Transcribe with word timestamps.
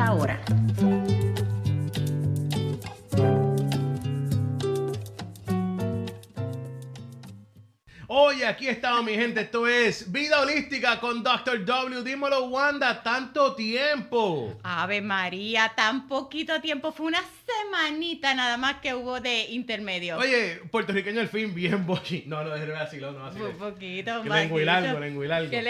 ahora. 0.00 0.40
Oye, 8.12 8.44
aquí 8.44 8.66
estamos, 8.66 9.04
mi 9.04 9.14
gente. 9.14 9.42
Esto 9.42 9.68
es 9.68 10.10
Vida 10.10 10.40
Holística 10.40 10.98
con 10.98 11.22
Dr. 11.22 11.64
W. 11.64 12.02
Dímelo, 12.02 12.46
Wanda, 12.46 13.02
tanto 13.04 13.54
tiempo. 13.54 14.58
Ave 14.64 15.00
María, 15.00 15.72
tan 15.76 16.08
poquito 16.08 16.60
tiempo. 16.60 16.90
Fue 16.90 17.06
una 17.06 17.22
semanita 17.62 18.34
nada 18.34 18.56
más 18.56 18.76
que 18.76 18.94
hubo 18.94 19.20
de 19.20 19.46
intermedio. 19.50 20.18
Oye, 20.18 20.60
puertorriqueño 20.70 21.20
al 21.20 21.28
fin, 21.28 21.54
bien 21.54 21.86
bochi. 21.86 22.24
No, 22.26 22.42
no, 22.44 22.50
déjame 22.50 22.74
así, 22.80 22.98
no, 22.98 23.24
así. 23.24 23.40
Un 23.40 23.56
poquito 23.58 24.22
Que 24.22 24.28
más. 24.28 24.40
lengua 24.40 24.62
y 24.62 24.64
largo, 24.64 25.00
lengua 25.00 25.24
y 25.24 25.28
largo. 25.28 25.50
Que 25.50 25.62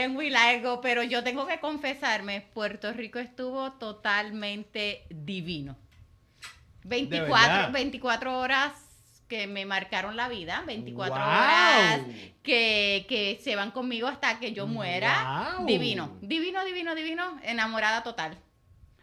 pero 0.82 1.02
yo 1.02 1.22
tengo 1.22 1.46
que 1.46 1.60
confesarme, 1.60 2.40
Puerto 2.54 2.92
Rico 2.92 3.18
estuvo 3.18 3.72
totalmente 3.72 5.04
divino. 5.10 5.76
24, 6.84 7.28
verdad? 7.30 7.72
24 7.72 8.38
horas 8.38 8.72
que 9.28 9.46
me 9.46 9.64
marcaron 9.64 10.16
la 10.16 10.28
vida, 10.28 10.62
24 10.66 11.14
Wow. 11.14 11.24
horas 11.24 12.00
que, 12.42 13.06
que 13.08 13.38
se 13.42 13.54
van 13.54 13.70
conmigo 13.70 14.08
hasta 14.08 14.40
que 14.40 14.52
yo 14.52 14.66
muera. 14.66 15.54
Wow. 15.58 15.66
Divino, 15.66 16.16
divino, 16.20 16.64
divino, 16.64 16.94
divino, 16.94 17.38
enamorada 17.44 18.02
total. 18.02 18.38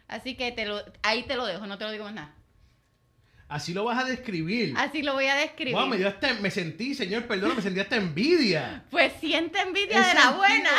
Así 0.06 0.34
que 0.34 0.52
te 0.52 0.66
lo, 0.66 0.82
ahí 1.02 1.22
te 1.22 1.36
lo 1.36 1.46
dejo, 1.46 1.66
no 1.66 1.78
te 1.78 1.84
lo 1.84 1.92
digo 1.92 2.04
más 2.04 2.14
nada. 2.14 2.34
Así 3.48 3.72
lo 3.72 3.84
vas 3.84 3.98
a 3.98 4.04
describir. 4.04 4.74
Así 4.76 5.02
lo 5.02 5.14
voy 5.14 5.26
a 5.26 5.34
describir. 5.34 5.74
Wow, 5.74 5.86
me, 5.86 5.96
dio 5.96 6.06
hasta, 6.06 6.34
me 6.34 6.50
sentí, 6.50 6.94
señor, 6.94 7.24
perdón, 7.24 7.56
me 7.56 7.62
sentí 7.62 7.80
hasta 7.80 7.96
envidia. 7.96 8.84
Pues 8.90 9.12
siente 9.20 9.58
envidia 9.60 9.96
He 9.96 10.08
de 10.08 10.14
la 10.14 10.20
sentido- 10.20 10.36
buena. 10.36 10.70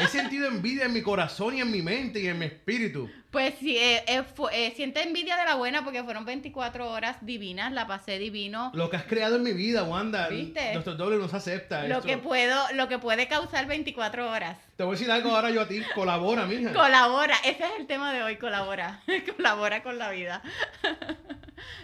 He 0.00 0.06
sentido 0.06 0.48
envidia 0.48 0.84
en 0.84 0.92
mi 0.92 1.02
corazón 1.02 1.56
y 1.56 1.60
en 1.60 1.70
mi 1.70 1.82
mente 1.82 2.20
y 2.20 2.28
en 2.28 2.38
mi 2.38 2.46
espíritu. 2.46 3.10
Pues 3.32 3.54
sí, 3.58 3.78
eh, 3.78 4.04
eh, 4.06 4.22
eh, 4.52 4.72
siente 4.76 5.02
envidia 5.02 5.36
de 5.36 5.46
la 5.46 5.54
buena 5.54 5.82
porque 5.84 6.04
fueron 6.04 6.26
24 6.26 6.90
horas 6.90 7.16
divinas, 7.22 7.72
la 7.72 7.86
pasé 7.86 8.18
divino. 8.18 8.70
Lo 8.74 8.90
que 8.90 8.96
has 8.96 9.04
creado 9.04 9.36
en 9.36 9.42
mi 9.42 9.54
vida, 9.54 9.84
Wanda. 9.84 10.28
¿Viste? 10.28 10.74
Nuestro 10.74 10.96
doble 10.96 11.16
nos 11.16 11.32
acepta. 11.32 11.88
Lo 11.88 11.96
esto. 11.96 12.06
que 12.06 12.18
puedo, 12.18 12.62
lo 12.74 12.88
que 12.88 12.98
puede 12.98 13.28
causar 13.28 13.66
24 13.66 14.30
horas. 14.30 14.58
Te 14.76 14.84
voy 14.84 14.94
a 14.94 14.98
decir 14.98 15.10
algo 15.10 15.34
ahora 15.34 15.50
yo 15.50 15.62
a 15.62 15.68
ti. 15.68 15.80
Colabora, 15.94 16.44
mija. 16.44 16.74
Colabora, 16.74 17.34
ese 17.44 17.64
es 17.64 17.70
el 17.80 17.86
tema 17.86 18.12
de 18.12 18.22
hoy, 18.22 18.36
colabora. 18.36 19.00
colabora 19.36 19.82
con 19.82 19.96
la 19.96 20.10
vida. 20.10 20.42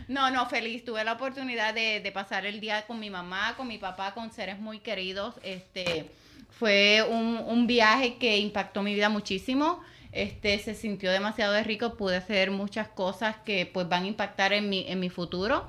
no, 0.08 0.30
no, 0.30 0.46
feliz. 0.48 0.84
Tuve 0.84 1.04
la 1.04 1.12
oportunidad 1.12 1.74
de, 1.74 2.00
de 2.00 2.12
pasar 2.12 2.46
el 2.46 2.60
día 2.60 2.86
con 2.86 2.98
mi 2.98 3.10
mamá, 3.10 3.54
con 3.56 3.68
mi 3.68 3.78
papá, 3.78 4.14
con 4.14 4.32
seres 4.32 4.58
muy 4.58 4.80
queridos. 4.80 5.34
Este 5.42 6.10
fue 6.50 7.04
un, 7.08 7.38
un 7.46 7.66
viaje 7.66 8.16
que 8.16 8.38
impactó 8.38 8.82
mi 8.82 8.94
vida 8.94 9.08
muchísimo. 9.08 9.80
Este 10.12 10.58
se 10.58 10.74
sintió 10.74 11.12
demasiado 11.12 11.52
de 11.52 11.62
rico. 11.62 11.96
Pude 11.96 12.16
hacer 12.16 12.50
muchas 12.50 12.88
cosas 12.88 13.36
que 13.44 13.66
pues 13.66 13.88
van 13.88 14.04
a 14.04 14.06
impactar 14.08 14.52
en 14.52 14.68
mi, 14.68 14.86
en 14.88 14.98
mi 15.00 15.10
futuro. 15.10 15.66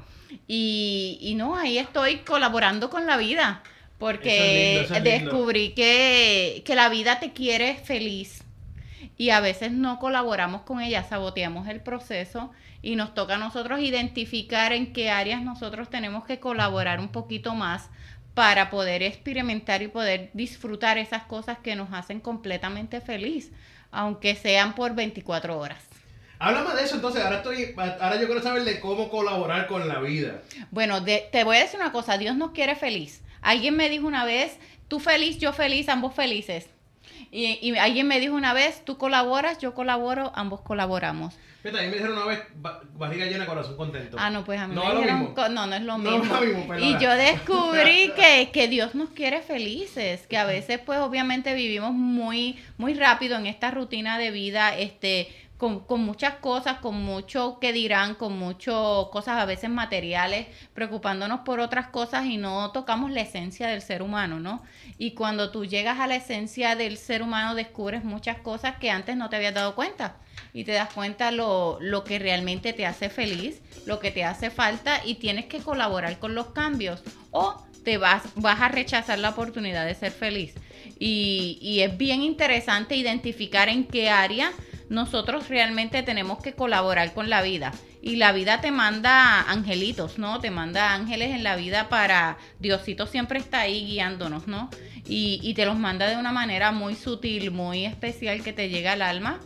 Y, 0.48 1.18
y 1.22 1.36
no, 1.36 1.56
ahí 1.56 1.78
estoy 1.78 2.20
colaborando 2.20 2.90
con 2.90 3.06
la 3.06 3.18
vida. 3.18 3.62
Porque 3.98 4.30
Eso 4.30 4.42
es 4.42 4.54
lindo, 4.54 4.82
eso 4.82 4.96
es 4.96 5.04
lindo. 5.04 5.32
descubrí 5.34 5.74
que, 5.74 6.64
que 6.66 6.76
la 6.76 6.88
vida 6.90 7.20
te 7.20 7.34
quiere 7.34 7.76
feliz 7.84 8.44
y 9.20 9.32
a 9.32 9.42
veces 9.42 9.74
no 9.74 10.00
colaboramos 10.00 10.62
con 10.62 10.80
ella, 10.82 11.04
saboteamos 11.04 11.68
el 11.68 11.82
proceso 11.82 12.52
y 12.82 12.96
nos 12.96 13.14
toca 13.14 13.36
a 13.36 13.38
nosotros 13.38 13.82
identificar 13.82 14.72
en 14.72 14.94
qué 14.94 15.12
áreas 15.12 15.42
nosotros 15.44 15.90
tenemos 15.90 16.24
que 16.24 16.40
colaborar 16.40 17.02
un 17.02 17.10
poquito 17.10 17.54
más 17.54 17.90
para 18.34 18.70
poder 18.70 19.04
experimentar 19.04 19.82
y 19.82 19.90
poder 19.90 20.30
disfrutar 20.34 20.98
esas 20.98 21.24
cosas 21.24 21.58
que 21.60 21.76
nos 21.76 21.92
hacen 21.92 22.22
completamente 22.22 23.02
feliz, 23.02 23.52
aunque 23.92 24.36
sean 24.36 24.74
por 24.74 24.96
24 24.96 25.60
horas. 25.60 25.84
Háblame 26.40 26.74
de 26.76 26.84
eso 26.86 26.96
entonces. 26.96 27.22
Ahora, 27.22 27.38
estoy, 27.38 27.76
ahora 27.78 28.16
yo 28.22 28.26
quiero 28.28 28.42
saber 28.42 28.64
de 28.64 28.80
cómo 28.80 29.10
colaborar 29.10 29.68
con 29.68 29.86
la 29.90 30.00
vida. 30.00 30.42
Bueno, 30.72 31.02
de- 31.02 31.28
te 31.34 31.44
voy 31.44 31.58
a 31.58 31.62
decir 31.64 31.78
una 31.82 31.92
cosa, 31.92 32.18
Dios 32.18 32.38
nos 32.38 32.52
quiere 32.52 32.76
feliz. 32.78 33.22
Alguien 33.42 33.76
me 33.76 33.90
dijo 33.90 34.08
una 34.08 34.24
vez, 34.24 34.58
tú 34.88 35.02
feliz, 35.02 35.40
yo 35.40 35.52
feliz, 35.52 35.90
ambos 35.90 36.14
felices. 36.16 36.70
Y, 37.32 37.60
y 37.62 37.78
alguien 37.78 38.08
me 38.08 38.20
dijo 38.20 38.34
una 38.36 38.54
vez, 38.54 38.84
tú 38.86 38.98
colaboras, 38.98 39.60
yo 39.60 39.74
colaboro, 39.74 40.32
ambos 40.36 40.62
colaboramos. 40.62 41.36
A 41.64 41.68
mí 41.72 41.74
me 41.74 41.88
dijeron 41.92 42.14
una 42.16 42.26
vez 42.26 42.40
ba- 42.56 42.80
barriga 42.96 43.26
llena, 43.26 43.46
corazón 43.46 43.76
contento. 43.76 44.16
Ah, 44.20 44.30
no, 44.30 44.46
pues 44.46 44.60
a 44.62 44.68
mí 44.68 44.74
No 44.74 44.82
me 44.84 44.88
es 44.88 44.94
lo 44.96 45.00
dijeron 45.02 45.20
mismo. 45.20 45.48
no, 45.50 45.68
no 45.68 45.76
es 45.76 45.82
lo 45.82 45.98
No 45.98 46.12
mismo. 46.18 46.24
es 46.36 46.42
lo 46.42 46.58
mismo, 46.58 46.78
y 46.78 46.98
yo 47.00 47.12
descubrí 47.12 48.12
que, 48.16 48.50
que 48.54 48.68
Dios 48.70 48.96
nos 48.96 49.10
quiere 49.10 49.42
felices, 49.42 50.26
que 50.28 50.38
a 50.38 50.46
veces 50.46 50.80
pues 50.86 51.00
obviamente 51.00 51.54
vivimos 51.54 51.92
muy, 51.92 52.58
muy 52.78 52.94
rápido 52.94 53.38
en 53.38 53.46
esta 53.46 53.72
rutina 53.72 54.18
de 54.18 54.32
vida, 54.32 54.78
este, 54.78 55.28
con, 55.60 55.82
con 55.82 56.00
muchas 56.00 56.36
cosas, 56.36 56.80
con 56.80 56.96
mucho 56.96 57.60
que 57.60 57.74
dirán, 57.74 58.16
con 58.16 58.40
mucho 58.40 59.10
cosas 59.12 59.40
a 59.40 59.46
veces 59.46 59.70
materiales, 59.70 60.48
preocupándonos 60.74 61.42
por 61.42 61.60
otras 61.60 61.88
cosas 61.88 62.28
y 62.28 62.38
no 62.38 62.72
tocamos 62.72 63.12
la 63.12 63.20
esencia 63.20 63.68
del 63.68 63.82
ser 63.82 64.02
humano, 64.02 64.40
¿no? 64.40 64.64
Y 64.98 65.12
cuando 65.12 65.52
tú 65.52 65.66
llegas 65.66 66.00
a 66.00 66.08
la 66.08 66.16
esencia 66.16 66.78
del 66.78 66.96
ser 66.96 67.22
humano 67.22 67.56
descubres 67.56 68.06
muchas 68.06 68.38
cosas 68.38 68.78
que 68.78 68.90
antes 68.90 69.18
no 69.18 69.30
te 69.30 69.36
habías 69.36 69.54
dado 69.54 69.76
cuenta 69.76 70.16
y 70.54 70.64
te 70.64 70.72
das 70.72 70.94
cuenta 70.94 71.30
lo, 71.32 71.78
lo 71.82 72.06
que 72.06 72.20
realmente 72.20 72.72
te 72.72 72.86
hace 72.86 73.10
feliz, 73.10 73.62
lo 73.86 74.00
que 74.00 74.12
te 74.12 74.24
hace 74.24 74.52
falta 74.52 75.02
y 75.06 75.16
tienes 75.16 75.48
que 75.48 75.60
colaborar 75.60 76.20
con 76.20 76.36
los 76.36 76.52
cambios 76.52 77.04
o 77.32 77.62
te 77.84 77.98
vas, 77.98 78.24
vas 78.36 78.62
a 78.62 78.70
rechazar 78.70 79.20
la 79.20 79.32
oportunidad 79.32 79.86
de 79.86 79.94
ser 79.94 80.14
feliz. 80.14 80.54
Y, 80.98 81.60
y 81.62 81.82
es 81.82 81.98
bien 81.98 82.22
interesante 82.22 82.96
identificar 82.96 83.68
en 83.68 83.84
qué 83.84 84.10
área 84.10 84.54
nosotros 84.90 85.50
realmente 85.50 86.04
tenemos 86.04 86.42
que 86.42 86.54
colaborar 86.54 87.14
con 87.14 87.30
la 87.30 87.42
vida. 87.42 87.72
Y 88.02 88.16
la 88.16 88.32
vida 88.32 88.62
te 88.62 88.72
manda 88.72 89.42
angelitos, 89.50 90.18
¿no? 90.18 90.40
Te 90.40 90.52
manda 90.52 90.94
ángeles 90.94 91.32
en 91.32 91.44
la 91.44 91.56
vida 91.56 91.90
para... 91.90 92.38
Diosito 92.60 93.08
siempre 93.08 93.40
está 93.40 93.62
ahí 93.62 93.86
guiándonos, 93.86 94.48
¿no? 94.48 94.70
Y, 95.06 95.40
y 95.44 95.54
te 95.54 95.66
los 95.66 95.78
manda 95.78 96.08
de 96.08 96.18
una 96.18 96.32
manera 96.32 96.72
muy 96.72 96.96
sutil, 96.96 97.52
muy 97.52 97.86
especial 97.86 98.42
que 98.42 98.54
te 98.54 98.70
llega 98.70 98.94
al 98.94 99.02
alma. 99.02 99.40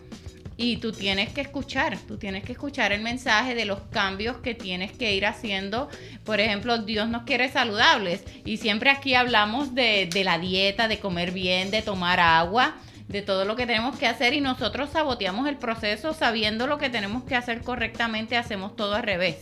Y 0.55 0.77
tú 0.77 0.91
tienes 0.91 1.33
que 1.33 1.41
escuchar, 1.41 1.97
tú 2.07 2.17
tienes 2.17 2.43
que 2.43 2.51
escuchar 2.51 2.91
el 2.91 3.01
mensaje 3.01 3.55
de 3.55 3.65
los 3.65 3.79
cambios 3.91 4.37
que 4.37 4.53
tienes 4.53 4.91
que 4.91 5.15
ir 5.15 5.25
haciendo. 5.25 5.89
Por 6.23 6.39
ejemplo, 6.39 6.77
Dios 6.77 7.09
nos 7.09 7.23
quiere 7.23 7.49
saludables 7.49 8.23
y 8.45 8.57
siempre 8.57 8.91
aquí 8.91 9.15
hablamos 9.15 9.73
de, 9.73 10.07
de 10.13 10.23
la 10.23 10.37
dieta, 10.37 10.87
de 10.87 10.99
comer 10.99 11.31
bien, 11.31 11.71
de 11.71 11.81
tomar 11.81 12.19
agua, 12.19 12.75
de 13.07 13.21
todo 13.21 13.45
lo 13.45 13.55
que 13.55 13.65
tenemos 13.65 13.97
que 13.97 14.07
hacer 14.07 14.33
y 14.33 14.41
nosotros 14.41 14.89
saboteamos 14.91 15.47
el 15.47 15.57
proceso 15.57 16.13
sabiendo 16.13 16.67
lo 16.67 16.77
que 16.77 16.89
tenemos 16.89 17.23
que 17.23 17.35
hacer 17.35 17.61
correctamente, 17.61 18.37
hacemos 18.37 18.75
todo 18.75 18.95
al 18.95 19.03
revés. 19.03 19.37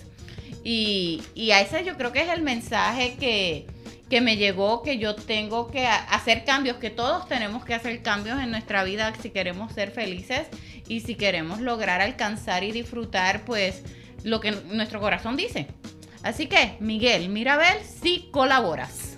Y, 0.64 1.22
y 1.36 1.52
a 1.52 1.62
ese 1.62 1.84
yo 1.84 1.98
creo 1.98 2.12
que 2.12 2.22
es 2.22 2.30
el 2.30 2.42
mensaje 2.42 3.16
que, 3.20 3.68
que 4.12 4.20
me 4.20 4.36
llegó, 4.36 4.84
que 4.84 4.98
yo 4.98 5.16
tengo 5.16 5.72
que 5.72 5.88
hacer 5.88 6.44
cambios, 6.44 6.76
que 6.76 6.90
todos 6.90 7.30
tenemos 7.30 7.64
que 7.64 7.74
hacer 7.74 8.02
cambios 8.02 8.42
en 8.42 8.52
nuestra 8.52 8.84
vida 8.84 9.14
si 9.22 9.30
queremos 9.30 9.72
ser 9.72 9.92
felices 9.92 10.48
y 10.90 11.00
si 11.00 11.16
queremos 11.16 11.62
lograr 11.62 12.02
alcanzar 12.02 12.66
y 12.66 12.74
disfrutar 12.74 13.46
pues 13.46 13.84
lo 14.26 14.42
que 14.42 14.52
nuestro 14.52 15.00
corazón 15.00 15.38
dice. 15.38 15.68
Así 16.24 16.48
que, 16.48 16.76
Miguel, 16.82 17.30
mira 17.30 17.54
a 17.54 17.58
ver 17.58 17.84
si 17.84 18.30
colaboras. 18.32 19.16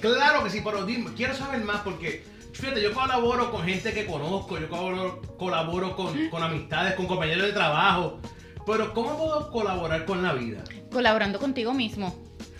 Claro 0.00 0.44
que 0.44 0.50
sí, 0.50 0.62
pero 0.64 0.86
quiero 1.16 1.34
saber 1.34 1.64
más 1.64 1.80
porque, 1.80 2.24
fíjate, 2.58 2.82
yo 2.82 2.92
colaboro 2.92 3.50
con 3.50 3.64
gente 3.64 3.92
que 3.92 4.06
conozco, 4.06 4.58
yo 4.58 4.68
colaboro, 4.68 5.20
colaboro 5.38 5.96
con, 5.96 6.28
con 6.28 6.42
amistades, 6.42 6.94
con 6.94 7.06
compañeros 7.06 7.46
de 7.46 7.52
trabajo, 7.52 8.20
pero 8.66 8.92
¿cómo 8.94 9.16
puedo 9.18 9.50
colaborar 9.50 10.04
con 10.04 10.22
la 10.22 10.32
vida? 10.32 10.62
Colaborando 10.90 11.38
contigo 11.38 11.72
mismo. 11.74 12.14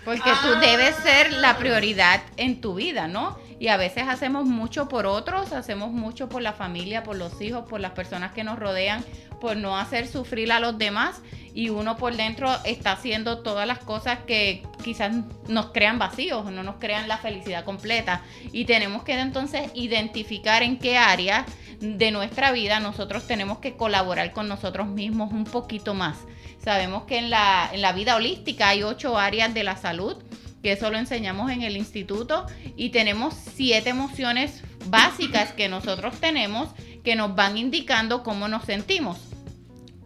Porque 0.04 0.20
tú 0.42 0.48
Ah. 0.54 0.60
debes 0.60 0.94
ser 0.96 1.32
la 1.32 1.56
prioridad 1.58 2.22
en 2.36 2.60
tu 2.60 2.74
vida, 2.76 3.08
¿no? 3.08 3.36
Y 3.58 3.68
a 3.68 3.76
veces 3.76 4.04
hacemos 4.08 4.44
mucho 4.44 4.88
por 4.88 5.06
otros, 5.06 5.52
hacemos 5.52 5.90
mucho 5.90 6.28
por 6.28 6.42
la 6.42 6.52
familia, 6.52 7.02
por 7.02 7.16
los 7.16 7.40
hijos, 7.40 7.64
por 7.68 7.80
las 7.80 7.92
personas 7.92 8.32
que 8.32 8.44
nos 8.44 8.58
rodean, 8.58 9.04
por 9.40 9.56
no 9.56 9.78
hacer 9.78 10.06
sufrir 10.06 10.52
a 10.52 10.60
los 10.60 10.76
demás. 10.76 11.22
Y 11.54 11.70
uno 11.70 11.96
por 11.96 12.14
dentro 12.14 12.54
está 12.64 12.92
haciendo 12.92 13.38
todas 13.38 13.66
las 13.66 13.78
cosas 13.78 14.18
que 14.26 14.62
quizás 14.84 15.14
nos 15.48 15.66
crean 15.72 15.98
vacíos, 15.98 16.44
no 16.50 16.62
nos 16.62 16.76
crean 16.76 17.08
la 17.08 17.16
felicidad 17.16 17.64
completa. 17.64 18.22
Y 18.52 18.66
tenemos 18.66 19.04
que 19.04 19.18
entonces 19.18 19.70
identificar 19.74 20.62
en 20.62 20.78
qué 20.78 20.98
área 20.98 21.46
de 21.80 22.10
nuestra 22.10 22.52
vida 22.52 22.80
nosotros 22.80 23.26
tenemos 23.26 23.58
que 23.58 23.76
colaborar 23.76 24.32
con 24.32 24.48
nosotros 24.48 24.86
mismos 24.86 25.32
un 25.32 25.44
poquito 25.44 25.94
más. 25.94 26.18
Sabemos 26.62 27.04
que 27.04 27.18
en 27.18 27.30
la, 27.30 27.70
en 27.72 27.80
la 27.80 27.92
vida 27.92 28.16
holística 28.16 28.68
hay 28.68 28.82
ocho 28.82 29.18
áreas 29.18 29.54
de 29.54 29.62
la 29.62 29.76
salud, 29.76 30.16
que 30.66 30.72
eso 30.72 30.90
lo 30.90 30.98
enseñamos 30.98 31.52
en 31.52 31.62
el 31.62 31.76
instituto, 31.76 32.44
y 32.76 32.88
tenemos 32.88 33.34
siete 33.54 33.90
emociones 33.90 34.64
básicas 34.86 35.52
que 35.52 35.68
nosotros 35.68 36.18
tenemos 36.18 36.70
que 37.04 37.14
nos 37.14 37.36
van 37.36 37.56
indicando 37.56 38.24
cómo 38.24 38.48
nos 38.48 38.64
sentimos. 38.64 39.16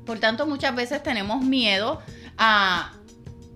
Por 0.05 0.19
tanto, 0.19 0.47
muchas 0.47 0.75
veces 0.75 1.03
tenemos 1.03 1.43
miedo 1.43 2.03
a, 2.37 2.93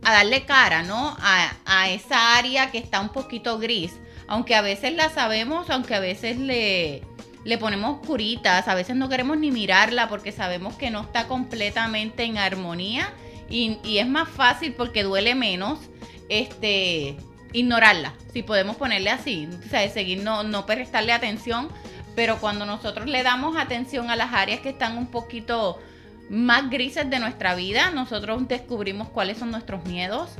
darle 0.01 0.47
cara, 0.47 0.83
¿no? 0.83 1.15
A, 1.21 1.91
esa 1.91 2.39
área 2.39 2.71
que 2.71 2.79
está 2.79 3.03
un 3.03 3.11
poquito 3.11 3.59
gris. 3.59 3.93
Aunque 4.27 4.55
a 4.55 4.63
veces 4.63 4.95
la 4.95 5.11
sabemos, 5.11 5.69
aunque 5.69 5.95
a 5.95 6.01
veces 6.01 6.39
le, 6.39 7.03
le 7.45 7.59
ponemos 7.59 7.99
curitas, 8.07 8.67
a 8.67 8.75
veces 8.75 8.97
no 8.97 9.11
queremos 9.11 9.37
ni 9.37 9.51
mirarla 9.51 10.09
porque 10.09 10.33
sabemos 10.33 10.75
que 10.77 10.91
no 10.91 11.03
está 11.03 11.29
completamente 11.29 12.25
en 12.25 12.39
armonía 12.39 13.13
y 13.51 13.99
es 13.99 14.09
más 14.09 14.27
fácil 14.31 14.73
porque 14.73 15.03
duele 15.03 15.35
menos 15.35 15.79
este 16.29 17.17
ignorarla, 17.53 18.15
si 18.33 18.43
podemos 18.43 18.77
ponerle 18.77 19.11
así, 19.11 19.49
o 19.65 19.69
sea, 19.69 19.89
seguir 19.89 20.23
no, 20.23 20.43
no 20.43 20.67
prestarle 20.67 21.13
atención, 21.13 21.69
pero 22.17 22.39
cuando 22.39 22.67
nosotros 22.67 23.07
le 23.07 23.23
damos 23.23 23.57
atención 23.57 24.11
a 24.11 24.17
las 24.17 24.33
áreas 24.33 24.61
que 24.61 24.71
están 24.71 24.99
un 24.99 25.07
poquito 25.07 25.79
más 26.29 26.69
grises 26.69 27.09
de 27.09 27.21
nuestra 27.21 27.55
vida, 27.55 27.91
nosotros 27.91 28.47
descubrimos 28.49 29.09
cuáles 29.09 29.39
son 29.39 29.53
nuestros 29.53 29.85
miedos, 29.85 30.31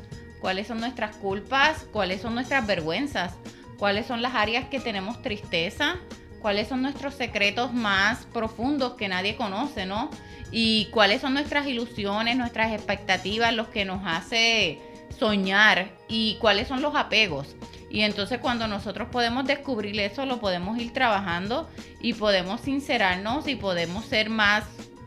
cuáles 0.41 0.67
son 0.67 0.81
nuestras 0.81 1.15
culpas, 1.17 1.87
cuáles 1.93 2.21
son 2.21 2.35
nuestras 2.35 2.67
vergüenzas, 2.67 3.35
cuáles 3.79 4.07
son 4.07 4.21
las 4.21 4.35
áreas 4.35 4.69
que 4.69 4.81
tenemos 4.81 5.23
tristeza, 5.23 5.97
cuáles 6.41 6.69
son 6.69 6.83
nuestros 6.83 7.15
secretos 7.15 7.73
más 7.73 8.27
profundos 8.33 8.95
que 8.95 9.09
nadie 9.09 9.37
conoce, 9.37 9.87
¿no? 9.87 10.11
Y 10.51 10.89
cuáles 10.91 11.21
son 11.21 11.35
nuestras 11.35 11.67
ilusiones, 11.67 12.37
nuestras 12.37 12.73
expectativas, 12.73 13.55
los 13.55 13.69
que 13.69 13.85
nos 13.85 14.03
hace 14.05 14.81
soñar 15.19 15.91
y 16.09 16.37
cuáles 16.41 16.69
son 16.69 16.83
los 16.83 16.95
apegos. 16.95 17.57
Y 17.91 18.01
entonces 18.03 18.41
cuando 18.41 18.67
nosotros 18.67 19.09
podemos 19.13 19.45
descubrir 19.45 19.99
eso, 20.01 20.27
lo 20.27 20.41
podemos 20.41 20.79
ir 20.79 20.93
trabajando 20.93 21.69
y 22.01 22.13
podemos 22.15 22.61
sincerarnos 22.61 23.47
y 23.47 23.55
podemos 23.55 24.05
ser 24.07 24.31
más 24.31 24.65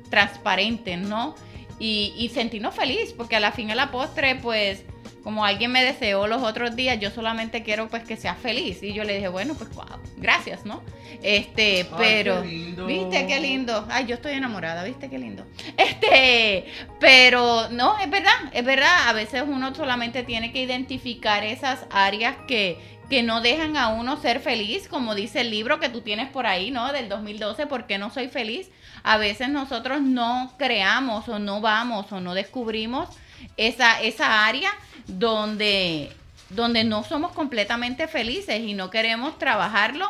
transparentes, 0.10 0.98
¿no? 0.98 1.36
Y, 1.80 2.32
sentirnos 2.34 2.74
feliz, 2.74 3.14
porque 3.16 3.36
a 3.36 3.40
la 3.40 3.52
fin 3.52 3.70
a 3.70 3.76
la 3.76 3.92
postre, 3.92 4.36
pues 4.36 4.84
como 5.28 5.44
alguien 5.44 5.74
me 5.74 5.84
deseó 5.84 6.26
los 6.26 6.42
otros 6.42 6.78
días, 6.78 7.02
yo 7.02 7.12
solamente 7.12 7.62
quiero 7.62 7.90
pues 7.90 8.06
que 8.06 8.16
sea 8.16 8.36
feliz. 8.36 8.82
Y 8.82 8.94
yo 8.94 9.04
le 9.04 9.16
dije, 9.16 9.28
bueno, 9.28 9.56
pues 9.56 9.70
wow, 9.76 10.00
gracias, 10.16 10.66
¿no? 10.66 10.82
Este, 11.22 11.86
pero, 11.98 12.44
viste 12.44 13.28
qué 13.28 13.42
lindo. 13.42 13.86
Ay, 13.90 14.06
yo 14.06 14.16
estoy 14.16 14.36
enamorada, 14.36 14.86
viste 14.86 15.10
qué 15.10 15.20
lindo. 15.20 15.46
Este, 15.76 16.68
pero 17.02 17.68
no, 17.72 18.00
es 18.00 18.10
verdad, 18.10 18.38
es 18.54 18.64
verdad. 18.64 19.10
A 19.10 19.12
veces 19.12 19.44
uno 19.46 19.76
solamente 19.76 20.24
tiene 20.24 20.54
que 20.54 20.62
identificar 20.62 21.44
esas 21.44 21.86
áreas 21.90 22.38
que, 22.48 22.80
que 23.10 23.22
no 23.22 23.42
dejan 23.42 23.76
a 23.76 23.90
uno 23.90 24.16
ser 24.16 24.40
feliz, 24.40 24.88
como 24.88 25.14
dice 25.14 25.42
el 25.42 25.50
libro 25.50 25.82
que 25.82 25.90
tú 25.90 26.00
tienes 26.00 26.30
por 26.30 26.48
ahí, 26.48 26.72
¿no? 26.72 26.94
Del 26.94 27.10
2012, 27.10 27.68
¿por 27.68 27.86
qué 27.86 27.98
no 27.98 28.12
soy 28.12 28.30
feliz? 28.30 28.72
A 29.04 29.18
veces 29.18 29.50
nosotros 29.50 30.02
no 30.02 30.54
creamos 30.58 31.28
o 31.28 31.38
no 31.38 31.60
vamos 31.60 32.14
o 32.14 32.22
no 32.22 32.34
descubrimos 32.34 33.10
esa, 33.58 34.02
esa 34.02 34.46
área 34.46 34.72
donde, 35.08 36.12
donde 36.50 36.84
no 36.84 37.04
somos 37.04 37.32
completamente 37.32 38.08
felices 38.08 38.62
y 38.62 38.74
no 38.74 38.90
queremos 38.90 39.38
trabajarlo. 39.40 40.10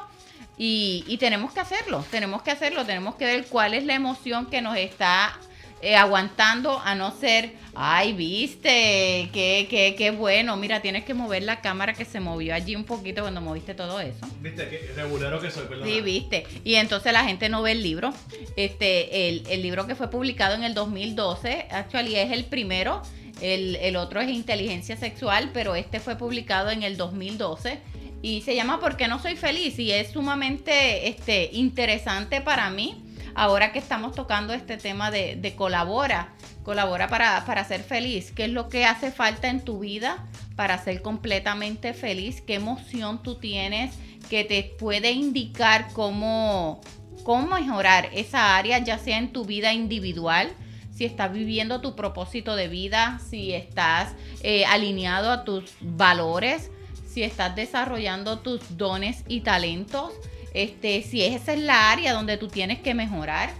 Y, 0.59 1.03
y, 1.07 1.17
tenemos 1.17 1.53
que 1.53 1.59
hacerlo, 1.59 2.03
tenemos 2.09 2.41
que 2.41 2.49
hacerlo, 2.49 2.83
tenemos 2.83 3.13
que 3.13 3.25
ver 3.25 3.45
cuál 3.45 3.75
es 3.75 3.85
la 3.85 3.93
emoción 3.93 4.47
que 4.47 4.59
nos 4.59 4.75
está 4.75 5.37
eh, 5.83 5.95
aguantando 5.95 6.79
a 6.83 6.95
no 6.95 7.11
ser, 7.11 7.53
ay, 7.75 8.13
viste, 8.13 9.29
qué, 9.31 9.67
qué, 9.69 9.93
qué 9.95 10.09
bueno, 10.09 10.57
mira, 10.57 10.81
tienes 10.81 11.05
que 11.05 11.13
mover 11.13 11.43
la 11.43 11.61
cámara 11.61 11.93
que 11.93 12.03
se 12.03 12.19
movió 12.19 12.55
allí 12.55 12.75
un 12.75 12.83
poquito 12.83 13.21
cuando 13.21 13.41
moviste 13.41 13.75
todo 13.75 13.99
eso. 13.99 14.25
Viste, 14.41 14.67
qué 14.67 14.91
regulero 14.95 15.39
que 15.39 15.51
soy, 15.51 15.67
perdón. 15.67 15.87
Sí, 15.87 16.01
viste. 16.01 16.47
Y 16.63 16.75
entonces 16.75 17.13
la 17.13 17.23
gente 17.25 17.47
no 17.49 17.61
ve 17.61 17.73
el 17.73 17.83
libro. 17.83 18.11
Este, 18.55 19.29
el, 19.29 19.43
el 19.47 19.61
libro 19.61 19.85
que 19.85 19.93
fue 19.93 20.09
publicado 20.09 20.55
en 20.55 20.63
el 20.63 20.73
2012, 20.73 21.67
actually 21.69 22.15
es 22.15 22.31
el 22.31 22.45
primero 22.45 23.03
el, 23.41 23.95
otro 23.95 24.21
es 24.21 24.29
inteligencia 24.29 24.97
sexual, 24.97 25.51
pero 25.53 25.75
este 25.75 25.99
fue 25.99 26.15
publicado 26.15 26.69
en 26.69 26.83
el 26.83 26.97
2012 26.97 27.79
y 28.21 28.41
se 28.41 28.55
llama 28.55 28.79
¿Por 28.79 28.97
qué 28.97 29.07
no 29.07 29.19
soy 29.19 29.35
feliz? 29.35 29.77
Y 29.79 29.91
es 29.91 30.11
sumamente 30.11 31.07
este, 31.07 31.49
interesante 31.53 32.41
para 32.41 32.69
mí 32.69 33.03
ahora 33.37 33.71
que 33.71 33.79
estamos 33.79 34.15
tocando 34.15 34.53
este 34.53 34.77
tema 34.77 35.11
de, 35.11 35.53
colabora, 35.55 36.33
colabora 36.63 37.07
para, 37.07 37.45
para, 37.45 37.63
ser 37.63 37.83
feliz. 37.83 38.31
¿Qué 38.31 38.45
es 38.45 38.51
lo 38.51 38.67
que 38.67 38.83
hace 38.83 39.11
falta 39.11 39.47
en 39.47 39.61
tu 39.63 39.79
vida 39.79 40.25
para 40.55 40.83
ser 40.83 41.03
completamente 41.03 41.93
feliz? 41.93 42.41
¿Qué 42.41 42.55
emoción 42.55 43.21
tú 43.21 43.35
tienes 43.35 43.93
que 44.29 44.43
te 44.43 44.63
puede 44.63 45.11
indicar 45.11 45.89
cómo, 45.93 46.81
cómo 47.23 47.55
mejorar 47.55 48.09
esa 48.11 48.57
área, 48.57 48.79
ya 48.79 48.97
sea 48.97 49.19
en 49.19 49.31
tu 49.31 49.45
vida 49.45 49.71
individual? 49.71 50.51
Si 50.97 51.05
estás 51.05 51.31
viviendo 51.31 51.79
tu 51.79 51.95
propósito 51.95 52.55
de 52.55 52.67
vida, 52.67 53.21
si 53.29 53.53
estás 53.53 54.15
eh, 54.41 54.65
alineado 54.65 55.31
a 55.31 55.43
tus 55.43 55.75
valores, 55.79 56.71
si 57.07 57.21
estás 57.21 57.55
desarrollando 57.55 58.39
tus 58.39 58.77
dones 58.77 59.23
y 59.27 59.41
talentos, 59.41 60.11
este, 60.55 61.03
si 61.03 61.23
esa 61.23 61.53
es 61.53 61.59
la 61.59 61.91
área 61.91 62.13
donde 62.13 62.37
tú 62.37 62.47
tienes 62.47 62.79
que 62.79 62.95
mejorar, 62.95 63.51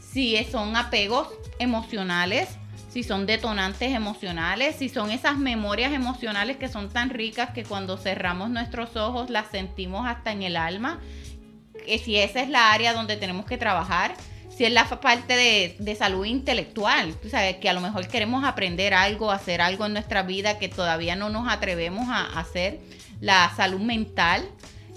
si 0.00 0.42
son 0.44 0.74
apegos 0.74 1.28
emocionales, 1.58 2.48
si 2.88 3.02
son 3.02 3.26
detonantes 3.26 3.92
emocionales, 3.92 4.76
si 4.76 4.88
son 4.88 5.10
esas 5.10 5.36
memorias 5.36 5.92
emocionales 5.92 6.56
que 6.56 6.68
son 6.68 6.88
tan 6.88 7.10
ricas 7.10 7.50
que 7.50 7.64
cuando 7.64 7.98
cerramos 7.98 8.48
nuestros 8.48 8.96
ojos 8.96 9.28
las 9.28 9.48
sentimos 9.48 10.06
hasta 10.08 10.32
en 10.32 10.40
el 10.40 10.56
alma, 10.56 10.98
que 11.84 11.98
si 11.98 12.16
esa 12.16 12.40
es 12.40 12.48
la 12.48 12.72
área 12.72 12.94
donde 12.94 13.18
tenemos 13.18 13.44
que 13.44 13.58
trabajar, 13.58 14.14
si 14.56 14.64
es 14.64 14.72
la 14.72 14.86
parte 14.88 15.76
de, 15.78 15.94
salud 15.96 16.24
intelectual, 16.24 17.14
tú 17.20 17.28
sabes, 17.28 17.56
que 17.56 17.68
a 17.68 17.74
lo 17.74 17.82
mejor 17.82 18.08
queremos 18.08 18.42
aprender 18.42 18.94
algo, 18.94 19.30
hacer 19.30 19.60
algo 19.60 19.84
en 19.84 19.92
nuestra 19.92 20.22
vida 20.22 20.58
que 20.58 20.70
todavía 20.70 21.14
no 21.14 21.28
nos 21.28 21.46
atrevemos 21.46 22.08
a 22.08 22.38
hacer, 22.38 22.80
la 23.20 23.52
salud 23.54 23.80
mental, 23.80 24.48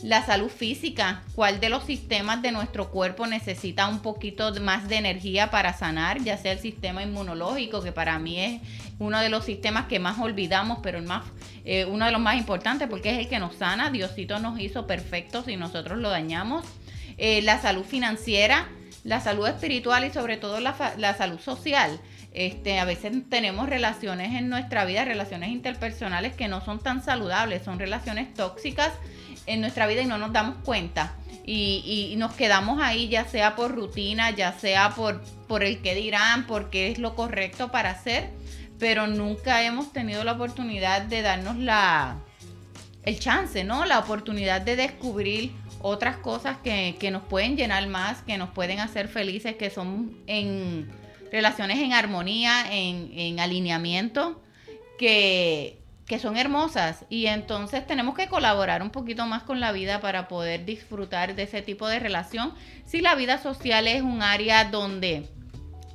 la 0.01 0.25
salud 0.25 0.49
física, 0.49 1.23
cuál 1.35 1.59
de 1.59 1.67
los 1.67 1.83
sistemas 1.83 2.41
de 2.41 2.53
nuestro 2.53 2.89
cuerpo 2.89 3.27
necesita 3.27 3.89
un 3.89 3.99
poquito 3.99 4.53
más 4.61 4.87
de 4.87 4.95
energía 4.95 5.51
para 5.51 5.73
sanar, 5.73 6.23
ya 6.23 6.37
sea 6.37 6.53
el 6.53 6.59
sistema 6.59 7.03
inmunológico, 7.03 7.83
que 7.83 7.91
para 7.91 8.17
mí 8.17 8.39
es 8.39 8.61
uno 8.97 9.19
de 9.19 9.27
los 9.27 9.43
sistemas 9.43 9.87
que 9.87 9.99
más 9.99 10.19
olvidamos, 10.19 10.79
pero 10.81 10.99
el 10.99 11.05
más, 11.05 11.25
eh, 11.65 11.83
uno 11.83 12.05
de 12.05 12.11
los 12.11 12.21
más 12.21 12.37
importantes 12.37 12.87
porque 12.87 13.11
es 13.11 13.19
el 13.19 13.27
que 13.27 13.39
nos 13.39 13.55
sana, 13.55 13.89
Diosito 13.89 14.39
nos 14.39 14.57
hizo 14.57 14.87
perfectos 14.87 15.49
y 15.49 15.57
nosotros 15.57 15.97
lo 15.99 16.09
dañamos, 16.09 16.65
eh, 17.17 17.41
la 17.41 17.61
salud 17.61 17.83
financiera, 17.83 18.69
la 19.03 19.21
salud 19.21 19.47
espiritual 19.47 20.05
y 20.05 20.11
sobre 20.11 20.37
todo 20.37 20.59
la, 20.59 21.15
salud 21.17 21.39
social. 21.39 21.99
Este, 22.33 22.79
a 22.79 22.85
veces 22.85 23.13
tenemos 23.29 23.69
relaciones 23.69 24.35
en 24.35 24.49
nuestra 24.49 24.85
vida, 24.85 25.05
relaciones 25.05 25.49
interpersonales 25.49 26.33
que 26.33 26.47
no 26.47 26.63
son 26.63 26.79
tan 26.79 27.03
saludables, 27.03 27.63
son 27.63 27.79
relaciones 27.79 28.33
tóxicas 28.33 28.91
en 29.45 29.61
nuestra 29.61 29.87
vida 29.87 30.01
y 30.01 30.05
no 30.05 30.17
nos 30.17 30.31
damos 30.31 30.57
cuenta. 30.63 31.15
Y, 31.45 32.13
nos 32.17 32.33
quedamos 32.33 32.79
ahí 32.81 33.07
ya 33.07 33.25
sea 33.25 33.55
por 33.55 33.73
rutina, 33.73 34.29
ya 34.29 34.53
sea 34.53 34.91
por, 34.91 35.21
por 35.47 35.63
el 35.63 35.81
que 35.81 35.95
dirán, 35.95 36.45
porque 36.45 36.91
es 36.91 36.99
lo 36.99 37.15
correcto 37.15 37.71
para 37.71 37.89
hacer, 37.89 38.29
pero 38.77 39.07
nunca 39.07 39.63
hemos 39.63 39.91
tenido 39.91 40.23
la 40.23 40.33
oportunidad 40.33 41.01
de 41.01 41.23
darnos 41.23 41.57
la, 41.57 42.17
el 43.03 43.19
chance, 43.19 43.63
¿no? 43.63 43.85
La 43.85 43.99
oportunidad 43.99 44.61
de 44.61 44.75
descubrir 44.75 45.53
otras 45.81 46.17
cosas 46.17 46.57
que, 46.57 47.09
nos 47.11 47.23
pueden 47.23 47.55
llenar 47.55 47.87
más, 47.87 48.21
que 48.21 48.37
nos 48.37 48.49
pueden 48.49 48.79
hacer 48.79 49.07
felices, 49.07 49.55
que 49.55 49.69
son 49.69 50.17
en 50.27 50.89
relaciones 51.31 51.79
en 51.79 51.93
armonía, 51.93 52.65
en, 52.71 53.39
alineamiento, 53.39 54.41
que, 54.97 55.79
que 56.05 56.19
son 56.19 56.37
hermosas. 56.37 57.05
Y 57.09 57.27
entonces 57.27 57.85
tenemos 57.87 58.15
que 58.15 58.27
colaborar 58.27 58.81
un 58.81 58.89
poquito 58.89 59.25
más 59.25 59.43
con 59.43 59.59
la 59.59 59.71
vida 59.71 60.01
para 60.01 60.27
poder 60.27 60.65
disfrutar 60.65 61.35
de 61.35 61.43
ese 61.43 61.61
tipo 61.61 61.87
de 61.87 61.99
relación. 61.99 62.53
Si 62.85 63.01
la 63.01 63.15
vida 63.15 63.37
social 63.37 63.87
es 63.87 64.01
un 64.01 64.21
área 64.21 64.65
donde 64.65 65.29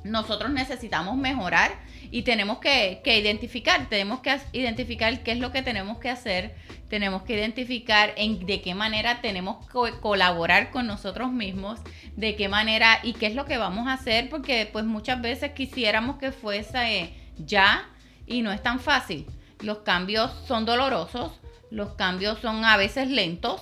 nosotros 0.03 0.51
necesitamos 0.51 1.17
mejorar 1.17 1.71
y 2.15 2.21
tenemos 2.21 2.59
que, 2.59 3.01
que 3.03 3.19
identificar, 3.19 3.89
tenemos 3.89 4.21
que 4.21 4.37
identificar 4.53 5.21
qué 5.23 5.33
es 5.33 5.39
lo 5.39 5.51
que 5.51 5.61
tenemos 5.61 5.97
que 5.97 6.09
hacer 6.09 6.55
tenemos 6.89 7.23
que 7.23 7.33
identificar 7.33 8.13
en 8.15 8.45
de 8.45 8.61
qué 8.61 8.75
manera 8.75 9.21
tenemos 9.21 9.65
que 9.67 9.99
colaborar 9.99 10.71
con 10.71 10.87
nosotros 10.87 11.31
mismos, 11.31 11.79
de 12.15 12.35
qué 12.35 12.47
manera 12.47 12.99
y 13.03 13.13
qué 13.13 13.27
es 13.27 13.35
lo 13.35 13.45
que 13.45 13.57
vamos 13.57 13.87
a 13.87 13.93
hacer, 13.93 14.29
porque 14.29 14.69
pues 14.71 14.85
muchas 14.85 15.21
veces 15.21 15.51
quisiéramos 15.51 16.17
que 16.17 16.31
fuese 16.31 17.13
ya 17.37 17.89
y 18.27 18.41
no 18.41 18.51
es 18.51 18.61
tan 18.61 18.79
fácil. 18.79 19.25
Los 19.61 19.79
cambios 19.79 20.31
son 20.47 20.65
dolorosos, 20.65 21.31
los 21.71 21.93
cambios 21.93 22.39
son 22.39 22.63
a 22.65 22.77
veces 22.77 23.09
lentos, 23.09 23.61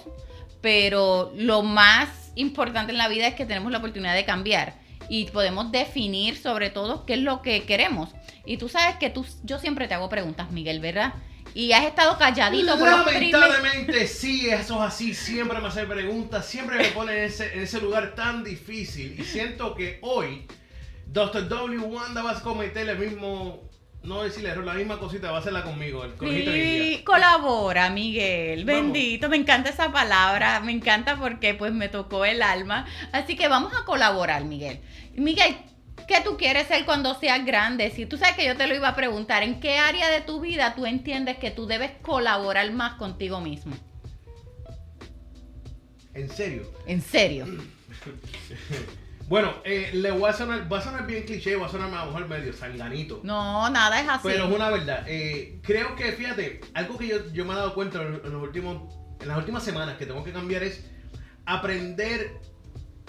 pero 0.61 1.31
lo 1.35 1.63
más 1.63 2.31
importante 2.35 2.91
en 2.91 2.97
la 2.97 3.07
vida 3.07 3.27
es 3.27 3.35
que 3.35 3.45
tenemos 3.45 3.71
la 3.71 3.77
oportunidad 3.77 4.15
de 4.15 4.25
cambiar 4.25 4.82
y 5.09 5.25
podemos 5.25 5.71
definir 5.71 6.37
sobre 6.37 6.69
todo 6.69 7.05
qué 7.05 7.13
es 7.13 7.19
lo 7.19 7.41
que 7.41 7.63
queremos. 7.63 8.09
Y 8.45 8.57
tú 8.57 8.69
sabes 8.69 8.95
que 8.97 9.09
tú, 9.09 9.25
yo 9.43 9.59
siempre 9.59 9.87
te 9.87 9.93
hago 9.93 10.09
preguntas, 10.09 10.51
Miguel, 10.51 10.79
¿verdad? 10.79 11.13
y 11.55 11.71
has 11.71 11.85
estado 11.85 12.17
calladito 12.17 12.77
por 12.77 12.89
Lamentablemente 12.89 14.07
sí, 14.07 14.49
eso 14.49 14.75
es 14.75 14.81
así. 14.81 15.13
Siempre 15.13 15.59
me 15.59 15.67
hacen 15.67 15.87
preguntas, 15.87 16.45
siempre 16.45 16.77
me 16.77 16.85
ponen 16.85 17.17
en 17.17 17.23
ese, 17.25 17.53
en 17.53 17.61
ese 17.61 17.79
lugar 17.79 18.15
tan 18.15 18.43
difícil. 18.43 19.19
Y 19.19 19.23
siento 19.23 19.75
que 19.75 19.99
hoy 20.01 20.47
Dr. 21.05 21.47
W. 21.47 21.79
Wanda 21.79 22.23
va 22.23 22.31
a 22.31 22.41
cometer 22.41 22.89
el 22.89 22.97
mismo 22.97 23.69
no 24.03 24.21
decirle 24.21 24.49
error, 24.49 24.65
la 24.65 24.73
misma 24.73 24.99
cosita, 24.99 25.31
va 25.31 25.37
a 25.37 25.39
hacerla 25.39 25.63
conmigo. 25.63 26.03
El 26.03 26.13
Sí, 26.19 27.01
colabora, 27.05 27.89
Miguel. 27.89 28.65
Vamos. 28.65 28.81
Bendito, 28.81 29.29
me 29.29 29.37
encanta 29.37 29.69
esa 29.69 29.91
palabra, 29.91 30.59
me 30.59 30.73
encanta 30.73 31.17
porque 31.17 31.53
pues 31.53 31.71
me 31.71 31.87
tocó 31.87 32.25
el 32.25 32.41
alma. 32.41 32.85
Así 33.11 33.35
que 33.35 33.47
vamos 33.47 33.73
a 33.73 33.85
colaborar, 33.85 34.43
Miguel. 34.43 34.81
Miguel, 35.15 35.55
¿qué 36.07 36.19
tú 36.21 36.35
quieres 36.37 36.67
ser 36.67 36.83
cuando 36.83 37.17
seas 37.17 37.45
grande? 37.45 37.91
Si 37.91 38.05
tú 38.05 38.17
sabes 38.17 38.35
que 38.35 38.45
yo 38.45 38.57
te 38.57 38.67
lo 38.67 38.75
iba 38.75 38.89
a 38.89 38.95
preguntar, 38.95 39.41
¿en 39.41 39.61
qué 39.61 39.77
área 39.77 40.09
de 40.09 40.19
tu 40.19 40.41
vida 40.41 40.75
tú 40.75 40.85
entiendes 40.85 41.37
que 41.37 41.51
tú 41.51 41.65
debes 41.65 41.91
colaborar 42.01 42.69
más 42.73 42.95
contigo 42.95 43.39
mismo? 43.39 43.75
En 46.13 46.29
serio. 46.29 46.69
En 46.85 47.01
serio. 47.01 47.45
Bueno, 49.27 49.53
eh, 49.63 49.91
le 49.93 50.11
voy 50.11 50.29
a 50.29 50.33
sonar, 50.33 50.71
va 50.71 50.79
a 50.79 50.81
sonar 50.81 51.07
bien 51.07 51.23
cliché, 51.23 51.55
va 51.55 51.67
a 51.67 51.69
sonar 51.69 51.91
a 51.93 52.05
lo 52.05 52.11
mejor 52.11 52.27
medio 52.27 52.53
sanganito. 52.53 53.21
No, 53.23 53.69
nada 53.69 53.99
es 54.01 54.07
así. 54.07 54.21
Pero 54.23 54.47
es 54.47 54.55
una 54.55 54.69
verdad. 54.69 55.05
Eh, 55.07 55.59
creo 55.63 55.95
que, 55.95 56.11
fíjate, 56.11 56.61
algo 56.73 56.97
que 56.97 57.07
yo, 57.07 57.31
yo 57.31 57.45
me 57.45 57.53
he 57.53 57.55
dado 57.55 57.73
cuenta 57.73 58.01
en, 58.01 58.21
en 58.23 58.31
los 58.31 58.43
últimos, 58.43 58.93
en 59.21 59.27
las 59.27 59.37
últimas 59.37 59.63
semanas 59.63 59.97
que 59.97 60.05
tengo 60.05 60.23
que 60.23 60.33
cambiar 60.33 60.63
es 60.63 60.85
aprender 61.45 62.39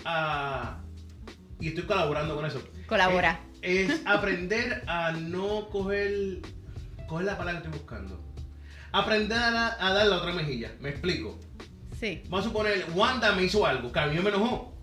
a... 0.04 0.80
Y 1.61 1.68
estoy 1.68 1.85
colaborando 1.85 2.37
con 2.37 2.47
eso. 2.47 2.62
Colabora. 2.87 3.40
Eh, 3.61 3.88
es 3.90 4.00
aprender 4.06 4.85
a 4.87 5.12
no 5.12 5.68
coger... 5.68 6.40
Coger 7.06 7.26
la 7.26 7.37
palabra 7.37 7.61
que 7.61 7.66
estoy 7.68 7.80
buscando. 7.80 8.25
Aprender 8.92 9.37
a, 9.37 9.76
a 9.85 9.92
dar 9.92 10.06
la 10.06 10.16
otra 10.16 10.33
mejilla. 10.33 10.73
Me 10.80 10.90
explico. 10.90 11.38
Sí. 11.99 12.23
Vamos 12.28 12.47
a 12.47 12.49
suponer, 12.49 12.87
Wanda 12.94 13.33
me 13.33 13.42
hizo 13.42 13.66
algo, 13.66 13.92
que 13.92 13.99
a 13.99 14.06
mí 14.06 14.18
me 14.21 14.30
enojó. 14.30 14.73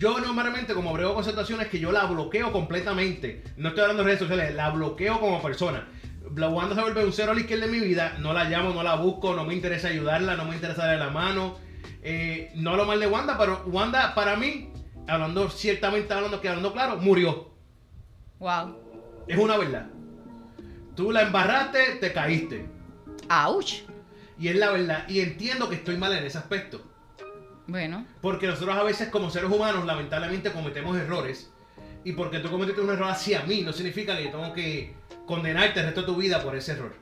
Yo 0.00 0.18
normalmente, 0.18 0.72
como 0.72 0.94
brego 0.94 1.14
con 1.14 1.24
situaciones, 1.24 1.68
que 1.68 1.78
yo 1.78 1.92
la 1.92 2.06
bloqueo 2.06 2.52
completamente. 2.52 3.44
No 3.58 3.68
estoy 3.68 3.82
hablando 3.82 4.02
de 4.02 4.06
redes 4.06 4.20
sociales, 4.20 4.54
la 4.54 4.70
bloqueo 4.70 5.20
como 5.20 5.42
persona. 5.42 5.86
La 6.34 6.48
Wanda 6.48 6.74
se 6.74 6.80
vuelve 6.80 7.04
un 7.04 7.12
cero 7.12 7.32
a 7.32 7.34
la 7.34 7.42
izquierda 7.42 7.66
de 7.66 7.72
mi 7.72 7.80
vida. 7.80 8.16
No 8.18 8.32
la 8.32 8.44
llamo, 8.44 8.72
no 8.72 8.82
la 8.82 8.94
busco, 8.94 9.36
no 9.36 9.44
me 9.44 9.52
interesa 9.52 9.88
ayudarla, 9.88 10.36
no 10.36 10.46
me 10.46 10.54
interesa 10.54 10.86
darle 10.86 11.04
la 11.04 11.10
mano. 11.10 11.58
Eh, 12.02 12.50
no 12.54 12.76
lo 12.76 12.86
mal 12.86 12.98
de 12.98 13.08
Wanda, 13.08 13.36
pero 13.36 13.62
Wanda, 13.66 14.14
para 14.14 14.36
mí, 14.36 14.72
hablando 15.06 15.50
ciertamente, 15.50 16.14
hablando 16.14 16.40
que 16.40 16.48
hablando 16.48 16.72
claro, 16.72 16.96
murió. 16.96 17.50
Wow. 18.38 18.78
Es 19.28 19.36
una 19.36 19.58
verdad. 19.58 19.90
Tú 20.96 21.12
la 21.12 21.24
embarraste, 21.24 21.96
te 22.00 22.10
caíste. 22.14 22.66
Ouch. 23.28 23.82
Y 24.38 24.48
es 24.48 24.56
la 24.56 24.70
verdad. 24.70 25.06
Y 25.10 25.20
entiendo 25.20 25.68
que 25.68 25.74
estoy 25.74 25.98
mal 25.98 26.10
en 26.14 26.24
ese 26.24 26.38
aspecto. 26.38 26.89
Bueno. 27.70 28.04
Porque 28.20 28.48
nosotros 28.48 28.76
a 28.76 28.82
veces 28.82 29.08
como 29.08 29.30
seres 29.30 29.50
humanos 29.50 29.86
lamentablemente 29.86 30.52
cometemos 30.52 30.96
errores. 30.96 31.52
Y 32.04 32.12
porque 32.12 32.40
tú 32.40 32.50
cometiste 32.50 32.80
un 32.80 32.90
error 32.90 33.10
hacia 33.10 33.42
mí 33.42 33.62
no 33.62 33.72
significa 33.72 34.16
que 34.16 34.24
yo 34.24 34.30
tengo 34.30 34.52
que 34.52 34.94
condenarte 35.26 35.80
el 35.80 35.86
resto 35.86 36.00
de 36.00 36.06
tu 36.08 36.16
vida 36.16 36.42
por 36.42 36.56
ese 36.56 36.72
error. 36.72 36.94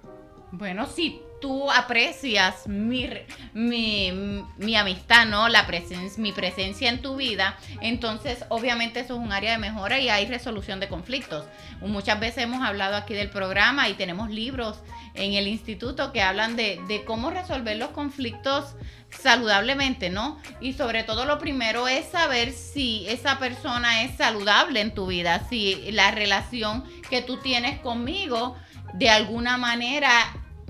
Bueno, 0.53 0.87
si 0.87 1.23
tú 1.41 1.71
aprecias 1.71 2.67
mi, 2.67 3.09
mi, 3.53 4.45
mi 4.57 4.77
amistad, 4.77 5.27
¿no? 5.27 5.49
La 5.49 5.67
presencia, 5.67 6.21
mi 6.23 6.33
presencia 6.33 6.89
en 6.89 7.03
tu 7.03 7.17
vida, 7.17 7.59
entonces 7.81 8.45
obviamente 8.49 9.01
eso 9.01 9.15
es 9.15 9.21
un 9.21 9.33
área 9.33 9.53
de 9.53 9.59
mejora 9.59 9.99
y 9.99 10.09
hay 10.09 10.27
resolución 10.27 10.81
de 10.81 10.89
conflictos. 10.89 11.47
Muchas 11.81 12.19
veces 12.21 12.45
hemos 12.45 12.63
hablado 12.63 12.97
aquí 12.97 13.15
del 13.15 13.31
programa 13.31 13.89
y 13.89 13.95
tenemos 13.95 14.31
libros 14.31 14.79
en 15.15 15.35
el 15.35 15.49
instituto 15.49 16.13
que 16.13 16.23
hablan 16.23 16.57
de, 16.57 16.81
de 16.89 17.05
cómo 17.05 17.31
resolver 17.31 17.77
los 17.77 17.91
conflictos 17.91 18.77
saludablemente, 19.11 20.11
¿no? 20.11 20.39
Y 20.61 20.75
sobre 20.75 21.03
todo 21.03 21.25
lo 21.25 21.39
primero 21.39 21.89
es 21.89 22.07
saber 22.07 22.53
si 22.53 23.07
esa 23.09 23.39
persona 23.39 24.03
es 24.03 24.17
saludable 24.17 24.81
en 24.81 24.95
tu 24.95 25.07
vida, 25.07 25.47
si 25.49 25.91
la 25.93 26.11
relación 26.11 26.85
que 27.09 27.23
tú 27.23 27.39
tienes 27.39 27.81
conmigo 27.81 28.57
de 28.95 29.11
alguna 29.11 29.57
manera 29.57 30.11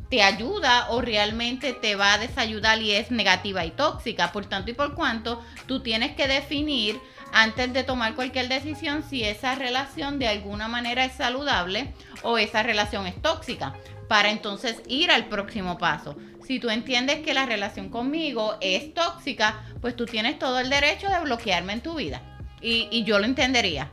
te 0.08 0.22
ayuda 0.22 0.90
o 0.90 1.00
realmente 1.00 1.72
te 1.72 1.94
va 1.94 2.14
a 2.14 2.18
desayudar 2.18 2.80
y 2.80 2.92
es 2.92 3.10
negativa 3.10 3.64
y 3.64 3.70
tóxica. 3.70 4.32
Por 4.32 4.46
tanto 4.46 4.70
y 4.70 4.74
por 4.74 4.94
cuanto, 4.94 5.42
tú 5.66 5.80
tienes 5.80 6.16
que 6.16 6.26
definir 6.26 6.98
antes 7.32 7.72
de 7.72 7.84
tomar 7.84 8.14
cualquier 8.14 8.48
decisión 8.48 9.02
si 9.02 9.24
esa 9.24 9.54
relación 9.54 10.18
de 10.18 10.28
alguna 10.28 10.68
manera 10.68 11.04
es 11.04 11.12
saludable 11.12 11.92
o 12.22 12.38
esa 12.38 12.62
relación 12.62 13.06
es 13.06 13.20
tóxica, 13.20 13.74
para 14.08 14.30
entonces 14.30 14.82
ir 14.88 15.10
al 15.10 15.26
próximo 15.28 15.76
paso. 15.76 16.16
Si 16.46 16.58
tú 16.58 16.70
entiendes 16.70 17.18
que 17.18 17.34
la 17.34 17.44
relación 17.44 17.90
conmigo 17.90 18.56
es 18.62 18.94
tóxica, 18.94 19.62
pues 19.82 19.94
tú 19.94 20.06
tienes 20.06 20.38
todo 20.38 20.58
el 20.58 20.70
derecho 20.70 21.10
de 21.10 21.20
bloquearme 21.20 21.74
en 21.74 21.82
tu 21.82 21.96
vida. 21.96 22.22
Y, 22.62 22.88
y 22.90 23.04
yo 23.04 23.18
lo 23.18 23.26
entendería. 23.26 23.90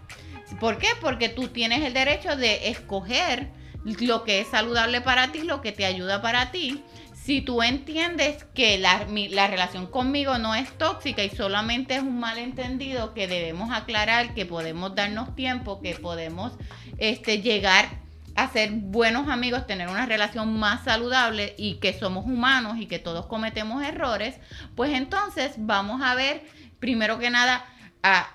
¿Por 0.62 0.78
qué? 0.78 0.88
Porque 1.02 1.28
tú 1.28 1.50
tienes 1.50 1.84
el 1.84 1.94
derecho 1.94 2.38
de 2.38 2.70
escoger 2.70 3.50
lo 3.86 4.24
que 4.24 4.42
es 4.42 4.48
saludable 4.48 5.02
para 5.02 5.32
ti, 5.32 5.44
lo 5.44 5.62
que 5.62 5.72
te 5.72 5.86
ayuda 5.86 6.22
para 6.22 6.52
ti. 6.52 6.84
Si 7.14 7.42
tú 7.42 7.64
entiendes 7.64 8.44
que 8.54 8.78
la, 8.78 9.08
la 9.32 9.48
relación 9.48 9.88
conmigo 9.88 10.38
no 10.38 10.54
es 10.54 10.70
tóxica 10.78 11.24
y 11.24 11.30
solamente 11.30 11.96
es 11.96 12.02
un 12.02 12.20
malentendido 12.20 13.14
que 13.14 13.28
debemos 13.28 13.72
aclarar, 13.72 14.34
que 14.34 14.46
podemos 14.46 14.94
darnos 14.94 15.36
tiempo, 15.36 15.82
que 15.82 15.96
podemos 15.96 16.54
este, 16.98 17.42
llegar 17.42 18.04
a 18.36 18.52
ser 18.52 18.72
buenos 18.74 19.30
amigos, 19.30 19.66
tener 19.66 19.88
una 19.88 20.06
relación 20.06 20.60
más 20.60 20.84
saludable 20.84 21.56
y 21.58 21.76
que 21.76 21.98
somos 21.98 22.26
humanos 22.26 22.78
y 22.78 22.86
que 22.86 23.00
todos 23.00 23.28
cometemos 23.28 23.82
errores, 23.84 24.36
pues 24.76 24.92
entonces 24.94 25.54
vamos 25.58 26.02
a 26.04 26.16
ver, 26.16 26.44
primero 26.80 27.18
que 27.18 27.30
nada, 27.30 27.66
a 28.04 28.28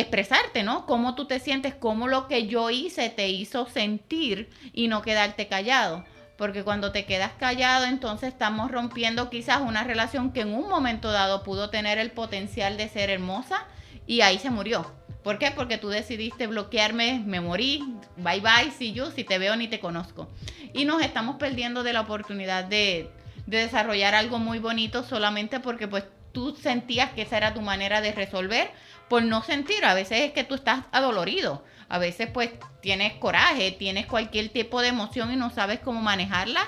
expresarte, 0.00 0.62
¿no? 0.62 0.86
Cómo 0.86 1.14
tú 1.14 1.26
te 1.26 1.40
sientes, 1.40 1.74
cómo 1.74 2.08
lo 2.08 2.28
que 2.28 2.46
yo 2.46 2.70
hice 2.70 3.10
te 3.10 3.28
hizo 3.28 3.66
sentir 3.66 4.50
y 4.72 4.88
no 4.88 5.02
quedarte 5.02 5.48
callado. 5.48 6.04
Porque 6.36 6.64
cuando 6.64 6.90
te 6.90 7.04
quedas 7.04 7.32
callado, 7.38 7.84
entonces 7.84 8.30
estamos 8.30 8.70
rompiendo 8.70 9.28
quizás 9.28 9.60
una 9.60 9.84
relación 9.84 10.32
que 10.32 10.40
en 10.40 10.54
un 10.54 10.68
momento 10.68 11.12
dado 11.12 11.42
pudo 11.42 11.70
tener 11.70 11.98
el 11.98 12.10
potencial 12.10 12.76
de 12.76 12.88
ser 12.88 13.10
hermosa 13.10 13.66
y 14.06 14.22
ahí 14.22 14.38
se 14.38 14.50
murió. 14.50 14.90
¿Por 15.22 15.38
qué? 15.38 15.50
Porque 15.50 15.76
tú 15.76 15.88
decidiste 15.88 16.46
bloquearme, 16.46 17.22
me 17.26 17.40
morí, 17.40 17.84
bye 18.16 18.40
bye, 18.40 18.70
see 18.70 18.92
you, 18.92 19.10
si 19.10 19.22
te 19.22 19.38
veo 19.38 19.54
ni 19.54 19.68
te 19.68 19.80
conozco. 19.80 20.30
Y 20.72 20.86
nos 20.86 21.02
estamos 21.02 21.36
perdiendo 21.36 21.82
de 21.82 21.92
la 21.92 22.00
oportunidad 22.00 22.64
de, 22.64 23.10
de 23.46 23.58
desarrollar 23.58 24.14
algo 24.14 24.38
muy 24.38 24.58
bonito 24.58 25.02
solamente 25.02 25.60
porque 25.60 25.88
pues 25.88 26.04
tú 26.32 26.56
sentías 26.56 27.10
que 27.12 27.22
esa 27.22 27.36
era 27.36 27.54
tu 27.54 27.60
manera 27.60 28.00
de 28.00 28.12
resolver 28.12 28.70
por 29.10 29.24
no 29.24 29.42
sentir. 29.42 29.84
A 29.84 29.92
veces 29.92 30.20
es 30.20 30.32
que 30.32 30.44
tú 30.44 30.54
estás 30.54 30.84
adolorido. 30.92 31.64
A 31.88 31.98
veces 31.98 32.28
pues 32.32 32.52
tienes 32.80 33.14
coraje, 33.14 33.72
tienes 33.72 34.06
cualquier 34.06 34.50
tipo 34.50 34.80
de 34.80 34.88
emoción 34.88 35.32
y 35.32 35.36
no 35.36 35.50
sabes 35.50 35.80
cómo 35.80 36.00
manejarla. 36.00 36.60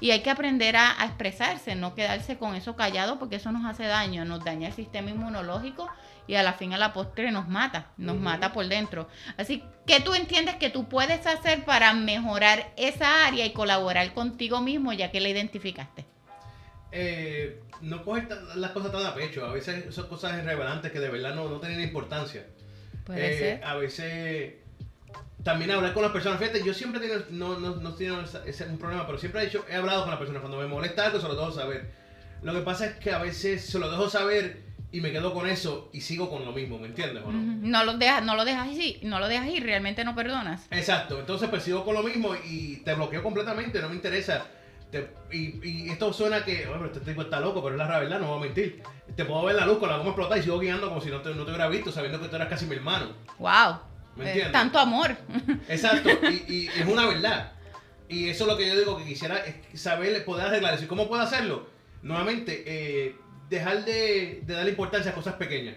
Y 0.00 0.10
hay 0.10 0.20
que 0.20 0.30
aprender 0.30 0.76
a, 0.76 0.98
a 0.98 1.04
expresarse, 1.04 1.74
no 1.74 1.94
quedarse 1.94 2.38
con 2.38 2.54
eso 2.56 2.74
callado 2.74 3.18
porque 3.18 3.36
eso 3.36 3.52
nos 3.52 3.66
hace 3.66 3.84
daño, 3.84 4.24
nos 4.24 4.42
daña 4.42 4.68
el 4.68 4.72
sistema 4.72 5.10
inmunológico 5.10 5.90
y 6.26 6.36
a 6.36 6.42
la 6.42 6.54
fin 6.54 6.72
a 6.72 6.78
la 6.78 6.94
postre 6.94 7.30
nos 7.30 7.48
mata, 7.48 7.88
nos 7.98 8.16
mata 8.16 8.52
por 8.52 8.66
dentro. 8.66 9.08
Así 9.36 9.62
que 9.86 10.00
tú 10.00 10.14
entiendes 10.14 10.56
que 10.56 10.70
tú 10.70 10.88
puedes 10.88 11.26
hacer 11.26 11.66
para 11.66 11.92
mejorar 11.92 12.72
esa 12.78 13.26
área 13.26 13.44
y 13.44 13.52
colaborar 13.52 14.14
contigo 14.14 14.62
mismo 14.62 14.94
ya 14.94 15.10
que 15.10 15.20
la 15.20 15.28
identificaste. 15.28 16.06
Eh, 16.92 17.60
no 17.82 18.04
coges 18.04 18.28
ta- 18.28 18.40
las 18.56 18.70
cosas 18.72 18.92
tan 18.92 19.06
a 19.06 19.14
pecho. 19.14 19.44
A 19.46 19.52
veces 19.52 19.94
son 19.94 20.08
cosas 20.08 20.38
irrelevantes 20.42 20.90
que 20.92 21.00
de 21.00 21.08
verdad 21.08 21.34
no, 21.34 21.48
no 21.48 21.60
tienen 21.60 21.80
importancia. 21.80 22.46
Puede 23.04 23.34
Eh, 23.34 23.38
ser. 23.38 23.64
A 23.64 23.74
veces 23.76 24.54
también 25.42 25.70
hablar 25.70 25.94
con 25.94 26.02
las 26.02 26.12
personas. 26.12 26.38
Fíjate, 26.38 26.62
yo 26.64 26.74
siempre 26.74 27.00
tengo, 27.00 27.24
no, 27.30 27.58
no, 27.58 27.76
no 27.76 27.94
tengo 27.94 28.20
ese, 28.20 28.38
ese 28.46 28.64
es 28.64 28.70
un 28.70 28.78
problema, 28.78 29.06
pero 29.06 29.18
siempre 29.18 29.42
he 29.42 29.44
dicho, 29.46 29.64
he 29.70 29.74
hablado 29.76 30.02
con 30.02 30.10
las 30.10 30.18
personas. 30.18 30.40
Cuando 30.42 30.58
me 30.58 30.66
molesta 30.66 31.06
algo, 31.06 31.20
se 31.20 31.28
lo 31.28 31.34
dejo 31.34 31.52
saber. 31.52 31.90
Lo 32.42 32.52
que 32.52 32.60
pasa 32.60 32.86
es 32.86 32.94
que 32.96 33.12
a 33.12 33.18
veces 33.18 33.64
se 33.64 33.78
lo 33.78 33.90
dejo 33.90 34.08
saber 34.08 34.62
y 34.92 35.00
me 35.00 35.12
quedo 35.12 35.32
con 35.32 35.46
eso 35.48 35.88
y 35.92 36.00
sigo 36.00 36.28
con 36.28 36.44
lo 36.44 36.52
mismo, 36.52 36.78
¿me 36.78 36.88
entiendes 36.88 37.22
o 37.24 37.30
no? 37.30 37.38
No 37.40 37.84
lo 37.84 37.96
dejas, 37.96 38.24
no 38.24 38.34
lo 38.34 38.44
dejas 38.44 38.68
así, 38.70 38.98
no 39.02 39.20
lo 39.20 39.28
dejas 39.28 39.46
ir, 39.48 39.62
realmente 39.62 40.04
no 40.04 40.14
perdonas. 40.16 40.66
Exacto, 40.70 41.20
entonces 41.20 41.48
pues 41.48 41.62
sigo 41.62 41.84
con 41.84 41.94
lo 41.94 42.02
mismo 42.02 42.34
y 42.44 42.78
te 42.78 42.94
bloqueo 42.94 43.22
completamente, 43.22 43.80
no 43.80 43.88
me 43.88 43.94
interesa. 43.94 44.46
Te- 44.90 45.10
y, 45.30 45.60
y 45.86 45.88
esto 45.90 46.12
suena 46.12 46.44
que, 46.44 46.66
bueno, 46.66 46.86
este 46.86 47.00
tipo 47.00 47.22
está 47.22 47.38
loco, 47.40 47.62
pero 47.62 47.74
es 47.74 47.78
la 47.88 47.98
verdad, 47.98 48.18
no 48.18 48.26
voy 48.28 48.38
a 48.38 48.42
mentir. 48.44 48.82
Te 49.14 49.24
puedo 49.24 49.44
ver 49.44 49.54
la 49.56 49.66
luz 49.66 49.78
con 49.78 49.88
la 49.88 49.96
goma 49.96 50.10
explotada 50.10 50.38
y 50.38 50.42
sigo 50.42 50.58
guiando 50.58 50.88
como 50.88 51.00
si 51.00 51.10
no 51.10 51.20
te, 51.20 51.30
no 51.34 51.44
te 51.44 51.50
hubiera 51.50 51.68
visto, 51.68 51.92
sabiendo 51.92 52.20
que 52.20 52.28
tú 52.28 52.36
eras 52.36 52.48
casi 52.48 52.66
mi 52.66 52.74
hermano. 52.76 53.12
Wow. 53.38 53.78
¿Me 54.16 54.24
Eh, 54.24 54.28
entiendes? 54.28 54.52
tanto 54.52 54.78
amor. 54.78 55.16
Exacto, 55.68 56.08
y, 56.48 56.52
y 56.52 56.66
es 56.68 56.86
una 56.86 57.06
verdad. 57.06 57.52
Y 58.08 58.28
eso 58.28 58.44
es 58.44 58.50
lo 58.50 58.56
que 58.56 58.66
yo 58.66 58.76
digo 58.76 58.98
que 58.98 59.04
quisiera 59.04 59.36
es 59.38 59.80
saber, 59.80 60.24
poder 60.24 60.46
arreglar 60.48 60.74
eso. 60.74 60.84
¿Y 60.84 60.88
cómo 60.88 61.06
puedo 61.08 61.22
hacerlo? 61.22 61.68
Nuevamente, 62.02 62.64
eh, 62.66 63.16
dejar 63.48 63.84
de, 63.84 64.40
de 64.44 64.54
darle 64.54 64.70
importancia 64.70 65.12
a 65.12 65.14
cosas 65.14 65.34
pequeñas. 65.34 65.76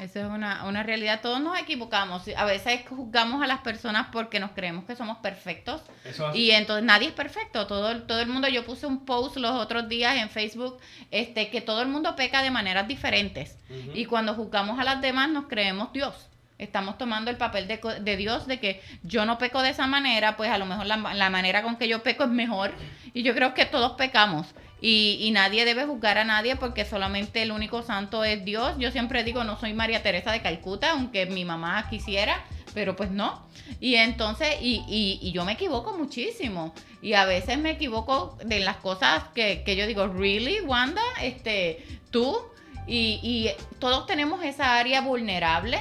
Eso 0.00 0.18
es 0.20 0.26
una, 0.26 0.64
una 0.64 0.82
realidad. 0.82 1.20
Todos 1.22 1.40
nos 1.40 1.56
equivocamos. 1.58 2.22
A 2.36 2.44
veces 2.44 2.80
juzgamos 2.88 3.42
a 3.42 3.46
las 3.46 3.60
personas 3.60 4.08
porque 4.10 4.40
nos 4.40 4.50
creemos 4.50 4.84
que 4.84 4.96
somos 4.96 5.18
perfectos. 5.18 5.82
Eso 6.04 6.34
Y 6.34 6.50
entonces 6.50 6.84
nadie 6.84 7.08
es 7.08 7.14
perfecto. 7.14 7.66
Todo, 7.66 7.90
el- 7.90 8.02
todo 8.02 8.20
el 8.20 8.26
mundo, 8.28 8.48
yo 8.48 8.64
puse 8.64 8.86
un 8.86 9.04
post 9.04 9.36
los 9.36 9.52
otros 9.52 9.88
días 9.88 10.16
en 10.16 10.30
Facebook, 10.30 10.78
este, 11.10 11.48
que 11.48 11.60
todo 11.60 11.80
el 11.82 11.88
mundo 11.88 12.16
peca 12.16 12.42
de 12.42 12.50
maneras 12.50 12.88
diferentes. 12.88 13.56
Y 13.94 14.04
cuando 14.06 14.34
juzgamos 14.34 14.78
a 14.80 14.84
las 14.84 15.00
demás 15.00 15.28
nos 15.30 15.46
creemos 15.46 15.92
Dios. 15.92 16.28
Estamos 16.58 16.98
tomando 16.98 17.30
el 17.30 17.36
papel 17.36 17.66
de, 17.66 17.80
de 18.00 18.16
Dios 18.16 18.46
de 18.46 18.60
que 18.60 18.80
yo 19.02 19.26
no 19.26 19.38
peco 19.38 19.60
de 19.62 19.70
esa 19.70 19.86
manera, 19.88 20.36
pues 20.36 20.50
a 20.50 20.58
lo 20.58 20.66
mejor 20.66 20.86
la, 20.86 20.96
la 20.96 21.28
manera 21.30 21.62
con 21.62 21.76
que 21.76 21.88
yo 21.88 22.02
peco 22.02 22.24
es 22.24 22.30
mejor. 22.30 22.72
Y 23.12 23.22
yo 23.22 23.34
creo 23.34 23.54
que 23.54 23.64
todos 23.66 23.92
pecamos. 23.92 24.46
Y, 24.86 25.30
nadie 25.32 25.64
debe 25.64 25.86
juzgar 25.86 26.18
a 26.18 26.24
nadie 26.24 26.56
porque 26.56 26.84
solamente 26.84 27.40
el 27.40 27.52
único 27.52 27.82
santo 27.82 28.22
es 28.22 28.44
Dios. 28.44 28.74
Yo 28.78 28.90
siempre 28.90 29.24
digo, 29.24 29.42
no 29.42 29.58
soy 29.58 29.72
María 29.72 30.02
Teresa 30.02 30.30
de 30.30 30.42
Calcuta, 30.42 30.90
aunque 30.90 31.24
mi 31.24 31.46
mamá 31.46 31.88
quisiera, 31.88 32.44
pero 32.74 32.94
pues 32.94 33.10
no. 33.10 33.46
Y 33.80 33.94
entonces, 33.94 34.58
y, 34.60 34.84
y, 35.22 35.32
yo 35.32 35.46
me 35.46 35.52
equivoco 35.52 35.96
muchísimo. 35.96 36.74
Y 37.00 37.14
a 37.14 37.24
veces 37.24 37.56
me 37.56 37.70
equivoco 37.70 38.36
de 38.44 38.60
las 38.60 38.76
cosas 38.76 39.24
que, 39.34 39.62
que 39.64 39.74
yo 39.74 39.86
digo, 39.86 40.06
¿really, 40.06 40.60
Wanda? 40.60 41.00
Este, 41.22 41.82
tú. 42.10 42.36
Y, 42.86 43.20
y 43.22 43.50
todos 43.78 44.06
tenemos 44.06 44.44
esa 44.44 44.76
área 44.76 45.00
vulnerable 45.00 45.78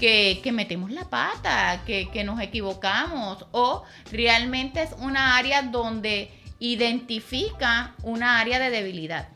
que, 0.00 0.40
que 0.42 0.50
metemos 0.50 0.90
la 0.90 1.08
pata, 1.08 1.82
que, 1.86 2.10
que 2.10 2.24
nos 2.24 2.40
equivocamos. 2.40 3.46
O 3.52 3.84
realmente 4.10 4.82
es 4.82 4.90
una 4.98 5.36
área 5.36 5.62
donde 5.62 6.39
identifica 6.60 7.94
una 8.02 8.38
área 8.38 8.58
de 8.58 8.70
debilidad. 8.70 9.28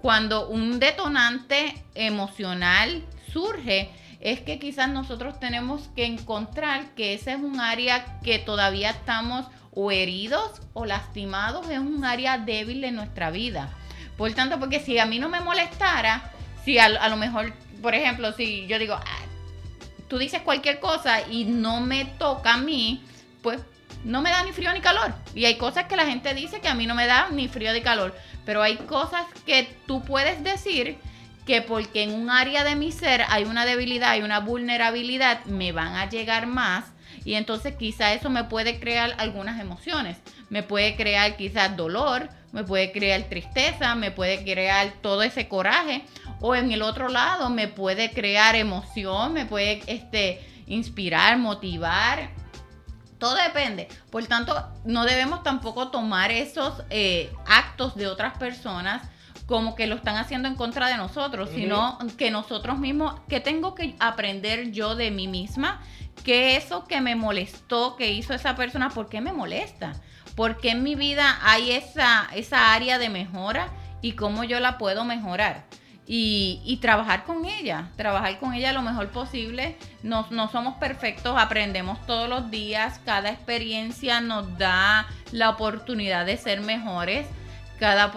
Cuando 0.00 0.48
un 0.48 0.78
detonante 0.78 1.82
emocional 1.94 3.02
surge, 3.32 3.90
es 4.20 4.40
que 4.40 4.58
quizás 4.58 4.88
nosotros 4.88 5.40
tenemos 5.40 5.88
que 5.96 6.04
encontrar 6.04 6.94
que 6.94 7.14
ese 7.14 7.32
es 7.32 7.40
un 7.40 7.60
área 7.60 8.20
que 8.20 8.38
todavía 8.38 8.90
estamos 8.90 9.46
o 9.72 9.90
heridos 9.90 10.62
o 10.72 10.84
lastimados, 10.84 11.68
es 11.68 11.78
un 11.78 12.04
área 12.04 12.38
débil 12.38 12.80
de 12.80 12.92
nuestra 12.92 13.30
vida. 13.30 13.70
Por 14.16 14.32
tanto, 14.34 14.60
porque 14.60 14.80
si 14.80 14.98
a 14.98 15.06
mí 15.06 15.18
no 15.18 15.28
me 15.28 15.40
molestara, 15.40 16.30
si 16.64 16.78
a, 16.78 17.08
lo 17.08 17.16
mejor, 17.16 17.52
por 17.82 17.94
ejemplo, 17.94 18.32
si 18.32 18.66
yo 18.66 18.78
digo, 18.78 18.94
"Ah, 18.94 19.24
tú 20.08 20.18
dices 20.18 20.42
cualquier 20.42 20.80
cosa 20.80 21.26
y 21.28 21.44
no 21.44 21.80
me 21.80 22.04
toca 22.04 22.54
a 22.54 22.58
mí, 22.58 23.02
pues 23.42 23.60
no 24.04 24.22
me 24.22 24.30
da 24.30 24.44
ni 24.44 24.52
frío 24.52 24.72
ni 24.72 24.80
calor. 24.80 25.14
Y 25.34 25.46
hay 25.46 25.56
cosas 25.56 25.86
que 25.86 25.96
la 25.96 26.06
gente 26.06 26.34
dice 26.34 26.60
que 26.60 26.68
a 26.68 26.74
mí 26.74 26.86
no 26.86 26.94
me 26.94 27.06
da 27.06 27.30
ni 27.30 27.48
frío 27.48 27.72
ni 27.72 27.80
calor. 27.80 28.14
Pero 28.44 28.62
hay 28.62 28.76
cosas 28.76 29.26
que 29.46 29.76
tú 29.86 30.02
puedes 30.04 30.44
decir 30.44 30.98
que 31.46 31.62
porque 31.62 32.02
en 32.02 32.12
un 32.12 32.30
área 32.30 32.64
de 32.64 32.76
mi 32.76 32.92
ser 32.92 33.24
hay 33.28 33.44
una 33.44 33.66
debilidad, 33.66 34.10
hay 34.10 34.22
una 34.22 34.40
vulnerabilidad, 34.40 35.44
me 35.46 35.72
van 35.72 35.94
a 35.96 36.08
llegar 36.08 36.46
más. 36.46 36.84
Y 37.24 37.34
entonces 37.34 37.74
quizá 37.76 38.12
eso 38.12 38.28
me 38.28 38.44
puede 38.44 38.78
crear 38.78 39.14
algunas 39.18 39.60
emociones. 39.60 40.18
Me 40.50 40.62
puede 40.62 40.94
crear 40.96 41.36
quizás 41.36 41.76
dolor, 41.76 42.28
me 42.52 42.64
puede 42.64 42.92
crear 42.92 43.22
tristeza, 43.24 43.94
me 43.94 44.10
puede 44.10 44.44
crear 44.44 44.92
todo 45.00 45.22
ese 45.22 45.48
coraje. 45.48 46.04
O 46.40 46.54
en 46.54 46.72
el 46.72 46.82
otro 46.82 47.08
lado 47.08 47.48
me 47.48 47.68
puede 47.68 48.10
crear 48.12 48.54
emoción, 48.54 49.32
me 49.32 49.46
puede 49.46 49.82
este, 49.86 50.40
inspirar, 50.66 51.38
motivar. 51.38 52.30
Todo 53.24 53.36
depende. 53.36 53.88
Por 54.10 54.26
tanto, 54.26 54.54
no 54.84 55.04
debemos 55.04 55.42
tampoco 55.42 55.88
tomar 55.88 56.30
esos 56.30 56.82
eh, 56.90 57.32
actos 57.46 57.94
de 57.94 58.06
otras 58.06 58.36
personas 58.36 59.02
como 59.46 59.74
que 59.74 59.86
lo 59.86 59.94
están 59.96 60.16
haciendo 60.16 60.46
en 60.46 60.56
contra 60.56 60.88
de 60.88 60.96
nosotros, 60.96 61.50
sino 61.54 61.98
que 62.18 62.30
nosotros 62.30 62.78
mismos, 62.78 63.14
que 63.28 63.40
tengo 63.40 63.74
que 63.74 63.94
aprender 63.98 64.72
yo 64.72 64.94
de 64.94 65.10
mí 65.10 65.26
misma, 65.26 65.82
que 66.22 66.56
eso 66.56 66.84
que 66.84 67.00
me 67.00 67.14
molestó, 67.14 67.96
que 67.96 68.12
hizo 68.12 68.34
esa 68.34 68.56
persona, 68.56 68.90
¿por 68.90 69.08
qué 69.08 69.20
me 69.20 69.32
molesta? 69.32 69.94
¿Por 70.34 70.58
qué 70.58 70.70
en 70.70 70.82
mi 70.82 70.94
vida 70.94 71.38
hay 71.42 71.72
esa, 71.72 72.28
esa 72.34 72.72
área 72.74 72.98
de 72.98 73.08
mejora 73.08 73.68
y 74.02 74.12
cómo 74.12 74.44
yo 74.44 74.60
la 74.60 74.78
puedo 74.78 75.04
mejorar? 75.04 75.64
Y, 76.06 76.78
trabajar 76.82 77.24
con 77.24 77.46
ella, 77.46 77.90
trabajar 77.96 78.38
con 78.38 78.52
ella 78.52 78.72
lo 78.72 78.82
mejor 78.82 79.08
posible. 79.08 79.76
No, 80.02 80.26
somos 80.50 80.74
perfectos, 80.74 81.34
aprendemos 81.38 82.04
todos 82.06 82.28
los 82.28 82.50
días, 82.50 83.00
cada 83.06 83.30
experiencia 83.30 84.20
nos 84.20 84.58
da 84.58 85.06
la 85.32 85.50
oportunidad 85.50 86.26
de 86.26 86.36
ser 86.36 86.60
mejores, 86.60 87.26
cada, 87.80 88.12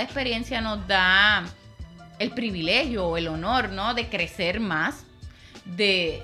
experiencia 0.00 0.60
nos 0.60 0.86
da 0.86 1.44
el 2.20 2.30
privilegio 2.30 3.08
o 3.08 3.16
el 3.16 3.26
honor, 3.26 3.70
¿no? 3.70 3.94
De 3.94 4.08
crecer 4.08 4.60
más, 4.60 5.04
de, 5.64 6.22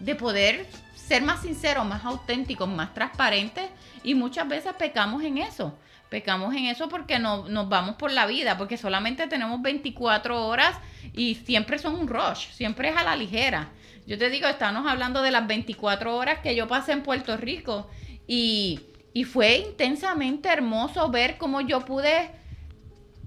de 0.00 0.14
poder 0.16 0.66
ser 0.94 1.22
más 1.22 1.42
sinceros, 1.42 1.86
más 1.86 2.04
auténticos, 2.04 2.68
más 2.68 2.92
transparentes 2.94 3.70
y 4.02 4.14
muchas 4.14 4.48
veces 4.48 4.72
pecamos 4.74 5.22
en 5.22 5.38
eso. 5.38 5.74
Pecamos 6.14 6.54
en 6.54 6.66
eso 6.66 6.88
porque 6.88 7.18
no, 7.18 7.48
nos 7.48 7.68
vamos 7.68 7.96
por 7.96 8.12
la 8.12 8.24
vida, 8.24 8.56
porque 8.56 8.76
solamente 8.76 9.26
tenemos 9.26 9.60
24 9.60 10.46
horas 10.46 10.78
y 11.12 11.34
siempre 11.34 11.76
son 11.76 11.96
un 11.96 12.06
rush, 12.06 12.52
siempre 12.52 12.90
es 12.90 12.96
a 12.96 13.02
la 13.02 13.16
ligera. 13.16 13.70
Yo 14.06 14.16
te 14.16 14.30
digo, 14.30 14.46
estamos 14.46 14.86
hablando 14.86 15.22
de 15.22 15.32
las 15.32 15.44
24 15.48 16.16
horas 16.16 16.38
que 16.38 16.54
yo 16.54 16.68
pasé 16.68 16.92
en 16.92 17.02
Puerto 17.02 17.36
Rico 17.36 17.90
y, 18.28 18.78
y 19.12 19.24
fue 19.24 19.56
intensamente 19.56 20.48
hermoso 20.48 21.10
ver 21.10 21.36
cómo 21.36 21.60
yo 21.62 21.80
pude 21.80 22.30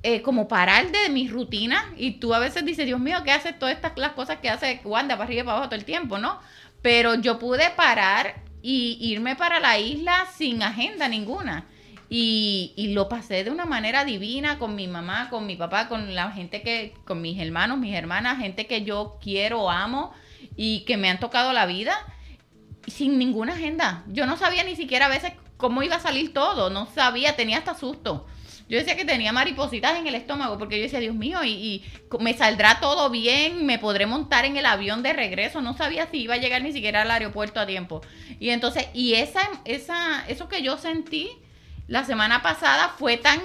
eh, 0.02 0.22
como 0.22 0.48
parar 0.48 0.90
de 0.90 1.10
mi 1.10 1.28
rutina 1.28 1.92
y 1.98 2.12
tú 2.22 2.34
a 2.34 2.40
veces 2.40 2.64
dices, 2.64 2.86
Dios 2.86 3.02
mío, 3.02 3.18
¿qué 3.26 3.32
haces 3.32 3.60
todas 3.60 3.76
estas 3.76 3.98
las 3.98 4.14
cosas 4.14 4.38
que 4.38 4.50
hace 4.50 4.80
Wanda 4.86 5.18
para 5.18 5.26
arriba 5.26 5.42
y 5.42 5.44
para 5.44 5.58
abajo 5.58 5.70
todo 5.72 5.78
el 5.78 5.84
tiempo, 5.84 6.20
no? 6.20 6.40
Pero 6.82 7.16
yo 7.16 7.38
pude 7.38 7.70
parar 7.72 8.36
y 8.62 8.98
irme 9.02 9.36
para 9.36 9.60
la 9.60 9.78
isla 9.78 10.26
sin 10.34 10.64
agenda 10.64 11.10
ninguna. 11.10 11.66
Y, 12.10 12.74
y 12.78 12.94
lo 12.94 13.10
pasé 13.10 13.44
de 13.44 13.52
una 13.52 13.66
manera 13.66 14.06
divina 14.06 14.60
con 14.60 14.76
mi 14.76 14.88
mamá, 14.88 15.30
con 15.30 15.46
mi 15.46 15.56
papá, 15.56 15.90
con 15.90 16.16
la 16.16 16.32
gente 16.32 16.62
que, 16.62 16.94
con 17.06 17.22
mis 17.22 17.40
hermanos, 17.40 17.78
mis 17.80 17.94
hermanas, 17.94 18.38
gente 18.38 18.66
que 18.66 18.84
yo 18.84 19.18
quiero, 19.22 19.70
amo 19.70 20.14
y 20.56 20.82
que 20.86 20.98
me 20.98 21.10
han 21.10 21.20
tocado 21.20 21.52
la 21.54 21.66
vida 21.66 21.98
sin 22.88 23.18
ninguna 23.18 23.54
agenda. 23.54 24.04
Yo 24.08 24.26
no 24.26 24.38
sabía 24.38 24.64
ni 24.64 24.76
siquiera 24.76 25.08
a 25.08 25.10
veces 25.10 25.34
cómo 25.58 25.84
iba 25.84 25.98
a 25.98 26.00
salir 26.00 26.34
todo, 26.34 26.70
no 26.70 26.88
sabía, 26.88 27.36
tenía 27.36 27.58
hasta 27.58 27.76
susto. 27.76 28.26
Yo 28.70 28.78
decía 28.78 28.98
que 28.98 29.06
tenía 29.06 29.32
maripositas 29.32 29.98
en 29.98 30.08
el 30.08 30.16
estómago 30.16 30.58
porque 30.58 30.78
yo 30.78 30.84
decía, 30.84 31.00
Dios 31.00 31.16
mío, 31.16 31.42
y, 31.44 31.52
y 31.52 31.84
me 32.20 32.34
saldrá 32.34 32.82
todo 32.82 33.10
bien, 33.10 33.66
me 33.66 33.80
podré 33.80 34.06
montar 34.06 34.44
en 34.44 34.58
el 34.58 34.66
avión 34.66 35.04
de 35.04 35.14
regreso. 35.14 35.62
No 35.62 35.76
sabía 35.76 36.08
si 36.12 36.18
iba 36.24 36.34
a 36.34 36.38
llegar 36.38 36.62
ni 36.62 36.74
siquiera 36.74 37.04
al 37.04 37.12
aeropuerto 37.12 37.62
a 37.62 37.66
tiempo. 37.66 38.02
Y 38.40 38.50
entonces, 38.50 38.88
y 38.94 39.14
esa, 39.14 39.42
esa, 39.64 40.26
eso 40.28 40.50
que 40.50 40.62
yo 40.62 40.78
sentí 40.78 41.30
la 41.88 42.04
semana 42.04 42.42
pasada 42.42 42.94
fue 42.98 43.18
tan, 43.18 43.40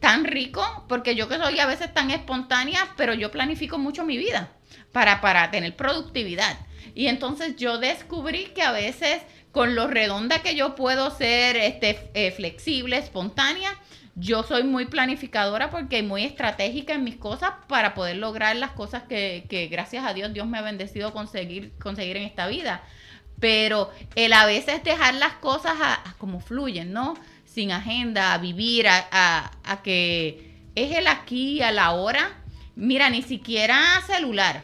tan 0.00 0.24
rico, 0.24 0.84
porque 0.88 1.14
yo 1.14 1.28
que 1.28 1.38
soy 1.38 1.58
a 1.58 1.66
veces 1.66 1.92
tan 1.92 2.10
espontánea, 2.10 2.88
pero 2.96 3.14
yo 3.14 3.30
planifico 3.30 3.78
mucho 3.78 4.04
mi 4.04 4.16
vida 4.16 4.50
para, 4.92 5.20
para 5.20 5.50
tener 5.50 5.76
productividad. 5.76 6.56
Y 6.94 7.06
entonces 7.06 7.56
yo 7.56 7.78
descubrí 7.78 8.46
que 8.46 8.62
a 8.62 8.72
veces 8.72 9.22
con 9.52 9.74
lo 9.74 9.86
redonda 9.86 10.42
que 10.42 10.54
yo 10.54 10.74
puedo 10.74 11.10
ser 11.10 11.56
este, 11.56 12.10
eh, 12.14 12.30
flexible, 12.30 12.98
espontánea, 12.98 13.70
yo 14.14 14.42
soy 14.42 14.64
muy 14.64 14.86
planificadora 14.86 15.70
porque 15.70 16.02
muy 16.02 16.24
estratégica 16.24 16.92
en 16.94 17.04
mis 17.04 17.16
cosas 17.16 17.52
para 17.68 17.94
poder 17.94 18.16
lograr 18.16 18.56
las 18.56 18.72
cosas 18.72 19.04
que, 19.04 19.68
gracias 19.70 20.04
a 20.04 20.12
Dios 20.12 20.32
Dios 20.32 20.46
me 20.46 20.58
ha 20.58 20.62
bendecido 20.62 21.12
conseguir, 21.12 21.72
conseguir 21.78 22.16
en 22.16 22.24
esta 22.24 22.48
vida. 22.48 22.82
Pero 23.38 23.92
el 24.16 24.32
a 24.32 24.44
veces 24.46 24.82
dejar 24.82 25.14
las 25.14 25.34
cosas 25.34 25.74
a 25.80 26.14
como 26.18 26.40
fluyen, 26.40 26.92
¿no? 26.92 27.14
Sin 27.52 27.72
agenda, 27.72 28.34
a 28.34 28.38
vivir, 28.38 28.88
a, 28.88 29.08
a, 29.10 29.50
a 29.64 29.82
que 29.82 30.54
es 30.74 30.96
el 30.96 31.06
aquí, 31.06 31.62
a 31.62 31.72
la 31.72 31.92
hora. 31.92 32.36
Mira, 32.76 33.10
ni 33.10 33.22
siquiera 33.22 33.82
celular. 34.06 34.62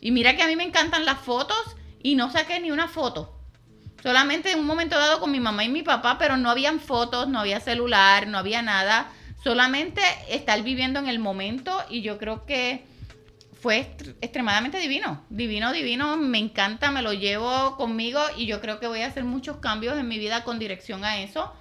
Y 0.00 0.10
mira 0.10 0.34
que 0.34 0.42
a 0.42 0.46
mí 0.46 0.56
me 0.56 0.64
encantan 0.64 1.04
las 1.04 1.20
fotos 1.20 1.76
y 2.02 2.14
no 2.14 2.30
saqué 2.32 2.58
ni 2.60 2.70
una 2.70 2.88
foto. 2.88 3.38
Solamente 4.02 4.52
en 4.52 4.60
un 4.60 4.66
momento 4.66 4.98
dado 4.98 5.20
con 5.20 5.30
mi 5.30 5.40
mamá 5.40 5.64
y 5.64 5.68
mi 5.68 5.82
papá, 5.82 6.16
pero 6.18 6.36
no 6.36 6.50
habían 6.50 6.80
fotos, 6.80 7.28
no 7.28 7.40
había 7.40 7.60
celular, 7.60 8.26
no 8.26 8.38
había 8.38 8.62
nada. 8.62 9.10
Solamente 9.42 10.00
estar 10.28 10.62
viviendo 10.62 10.98
en 10.98 11.08
el 11.08 11.18
momento 11.18 11.84
y 11.90 12.02
yo 12.02 12.18
creo 12.18 12.46
que 12.46 12.84
fue 13.60 13.96
extremadamente 14.20 14.78
divino. 14.78 15.24
Divino, 15.28 15.72
divino. 15.72 16.16
Me 16.16 16.38
encanta, 16.38 16.90
me 16.90 17.02
lo 17.02 17.12
llevo 17.12 17.76
conmigo 17.76 18.20
y 18.36 18.46
yo 18.46 18.60
creo 18.60 18.80
que 18.80 18.86
voy 18.86 19.02
a 19.02 19.06
hacer 19.06 19.24
muchos 19.24 19.58
cambios 19.58 19.98
en 19.98 20.08
mi 20.08 20.18
vida 20.18 20.44
con 20.44 20.58
dirección 20.58 21.04
a 21.04 21.18
eso 21.18 21.52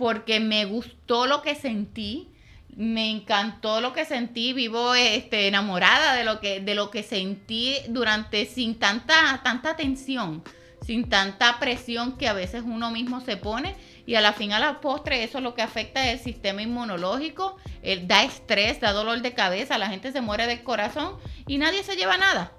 porque 0.00 0.40
me 0.40 0.64
gustó 0.64 1.26
lo 1.26 1.42
que 1.42 1.54
sentí. 1.54 2.32
Me 2.74 3.10
encantó 3.10 3.82
lo 3.82 3.92
que 3.92 4.06
sentí, 4.06 4.54
vivo 4.54 4.94
este, 4.94 5.46
enamorada 5.46 6.14
de 6.14 6.24
lo 6.24 6.40
que 6.40 6.60
de 6.60 6.74
lo 6.74 6.90
que 6.90 7.02
sentí 7.02 7.74
durante 7.88 8.46
sin 8.46 8.78
tanta 8.78 9.40
tanta 9.42 9.76
tensión, 9.76 10.42
sin 10.86 11.08
tanta 11.10 11.58
presión 11.58 12.16
que 12.16 12.28
a 12.28 12.32
veces 12.32 12.62
uno 12.64 12.90
mismo 12.90 13.20
se 13.20 13.36
pone 13.36 13.74
y 14.06 14.14
a 14.14 14.22
la 14.22 14.32
fin 14.32 14.52
a 14.52 14.60
la 14.60 14.80
postre 14.80 15.24
eso 15.24 15.40
lo 15.40 15.54
que 15.54 15.62
afecta 15.62 16.08
es 16.08 16.20
el 16.20 16.24
sistema 16.24 16.62
inmunológico, 16.62 17.56
el, 17.82 18.06
da 18.08 18.22
estrés, 18.22 18.80
da 18.80 18.92
dolor 18.92 19.20
de 19.20 19.34
cabeza, 19.34 19.76
la 19.76 19.90
gente 19.90 20.12
se 20.12 20.22
muere 20.22 20.46
del 20.46 20.62
corazón 20.62 21.18
y 21.46 21.58
nadie 21.58 21.82
se 21.82 21.96
lleva 21.96 22.16
nada. 22.16 22.52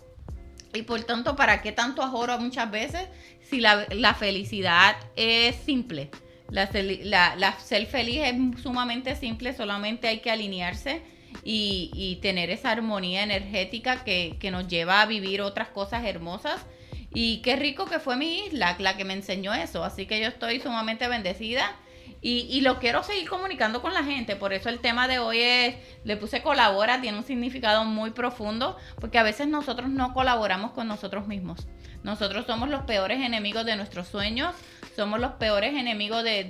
Y 0.74 0.84
por 0.84 1.02
tanto, 1.04 1.36
¿para 1.36 1.62
qué 1.62 1.72
tanto 1.72 2.04
ajoro 2.04 2.38
muchas 2.38 2.70
veces 2.70 3.08
si 3.50 3.62
la, 3.62 3.88
la 3.92 4.14
felicidad 4.14 4.98
es 5.16 5.56
simple? 5.56 6.12
La, 6.52 6.70
la- 7.38 7.60
ser 7.60 7.86
feliz 7.88 8.22
es 8.24 8.62
sumamente 8.62 9.16
simple, 9.16 9.54
solamente 9.54 10.08
hay 10.08 10.20
que 10.20 10.30
alinearse 10.30 11.02
y, 11.44 12.20
tener 12.22 12.50
esa 12.50 12.72
armonía 12.72 13.24
energética 13.24 14.04
que, 14.04 14.36
que 14.40 14.52
nos 14.52 14.68
lleva 14.68 15.02
a 15.02 15.06
vivir 15.06 15.42
otras 15.42 15.70
cosas 15.70 16.06
hermosas. 16.06 16.66
Y 17.14 17.42
qué 17.42 17.56
rico 17.56 17.86
que 17.86 18.00
fue 18.00 18.16
mi 18.16 18.46
isla 18.46 18.76
la 18.80 18.96
que 18.96 19.04
me 19.06 19.14
enseñó 19.14 19.54
eso. 19.54 19.84
Así 19.84 20.06
que 20.06 20.20
yo 20.20 20.28
estoy 20.28 20.60
sumamente 20.60 21.08
bendecida. 21.08 21.76
Y, 22.24 22.46
y, 22.52 22.62
lo 22.62 22.78
quiero 22.78 23.02
seguir 23.02 23.28
comunicando 23.28 23.82
con 23.82 23.96
la 23.96 24.04
gente. 24.04 24.36
Por 24.36 24.54
eso 24.54 24.70
el 24.70 24.80
tema 24.80 25.08
de 25.08 25.18
hoy 25.18 25.40
es, 25.40 25.76
le 26.04 26.18
puse 26.18 26.44
colabora, 26.44 27.02
tiene 27.02 27.18
un 27.18 27.24
significado 27.24 27.84
muy 27.84 28.12
profundo, 28.12 28.78
porque 29.00 29.18
a 29.18 29.24
veces 29.24 29.48
nosotros 29.48 29.90
no 29.90 30.14
colaboramos 30.14 30.72
con 30.72 30.88
nosotros 30.88 31.26
mismos. 31.26 31.68
Nosotros 32.04 32.46
somos 32.46 32.70
los 32.70 32.84
peores 32.84 33.22
enemigos 33.22 33.66
de 33.66 33.76
nuestros 33.76 34.08
sueños, 34.08 34.54
somos 34.96 35.20
los 35.20 35.34
peores 35.34 35.74
enemigos 35.74 36.24
de, 36.24 36.44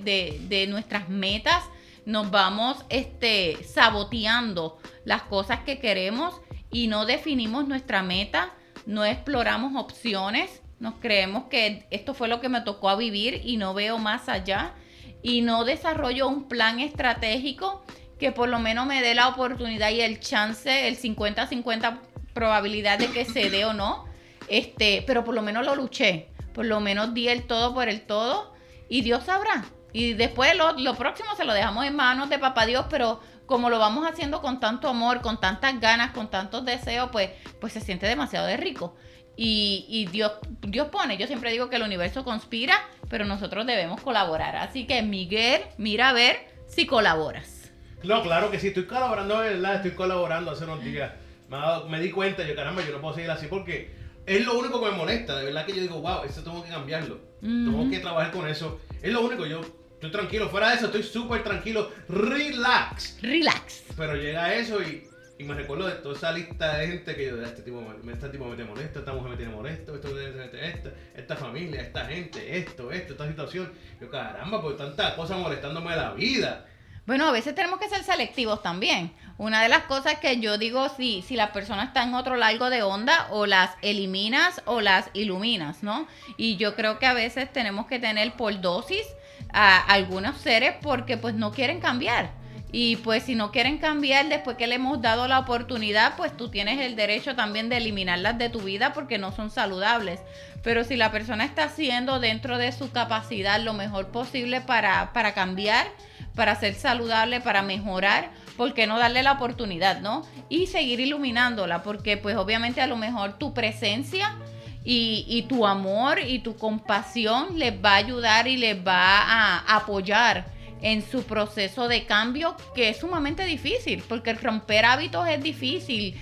de, 0.48 0.68
nuestras 0.68 1.10
metas. 1.10 1.64
Nos 2.06 2.32
vamos 2.32 2.84
este, 2.90 3.64
saboteando 3.64 4.80
las 5.06 5.24
cosas 5.24 5.60
que 5.62 5.80
queremos 5.80 6.42
y 6.72 6.88
no 6.88 7.06
definimos 7.06 7.68
nuestra 7.68 8.02
meta, 8.02 8.54
no 8.86 9.06
exploramos 9.06 9.76
opciones, 9.76 10.62
nos 10.80 10.96
creemos 10.96 11.46
que 11.46 11.86
esto 11.92 12.14
fue 12.14 12.28
lo 12.28 12.42
que 12.42 12.50
me 12.50 12.62
tocó 12.62 12.90
a 12.90 12.96
vivir 12.96 13.42
y 13.44 13.58
no 13.58 13.74
veo 13.74 14.00
más 14.00 14.30
allá 14.30 14.74
y 15.22 15.42
no 15.42 15.64
desarrollo 15.64 16.28
un 16.28 16.48
plan 16.48 16.80
estratégico 16.80 17.84
que 18.20 18.32
por 18.32 18.50
lo 18.50 18.60
menos 18.60 18.88
me 18.88 19.02
dé 19.02 19.14
la 19.14 19.28
oportunidad 19.28 19.92
y 19.92 20.02
el 20.02 20.20
chance, 20.20 20.88
el 20.88 20.98
50-50 20.98 22.00
probabilidad 22.34 22.98
de 23.00 23.08
que 23.08 23.26
se 23.26 23.50
dé 23.50 23.66
o 23.66 23.74
no, 23.74 24.06
este, 24.48 25.04
pero 25.06 25.24
por 25.24 25.36
lo 25.36 25.42
menos 25.42 25.66
lo 25.66 25.76
luché, 25.76 26.30
por 26.54 26.66
lo 26.66 26.80
menos 26.80 27.14
di 27.14 27.28
el 27.28 27.44
todo 27.44 27.74
por 27.74 27.90
el 27.90 28.02
todo 28.02 28.54
y 28.90 29.02
Dios 29.02 29.24
sabrá. 29.26 29.66
Y 29.94 30.14
después 30.14 30.56
lo, 30.56 30.74
lo 30.74 30.96
próximo 30.96 31.36
se 31.36 31.46
lo 31.46 31.54
dejamos 31.54 31.86
en 31.86 31.96
manos 31.96 32.30
de 32.30 32.40
Papá 32.40 32.66
Dios, 32.66 32.86
pero 32.90 33.20
como 33.46 33.70
lo 33.70 33.80
vamos 33.80 34.10
haciendo 34.10 34.42
con 34.42 34.60
tanto 34.60 34.88
amor, 34.88 35.22
con 35.22 35.40
tantas 35.40 35.80
ganas, 35.82 36.12
con 36.12 36.30
tantos 36.30 36.64
deseos, 36.64 37.10
pues, 37.12 37.32
pues 37.60 37.74
se 37.74 37.82
siente 37.82 38.08
demasiado 38.08 38.48
de 38.48 38.56
rico. 38.56 38.96
Y, 39.36 39.86
y, 39.90 40.06
Dios, 40.06 40.34
Dios 40.62 40.88
pone, 40.88 41.18
yo 41.18 41.28
siempre 41.28 41.52
digo 41.52 41.70
que 41.70 41.76
el 41.76 41.84
universo 41.84 42.24
conspira, 42.24 42.76
pero 43.10 43.26
nosotros 43.26 43.66
debemos 43.66 44.00
colaborar. 44.02 44.56
Así 44.56 44.88
que 44.88 45.02
Miguel, 45.02 45.64
mira 45.78 46.10
a 46.10 46.14
ver 46.14 46.48
si 46.68 46.86
colaboras. 46.86 47.72
No, 48.04 48.24
claro 48.24 48.52
que 48.52 48.60
sí, 48.60 48.70
estoy 48.70 48.86
colaborando, 48.86 49.40
verdad, 49.40 49.76
estoy 49.76 49.92
colaborando 49.92 50.52
hace 50.52 50.64
unos 50.64 50.84
días. 50.84 51.12
Me, 51.50 51.58
me, 51.90 52.00
di 52.00 52.12
cuenta, 52.12 52.44
yo 52.44 52.56
caramba, 52.56 52.82
yo 52.86 52.94
no 52.94 53.02
puedo 53.02 53.14
seguir 53.14 53.30
así 53.30 53.48
porque 53.48 53.94
es 54.26 54.46
lo 54.46 54.58
único 54.58 54.82
que 54.82 54.92
me 54.92 54.98
molesta, 54.98 55.38
de 55.38 55.46
verdad 55.46 55.66
que 55.66 55.76
yo 55.76 55.82
digo, 55.82 56.02
wow, 56.02 56.24
esto 56.26 56.44
tengo 56.44 56.64
que 56.64 56.70
cambiarlo, 56.70 57.16
uh 57.16 57.46
-huh. 57.46 57.66
tengo 57.66 57.90
que 57.90 58.00
trabajar 58.00 58.32
con 58.32 58.48
eso. 58.48 58.80
Es 59.02 59.12
lo 59.12 59.22
único, 59.22 59.46
yo 59.46 59.62
estoy 59.94 60.12
tranquilo, 60.12 60.50
fuera 60.50 60.70
de 60.70 60.76
eso 60.76 60.86
estoy 60.88 61.04
súper 61.04 61.44
tranquilo, 61.44 61.90
relax. 62.08 63.18
Relax. 63.22 63.84
Pero 63.96 64.16
llega 64.16 64.54
eso 64.54 64.82
y 64.82 65.12
y 65.42 65.44
me 65.44 65.56
recuerdo 65.56 65.88
de 65.88 65.96
toda 65.96 66.16
esa 66.16 66.32
lista 66.32 66.78
de 66.78 66.88
gente 66.88 67.16
que 67.16 67.26
yo, 67.26 67.42
este 67.42 67.64
tipo, 67.64 67.84
este 68.08 68.30
tipo 68.30 68.46
me 68.46 68.56
tiene 68.56 68.70
molesto, 68.70 69.00
esta 69.00 69.12
mujer 69.12 69.32
me 69.32 69.38
tiene 69.38 69.52
molesto, 69.52 69.96
esto, 69.96 70.20
esta, 70.20 70.92
esta 71.16 71.36
familia, 71.36 71.82
esta 71.82 72.06
gente, 72.06 72.60
esto, 72.60 72.92
esto, 72.92 73.14
esta 73.14 73.28
situación. 73.28 73.72
Yo, 74.00 74.08
caramba, 74.12 74.62
por 74.62 74.78
tantas 74.78 75.16
cosas 75.16 75.40
molestándome 75.40 75.96
la 75.96 76.14
vida. 76.14 76.68
Bueno, 77.06 77.28
a 77.28 77.32
veces 77.32 77.56
tenemos 77.56 77.80
que 77.80 77.90
ser 77.90 78.04
selectivos 78.04 78.62
también. 78.62 79.12
Una 79.38 79.64
de 79.64 79.70
las 79.70 79.84
cosas 79.84 80.20
que 80.20 80.40
yo 80.40 80.60
digo, 80.60 80.88
si, 80.90 81.24
si 81.24 81.36
la 81.36 81.52
persona 81.52 81.84
está 81.84 82.04
en 82.04 82.14
otro 82.14 82.36
largo 82.36 82.70
de 82.70 82.84
onda, 82.84 83.28
o 83.32 83.48
las 83.48 83.72
eliminas 83.82 84.62
o 84.66 84.82
las 84.82 85.10
iluminas, 85.14 85.82
¿no? 85.82 86.08
Y 86.38 86.58
yo 86.58 86.76
creo 86.76 87.00
que 87.00 87.08
a 87.08 87.14
veces 87.14 87.52
tenemos 87.52 87.88
que 87.88 87.98
tener 87.98 88.34
por 88.34 88.62
dosis 88.62 89.04
a 89.52 89.80
algunos 89.80 90.38
seres 90.38 90.76
porque 90.82 91.18
pues 91.18 91.34
no 91.34 91.52
quieren 91.52 91.80
cambiar. 91.80 92.30
Y 92.72 92.98
pues 92.98 93.24
si 93.24 93.36
no 93.36 93.52
quieren 93.52 93.80
cambiar 93.80 94.30
después 94.30 94.56
que 94.56 94.68
le 94.68 94.76
hemos 94.76 95.02
dado 95.02 95.28
la 95.28 95.40
oportunidad, 95.40 96.16
pues 96.16 96.38
tú 96.38 96.50
tienes 96.50 96.80
el 96.80 96.96
derecho 96.96 97.36
también 97.36 97.68
de 97.68 97.78
eliminarlas 97.78 98.38
de 98.38 98.50
tu 98.50 98.60
vida 98.60 98.94
porque 98.94 99.18
no 99.18 99.32
son 99.34 99.50
saludables. 99.50 100.22
Pero 100.64 100.84
si 100.84 100.96
la 100.96 101.12
persona 101.12 101.44
está 101.44 101.64
haciendo 101.64 102.20
dentro 102.20 102.58
de 102.58 102.72
su 102.72 102.92
capacidad 102.92 103.60
lo 103.60 103.74
mejor 103.74 104.08
posible 104.10 104.62
para, 104.62 105.12
para 105.12 105.34
cambiar, 105.34 105.88
para 106.36 106.56
ser 106.56 106.76
saludable, 106.76 107.42
para 107.42 107.62
mejorar, 107.62 108.32
¿por 108.58 108.74
qué 108.74 108.88
no 108.88 109.00
darle 109.00 109.24
la 109.24 109.34
oportunidad, 109.34 110.02
no? 110.02 110.26
Y 110.50 110.68
seguir 110.68 111.00
iluminándola, 111.00 111.84
porque 111.84 112.18
pues 112.18 112.38
obviamente 112.38 112.82
a 112.82 112.88
lo 112.88 112.98
mejor 112.98 113.38
tu 113.38 113.54
presencia 113.54 114.36
y, 114.84 115.26
y 115.28 115.44
tu 115.44 115.66
amor 115.68 116.20
y 116.20 116.40
tu 116.40 116.56
compasión 116.56 117.60
les 117.60 117.74
va 117.74 117.94
a 117.94 117.96
ayudar 117.96 118.48
y 118.48 118.58
les 118.58 118.78
va 118.78 119.20
a 119.20 119.76
apoyar 119.76 120.46
en 120.82 121.08
su 121.08 121.24
proceso 121.24 121.88
de 121.88 122.06
cambio, 122.06 122.56
que 122.74 122.90
es 122.90 123.00
sumamente 123.00 123.46
difícil, 123.46 124.04
porque 124.08 124.34
romper 124.34 124.86
hábitos 124.86 125.28
es 125.28 125.42
difícil, 125.42 126.20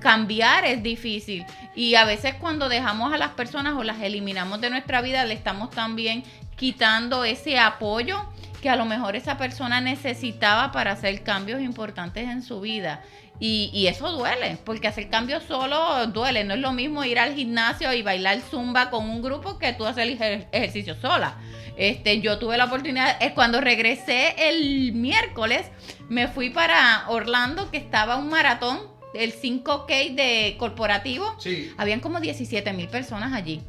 cambiar 0.00 0.64
es 0.64 0.82
difícil. 0.82 1.44
Y 1.74 1.96
a 1.96 2.04
veces 2.04 2.34
cuando 2.34 2.68
dejamos 2.68 3.12
a 3.12 3.18
las 3.18 3.30
personas 3.30 3.74
o 3.74 3.82
las 3.82 4.00
eliminamos 4.00 4.60
de 4.60 4.70
nuestra 4.70 5.02
vida, 5.02 5.24
le 5.24 5.34
estamos 5.34 5.70
también 5.70 6.22
quitando 6.56 7.24
ese 7.24 7.58
apoyo 7.58 8.24
que 8.60 8.70
a 8.70 8.76
lo 8.76 8.84
mejor 8.84 9.16
esa 9.16 9.38
persona 9.38 9.80
necesitaba 9.80 10.72
para 10.72 10.92
hacer 10.92 11.22
cambios 11.22 11.60
importantes 11.60 12.28
en 12.28 12.42
su 12.42 12.60
vida. 12.60 13.02
Y, 13.38 13.70
y, 13.74 13.86
eso 13.86 14.10
duele, 14.12 14.56
porque 14.64 14.88
hacer 14.88 15.10
cambios 15.10 15.42
solo 15.42 16.06
duele. 16.06 16.42
No 16.44 16.54
es 16.54 16.60
lo 16.60 16.72
mismo 16.72 17.04
ir 17.04 17.18
al 17.18 17.34
gimnasio 17.34 17.92
y 17.92 18.00
bailar 18.00 18.40
zumba 18.40 18.88
con 18.88 19.08
un 19.10 19.20
grupo 19.20 19.58
que 19.58 19.74
tú 19.74 19.84
hacer 19.84 20.08
ejer 20.08 20.48
ejercicio 20.52 20.94
sola. 20.94 21.36
Este, 21.76 22.20
yo 22.22 22.38
tuve 22.38 22.56
la 22.56 22.64
oportunidad, 22.64 23.22
es 23.22 23.32
cuando 23.32 23.60
regresé 23.60 24.34
el 24.48 24.94
miércoles, 24.94 25.70
me 26.08 26.26
fui 26.28 26.48
para 26.48 27.04
Orlando, 27.08 27.70
que 27.70 27.76
estaba 27.76 28.16
un 28.16 28.30
maratón, 28.30 28.80
el 29.14 29.34
5K 29.34 30.14
de 30.14 30.56
corporativo. 30.58 31.34
Sí. 31.38 31.72
Habían 31.76 32.00
como 32.00 32.20
17 32.20 32.72
mil 32.72 32.88
personas 32.88 33.32
allí. 33.34 33.60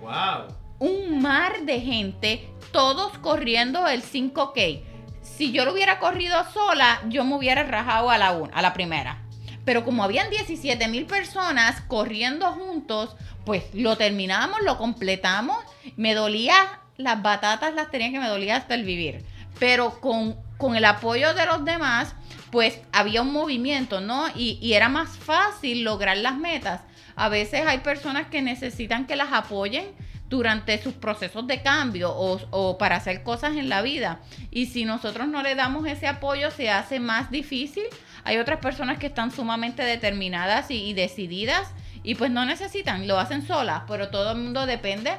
¡Wow! 0.00 0.56
Un 0.78 1.20
mar 1.20 1.60
de 1.62 1.80
gente, 1.80 2.48
todos 2.72 3.18
corriendo 3.18 3.86
el 3.86 4.02
5K. 4.02 4.82
Si 5.22 5.52
yo 5.52 5.64
lo 5.64 5.72
hubiera 5.72 5.98
corrido 5.98 6.44
sola, 6.52 7.00
yo 7.08 7.24
me 7.24 7.36
hubiera 7.36 7.62
rajado 7.62 8.10
a 8.10 8.18
la, 8.18 8.28
a 8.52 8.62
la 8.62 8.72
primera. 8.72 9.22
Pero 9.64 9.84
como 9.84 10.02
habían 10.02 10.30
17 10.30 10.88
mil 10.88 11.06
personas 11.06 11.80
corriendo 11.82 12.52
juntos, 12.52 13.16
pues 13.44 13.64
lo 13.74 13.96
terminamos, 13.96 14.60
lo 14.62 14.78
completamos. 14.78 15.58
Me 15.96 16.14
dolía 16.14 16.80
las 16.96 17.22
batatas 17.22 17.74
las 17.74 17.90
tenía 17.90 18.10
que 18.10 18.20
me 18.20 18.28
dolía 18.28 18.56
hasta 18.56 18.74
el 18.74 18.84
vivir. 18.84 19.24
Pero 19.58 20.00
con, 20.00 20.36
con 20.56 20.76
el 20.76 20.84
apoyo 20.84 21.34
de 21.34 21.46
los 21.46 21.64
demás, 21.64 22.14
pues 22.50 22.80
había 22.92 23.22
un 23.22 23.32
movimiento, 23.32 24.00
¿no? 24.00 24.26
Y, 24.34 24.72
era 24.72 24.88
más 24.88 25.16
fácil 25.18 25.82
lograr 25.82 26.16
las 26.16 26.36
metas. 26.36 26.82
A 27.16 27.28
veces 27.28 27.66
hay 27.66 27.78
personas 27.78 28.28
que 28.28 28.42
necesitan 28.42 29.06
que 29.06 29.16
las 29.16 29.32
apoyen 29.32 29.86
durante 30.30 30.80
sus 30.80 30.94
procesos 30.94 31.46
de 31.48 31.60
cambio 31.60 32.14
o, 32.14 32.78
para 32.78 32.96
hacer 32.96 33.22
cosas 33.24 33.56
en 33.56 33.68
la 33.68 33.82
vida. 33.82 34.20
Y 34.50 34.66
si 34.66 34.84
nosotros 34.84 35.28
no 35.28 35.42
le 35.42 35.56
damos 35.56 35.86
ese 35.86 36.06
apoyo, 36.06 36.50
se 36.52 36.70
hace 36.70 37.00
más 37.00 37.30
difícil. 37.30 37.82
Hay 38.22 38.38
otras 38.38 38.60
personas 38.60 38.98
que 38.98 39.08
están 39.08 39.32
sumamente 39.32 39.82
determinadas 39.82 40.70
y, 40.70 40.84
y 40.84 40.94
decididas 40.94 41.74
y 42.02 42.14
pues 42.14 42.30
no 42.30 42.46
necesitan, 42.46 43.06
lo 43.08 43.18
hacen 43.18 43.46
solas, 43.46 43.82
pero 43.88 44.08
todo 44.08 44.30
el 44.32 44.38
mundo 44.38 44.64
depende 44.64 45.12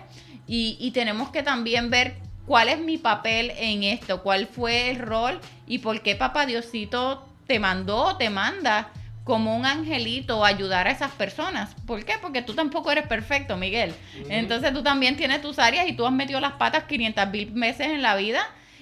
y, 0.47 0.78
y, 0.80 0.91
tenemos 0.91 1.30
que 1.30 1.43
también 1.43 1.91
ver 1.91 2.15
cuál 2.47 2.69
es 2.69 2.80
mi 2.80 2.97
papel 2.97 3.52
en 3.58 3.84
esto, 3.84 4.24
cuál 4.24 4.47
fue 4.47 4.89
el 4.89 4.97
rol 4.97 5.39
y 5.67 5.80
por 5.80 6.02
qué 6.02 6.15
papá 6.15 6.47
Diosito 6.47 7.24
te 7.45 7.60
mandó 7.60 7.97
o 7.97 8.17
te 8.17 8.32
manda 8.32 8.89
como 9.23 9.55
un 9.55 9.65
angelito 9.65 10.43
ayudar 10.43 10.88
a 10.88 10.91
esas 10.91 11.12
personas. 11.12 11.75
¿Por 11.86 12.03
qué? 12.03 12.13
Porque 12.21 12.41
tú 12.41 12.53
tampoco 12.53 12.91
eres 12.91 13.07
perfecto, 13.07 13.55
Miguel. 13.55 13.91
Uh 13.91 14.19
-huh. 14.23 14.25
Entonces 14.29 14.73
tú 14.73 14.81
también 14.81 15.15
tienes 15.15 15.41
tus 15.41 15.60
áreas 15.60 15.88
y 15.88 15.93
tú 15.93 16.05
has 16.05 16.13
metido 16.13 16.39
las 16.39 16.53
patas 16.53 16.86
500 16.86 17.29
mil 17.29 17.51
veces 17.51 17.88
en 17.88 18.01
la 18.01 18.15
vida 18.15 18.41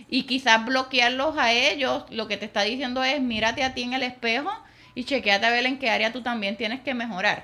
y 0.09 0.23
quizás 0.23 0.65
bloquearlos 0.65 1.37
a 1.37 1.51
ellos, 1.51 2.05
lo 2.09 2.27
que 2.27 2.37
te 2.37 2.45
está 2.45 2.63
diciendo 2.63 3.03
es 3.03 3.21
mírate 3.21 3.63
a 3.63 3.73
ti 3.73 3.83
en 3.83 3.93
el 3.93 4.03
espejo 4.03 4.51
y 4.95 5.03
chequeate 5.03 5.45
a 5.45 5.51
ver 5.51 5.65
en 5.65 5.77
qué 5.77 5.89
área 5.89 6.11
tú 6.11 6.21
también 6.21 6.57
tienes 6.57 6.81
que 6.81 6.93
mejorar 6.93 7.43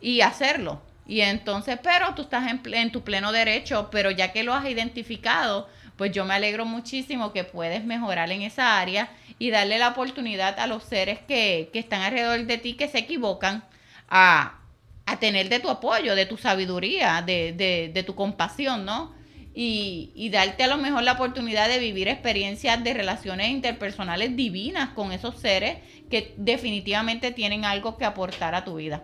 y 0.00 0.22
hacerlo. 0.22 0.80
Y 1.06 1.20
entonces, 1.20 1.78
pero 1.82 2.14
tú 2.14 2.22
estás 2.22 2.50
en, 2.50 2.60
en, 2.72 2.90
tu 2.90 3.02
pleno 3.02 3.32
derecho, 3.32 3.90
pero 3.92 4.10
ya 4.10 4.32
que 4.32 4.42
lo 4.42 4.54
has 4.54 4.66
identificado, 4.68 5.68
pues 5.96 6.10
yo 6.12 6.24
me 6.24 6.34
alegro 6.34 6.64
muchísimo 6.64 7.32
que 7.32 7.44
puedes 7.44 7.84
mejorar 7.84 8.32
en 8.32 8.42
esa 8.42 8.80
área 8.80 9.10
y 9.38 9.50
darle 9.50 9.78
la 9.78 9.88
oportunidad 9.88 10.58
a 10.58 10.66
los 10.66 10.82
seres 10.84 11.18
que, 11.26 11.70
que 11.72 11.78
están 11.78 12.02
alrededor 12.02 12.46
de 12.46 12.58
ti 12.58 12.74
que 12.74 12.88
se 12.88 12.98
equivocan 12.98 13.64
a, 14.08 14.60
a 15.04 15.18
tener 15.18 15.48
de 15.48 15.60
tu 15.60 15.68
apoyo, 15.68 16.14
de 16.14 16.26
tu 16.26 16.36
sabiduría, 16.36 17.22
de, 17.24 17.52
de, 17.52 17.90
de 17.92 18.02
tu 18.02 18.14
compasión, 18.14 18.84
¿no? 18.84 19.14
Y, 19.54 20.12
y, 20.14 20.28
darte 20.28 20.64
a 20.64 20.66
lo 20.66 20.76
mejor 20.76 21.02
la 21.02 21.12
oportunidad 21.12 21.66
de 21.68 21.78
vivir 21.78 22.08
experiencias 22.08 22.84
de 22.84 22.92
relaciones 22.92 23.48
interpersonales 23.48 24.36
divinas 24.36 24.90
con 24.90 25.12
esos 25.12 25.40
seres 25.40 25.78
que 26.10 26.34
definitivamente 26.36 27.30
tienen 27.30 27.64
algo 27.64 27.96
que 27.96 28.04
aportar 28.04 28.54
a 28.54 28.64
tu 28.64 28.76
vida. 28.76 29.02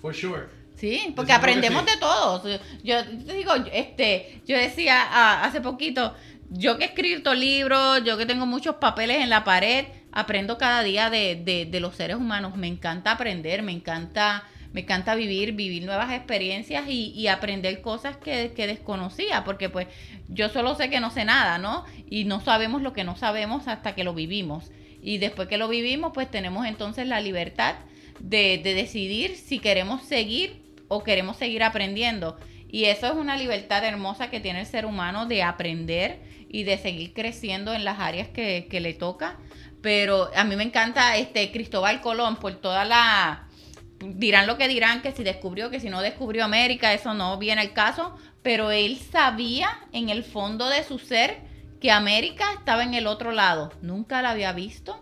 For 0.00 0.14
sure. 0.14 0.46
Sí, 0.76 1.12
porque 1.16 1.32
aprendemos 1.32 1.82
sí. 1.84 1.90
de 1.90 1.96
todos. 1.96 2.60
Yo 2.84 3.04
te 3.04 3.32
digo, 3.32 3.52
este, 3.72 4.40
yo 4.46 4.56
decía 4.56 5.08
ah, 5.10 5.42
hace 5.42 5.60
poquito, 5.60 6.14
yo 6.50 6.78
que 6.78 6.84
he 6.84 6.86
escrito 6.88 7.34
libros, 7.34 8.02
yo 8.04 8.16
que 8.16 8.26
tengo 8.26 8.46
muchos 8.46 8.76
papeles 8.76 9.18
en 9.18 9.30
la 9.30 9.44
pared, 9.44 9.86
aprendo 10.12 10.56
cada 10.56 10.82
día 10.82 11.10
de, 11.10 11.66
de, 11.70 11.80
los 11.80 11.94
seres 11.96 12.16
humanos. 12.16 12.56
Me 12.56 12.66
encanta 12.66 13.12
aprender, 13.12 13.62
me 13.62 13.72
encanta, 13.72 14.44
me 14.72 14.80
encanta 14.80 15.14
vivir, 15.14 15.52
vivir 15.52 15.84
nuevas 15.84 16.12
experiencias 16.12 16.88
y, 16.88 17.10
y 17.10 17.28
aprender 17.28 17.82
cosas 17.82 18.16
que, 18.16 18.52
que, 18.56 18.66
desconocía, 18.66 19.44
porque 19.44 19.68
pues 19.68 19.88
yo 20.28 20.48
solo 20.48 20.74
sé 20.74 20.88
que 20.88 21.00
no 21.00 21.10
sé 21.10 21.24
nada, 21.24 21.58
¿no? 21.58 21.84
Y 22.08 22.24
no 22.24 22.40
sabemos 22.40 22.80
lo 22.80 22.94
que 22.94 23.04
no 23.04 23.16
sabemos 23.16 23.68
hasta 23.68 23.94
que 23.94 24.04
lo 24.04 24.14
vivimos. 24.14 24.70
Y 25.02 25.18
después 25.18 25.48
que 25.48 25.58
lo 25.58 25.68
vivimos, 25.68 26.12
pues 26.14 26.30
tenemos 26.30 26.66
entonces 26.66 27.06
la 27.06 27.20
libertad 27.20 27.74
de, 28.20 28.58
de 28.62 28.74
decidir 28.74 29.36
si 29.36 29.58
queremos 29.58 30.02
seguir 30.02 30.62
o 30.88 31.04
queremos 31.04 31.36
seguir 31.36 31.62
aprendiendo. 31.62 32.38
Y 32.70 32.84
eso 32.84 33.06
es 33.06 33.14
una 33.14 33.36
libertad 33.36 33.84
hermosa 33.84 34.30
que 34.30 34.40
tiene 34.40 34.60
el 34.60 34.66
ser 34.66 34.86
humano 34.86 35.26
de 35.26 35.42
aprender 35.42 36.27
y 36.48 36.64
de 36.64 36.78
seguir 36.78 37.12
creciendo 37.12 37.74
en 37.74 37.84
las 37.84 37.98
áreas 37.98 38.28
que, 38.28 38.66
le 38.70 38.94
toca 38.94 39.38
pero 39.80 40.30
a 40.34 40.44
mí 40.44 40.56
me 40.56 40.64
encanta 40.64 41.16
este 41.16 41.52
Cristóbal 41.52 42.00
Colón 42.00 42.36
por 42.36 42.54
toda 42.56 42.84
la 42.84 43.48
dirán 44.00 44.46
lo 44.46 44.56
que 44.56 44.68
dirán, 44.68 45.02
que 45.02 45.12
si 45.12 45.24
descubrió, 45.24 45.70
que 45.70 45.80
si 45.80 45.90
no 45.90 46.00
descubrió 46.00 46.44
América, 46.44 46.92
eso 46.92 47.14
no 47.14 47.36
viene 47.38 47.62
el 47.62 47.72
caso, 47.72 48.16
pero 48.42 48.70
él 48.70 48.98
sabía 48.98 49.68
en 49.92 50.08
el 50.08 50.22
fondo 50.24 50.68
de 50.68 50.84
su 50.84 50.98
ser 50.98 51.38
que 51.80 51.90
América 51.90 52.52
estaba 52.52 52.82
en 52.82 52.94
el 52.94 53.06
otro 53.06 53.32
lado. 53.32 53.72
Nunca 53.82 54.22
la 54.22 54.30
había 54.30 54.52
visto, 54.52 55.00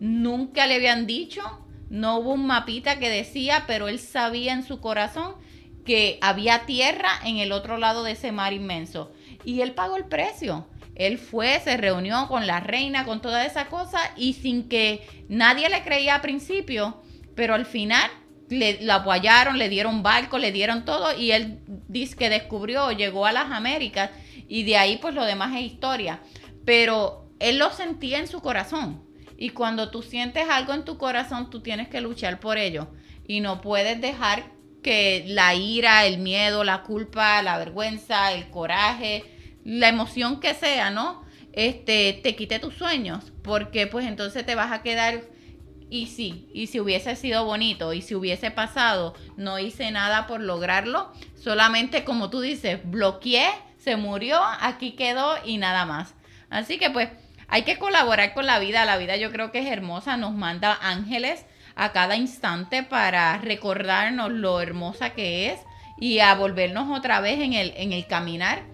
nunca 0.00 0.66
le 0.66 0.76
habían 0.76 1.06
dicho, 1.06 1.42
no 1.90 2.18
hubo 2.18 2.32
un 2.32 2.46
mapita 2.46 2.98
que 2.98 3.10
decía, 3.10 3.64
pero 3.66 3.88
él 3.88 3.98
sabía 3.98 4.52
en 4.52 4.64
su 4.64 4.80
corazón 4.80 5.34
que 5.84 6.18
había 6.20 6.64
tierra 6.64 7.10
en 7.24 7.38
el 7.38 7.52
otro 7.52 7.76
lado 7.76 8.04
de 8.04 8.12
ese 8.12 8.32
mar 8.32 8.52
inmenso. 8.52 9.12
Y 9.44 9.60
él 9.60 9.72
pagó 9.72 9.96
el 9.96 10.04
precio. 10.04 10.66
Él 10.94 11.18
fue, 11.18 11.58
se 11.60 11.76
reunió 11.76 12.28
con 12.28 12.46
la 12.46 12.60
reina, 12.60 13.04
con 13.04 13.22
toda 13.22 13.46
esa 13.46 13.68
cosa 13.68 13.98
y 14.16 14.34
sin 14.34 14.68
que 14.68 15.06
nadie 15.28 15.68
le 15.68 15.82
creía 15.82 16.16
al 16.16 16.20
principio, 16.20 17.02
pero 17.34 17.54
al 17.54 17.64
final 17.64 18.10
le, 18.48 18.90
apoyaron, 18.90 19.58
le 19.58 19.68
dieron 19.68 20.02
barco, 20.02 20.38
le 20.38 20.52
dieron 20.52 20.84
todo 20.84 21.16
y 21.16 21.32
él 21.32 21.60
dice 21.88 22.16
que 22.16 22.28
descubrió, 22.28 22.92
llegó 22.92 23.26
a 23.26 23.32
las 23.32 23.50
Américas 23.50 24.10
y 24.48 24.64
de 24.64 24.76
ahí 24.76 24.98
pues 24.98 25.14
lo 25.14 25.24
demás 25.24 25.56
es 25.56 25.62
historia. 25.62 26.20
Pero 26.64 27.30
él 27.40 27.58
lo 27.58 27.70
sentía 27.70 28.18
en 28.18 28.28
su 28.28 28.40
corazón 28.40 29.02
y 29.38 29.50
cuando 29.50 29.90
tú 29.90 30.02
sientes 30.02 30.48
algo 30.48 30.74
en 30.74 30.84
tu 30.84 30.98
corazón 30.98 31.50
tú 31.50 31.60
tienes 31.62 31.88
que 31.88 32.00
luchar 32.00 32.38
por 32.38 32.58
ello 32.58 32.88
y 33.26 33.40
no 33.40 33.60
puedes 33.60 34.00
dejar 34.00 34.44
que 34.82 35.24
la 35.28 35.54
ira, 35.54 36.04
el 36.06 36.18
miedo, 36.18 36.64
la 36.64 36.82
culpa, 36.82 37.40
la 37.42 37.56
vergüenza, 37.56 38.32
el 38.32 38.50
coraje, 38.50 39.24
la 39.64 39.88
emoción 39.88 40.40
que 40.40 40.54
sea, 40.54 40.90
¿no? 40.90 41.22
Este, 41.52 42.20
te 42.22 42.34
quite 42.34 42.58
tus 42.58 42.74
sueños, 42.74 43.32
porque 43.42 43.86
pues 43.86 44.06
entonces 44.06 44.44
te 44.46 44.54
vas 44.54 44.72
a 44.72 44.82
quedar 44.82 45.22
y 45.90 46.06
sí, 46.06 46.48
y 46.54 46.68
si 46.68 46.80
hubiese 46.80 47.14
sido 47.16 47.44
bonito 47.44 47.92
y 47.92 48.00
si 48.00 48.14
hubiese 48.14 48.50
pasado, 48.50 49.14
no 49.36 49.58
hice 49.58 49.90
nada 49.90 50.26
por 50.26 50.40
lograrlo, 50.40 51.12
solamente 51.36 52.04
como 52.04 52.30
tú 52.30 52.40
dices, 52.40 52.80
bloqueé, 52.82 53.46
se 53.76 53.96
murió, 53.96 54.40
aquí 54.60 54.92
quedó 54.92 55.34
y 55.44 55.58
nada 55.58 55.84
más. 55.84 56.14
Así 56.48 56.78
que 56.78 56.88
pues 56.88 57.10
hay 57.46 57.64
que 57.64 57.78
colaborar 57.78 58.32
con 58.32 58.46
la 58.46 58.58
vida, 58.58 58.86
la 58.86 58.96
vida 58.96 59.16
yo 59.16 59.30
creo 59.30 59.52
que 59.52 59.58
es 59.58 59.66
hermosa, 59.66 60.16
nos 60.16 60.32
manda 60.32 60.78
ángeles 60.80 61.44
a 61.74 61.92
cada 61.92 62.16
instante 62.16 62.82
para 62.82 63.36
recordarnos 63.36 64.32
lo 64.32 64.62
hermosa 64.62 65.10
que 65.10 65.50
es 65.50 65.60
y 65.98 66.20
a 66.20 66.34
volvernos 66.34 66.96
otra 66.96 67.20
vez 67.20 67.38
en 67.40 67.52
el, 67.52 67.74
en 67.76 67.92
el 67.92 68.06
caminar 68.06 68.71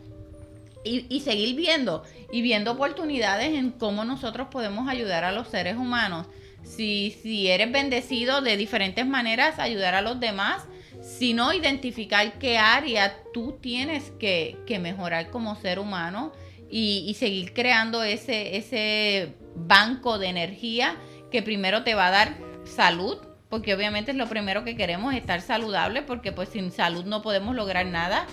y, 0.84 1.20
seguir 1.20 1.56
viendo 1.56 2.04
y 2.32 2.42
viendo 2.42 2.72
oportunidades 2.72 3.54
en 3.54 3.70
cómo 3.72 4.04
nosotros 4.04 4.48
podemos 4.50 4.88
ayudar 4.88 5.24
a 5.24 5.32
los 5.32 5.48
seres 5.48 5.76
humanos. 5.76 6.26
Si, 6.62 7.16
si 7.22 7.48
eres 7.48 7.70
bendecido 7.70 8.40
de 8.40 8.56
diferentes 8.56 9.06
maneras, 9.06 9.58
ayudar 9.58 9.94
a 9.94 10.02
los 10.02 10.20
demás, 10.20 10.64
sino 11.02 11.52
identificar 11.52 12.38
qué 12.38 12.58
área 12.58 13.16
tú 13.32 13.58
tienes 13.60 14.10
que, 14.18 14.56
mejorar 14.80 15.30
como 15.30 15.56
ser 15.56 15.78
humano 15.78 16.32
y, 16.70 17.04
y, 17.08 17.14
seguir 17.14 17.52
creando 17.54 18.02
ese, 18.02 18.56
ese 18.56 19.34
banco 19.54 20.18
de 20.18 20.28
energía 20.28 20.96
que 21.30 21.42
primero 21.42 21.84
te 21.84 21.94
va 21.94 22.08
a 22.08 22.10
dar 22.10 22.38
salud, 22.64 23.18
porque 23.48 23.74
obviamente 23.74 24.10
es 24.10 24.16
lo 24.16 24.28
primero 24.28 24.64
que 24.64 24.76
queremos, 24.76 25.14
estar 25.14 25.40
saludable, 25.40 26.02
porque 26.02 26.32
pues 26.32 26.50
sin 26.50 26.70
salud 26.70 27.04
no 27.04 27.22
podemos 27.22 27.54
lograr 27.54 27.86
nada 27.86 28.26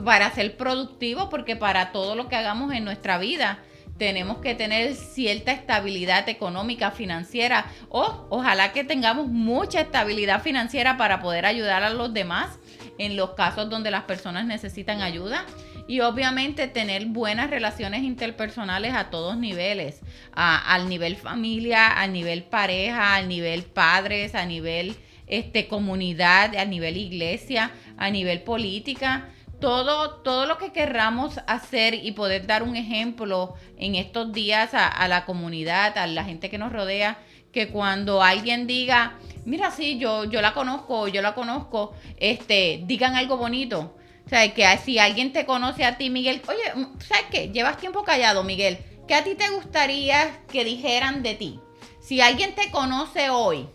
para 0.00 0.30
ser 0.30 0.56
productivo, 0.56 1.28
porque 1.28 1.56
para 1.56 1.92
todo 1.92 2.14
lo 2.14 2.28
que 2.28 2.36
hagamos 2.36 2.72
en 2.72 2.84
nuestra 2.84 3.18
vida 3.18 3.58
tenemos 3.98 4.38
que 4.38 4.54
tener 4.54 4.94
cierta 4.94 5.52
estabilidad 5.52 6.28
económica, 6.28 6.90
financiera, 6.90 7.66
o 7.88 8.26
ojalá 8.30 8.72
que 8.72 8.84
tengamos 8.84 9.28
mucha 9.28 9.82
estabilidad 9.82 10.42
financiera 10.42 10.96
para 10.96 11.20
poder 11.20 11.46
ayudar 11.46 11.82
a 11.82 11.90
los 11.90 12.12
demás 12.12 12.58
en 12.98 13.16
los 13.16 13.30
casos 13.34 13.70
donde 13.70 13.90
las 13.90 14.04
personas 14.04 14.46
necesitan 14.46 15.02
ayuda. 15.02 15.44
Y 15.86 16.00
obviamente 16.00 16.68
tener 16.68 17.06
buenas 17.06 17.50
relaciones 17.50 18.02
interpersonales 18.02 18.94
a 18.94 19.10
todos 19.10 19.36
niveles, 19.36 20.00
al 20.32 20.88
nivel 20.88 21.16
familia, 21.16 21.88
al 21.88 22.12
nivel 22.12 22.44
pareja, 22.44 23.16
al 23.16 23.28
nivel 23.28 23.62
padres, 23.64 24.34
a 24.34 24.46
nivel 24.46 24.96
este, 25.26 25.68
comunidad, 25.68 26.56
a 26.56 26.64
nivel 26.64 26.96
iglesia, 26.96 27.72
a 27.98 28.10
nivel 28.10 28.42
política 28.42 29.28
todo, 29.62 30.16
todo 30.16 30.46
lo 30.46 30.58
que 30.58 30.72
querramos 30.72 31.38
hacer 31.46 31.94
y 31.94 32.12
poder 32.12 32.46
dar 32.46 32.64
un 32.64 32.74
ejemplo 32.76 33.54
en 33.78 33.94
estos 33.94 34.32
días 34.32 34.70
a, 34.74 35.06
la 35.06 35.24
comunidad, 35.24 35.96
a 35.96 36.06
la 36.08 36.24
gente 36.24 36.50
que 36.50 36.58
nos 36.58 36.72
rodea, 36.72 37.18
que 37.52 37.68
cuando 37.68 38.22
alguien 38.22 38.66
diga, 38.66 39.18
mira, 39.44 39.70
sí, 39.70 39.98
yo, 39.98 40.24
yo 40.24 40.42
la 40.42 40.52
conozco, 40.52 41.06
yo 41.06 41.22
la 41.22 41.34
conozco, 41.34 41.94
este, 42.16 42.82
digan 42.86 43.14
algo 43.14 43.36
bonito. 43.36 43.96
O 44.26 44.28
sea, 44.28 44.52
que 44.52 44.66
si 44.78 44.98
alguien 44.98 45.32
te 45.32 45.46
conoce 45.46 45.84
a 45.84 45.96
ti, 45.96 46.10
Miguel, 46.10 46.42
oye, 46.48 46.86
¿sabes 46.98 47.26
qué? 47.30 47.48
Llevas 47.48 47.76
tiempo 47.76 48.02
callado, 48.02 48.42
Miguel. 48.42 48.78
¿Qué 49.06 49.14
a 49.14 49.22
ti 49.22 49.36
te 49.36 49.48
gustaría 49.50 50.40
que 50.50 50.64
dijeran 50.64 51.22
de 51.22 51.34
ti? 51.34 51.60
Si 52.00 52.20
alguien 52.20 52.56
te 52.56 52.70
conoce 52.72 53.30
hoy, 53.30 53.68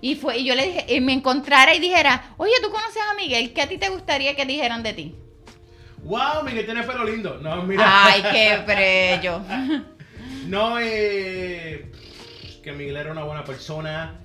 y 0.00 0.14
fue, 0.14 0.38
y 0.38 0.44
yo 0.44 0.54
le 0.54 0.66
dije, 0.66 0.94
y 0.94 1.00
me 1.00 1.12
encontrara 1.12 1.74
y 1.74 1.80
dijera, 1.80 2.34
oye, 2.36 2.52
tú 2.62 2.70
conoces 2.70 3.02
a 3.10 3.14
Miguel, 3.14 3.52
¿qué 3.52 3.62
a 3.62 3.68
ti 3.68 3.78
te 3.78 3.88
gustaría 3.88 4.36
que 4.36 4.46
dijeran 4.46 4.82
de 4.82 4.92
ti? 4.92 5.14
¡Wow! 6.04 6.44
Miguel 6.44 6.64
tiene 6.64 6.84
pelo 6.84 7.04
lindo. 7.04 7.38
No, 7.38 7.62
mira. 7.64 7.84
Ay, 7.84 8.22
qué 8.22 8.62
bello. 8.66 9.40
no, 10.46 10.78
eh, 10.80 11.90
que 12.62 12.72
Miguel 12.72 12.96
era 12.96 13.12
una 13.12 13.24
buena 13.24 13.44
persona 13.44 14.20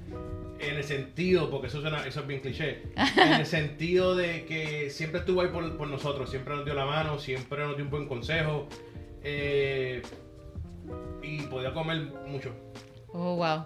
en 0.60 0.78
el 0.78 0.84
sentido, 0.84 1.50
porque 1.50 1.68
eso, 1.68 1.86
eso 1.86 2.20
es 2.20 2.28
bien 2.28 2.40
cliché, 2.40 2.84
en 3.18 3.34
el 3.34 3.46
sentido 3.46 4.16
de 4.16 4.46
que 4.46 4.90
siempre 4.90 5.20
estuvo 5.20 5.42
ahí 5.42 5.50
por, 5.50 5.76
por, 5.76 5.88
nosotros, 5.88 6.30
siempre 6.30 6.56
nos 6.56 6.64
dio 6.64 6.74
la 6.74 6.86
mano, 6.86 7.20
siempre 7.20 7.66
nos 7.66 7.76
dio 7.76 7.84
un 7.84 7.92
buen 7.92 8.08
consejo 8.08 8.68
eh, 9.24 10.02
y 11.22 11.42
podía 11.44 11.74
comer 11.74 12.14
mucho. 12.28 12.56
Oh, 13.12 13.36
wow. 13.36 13.66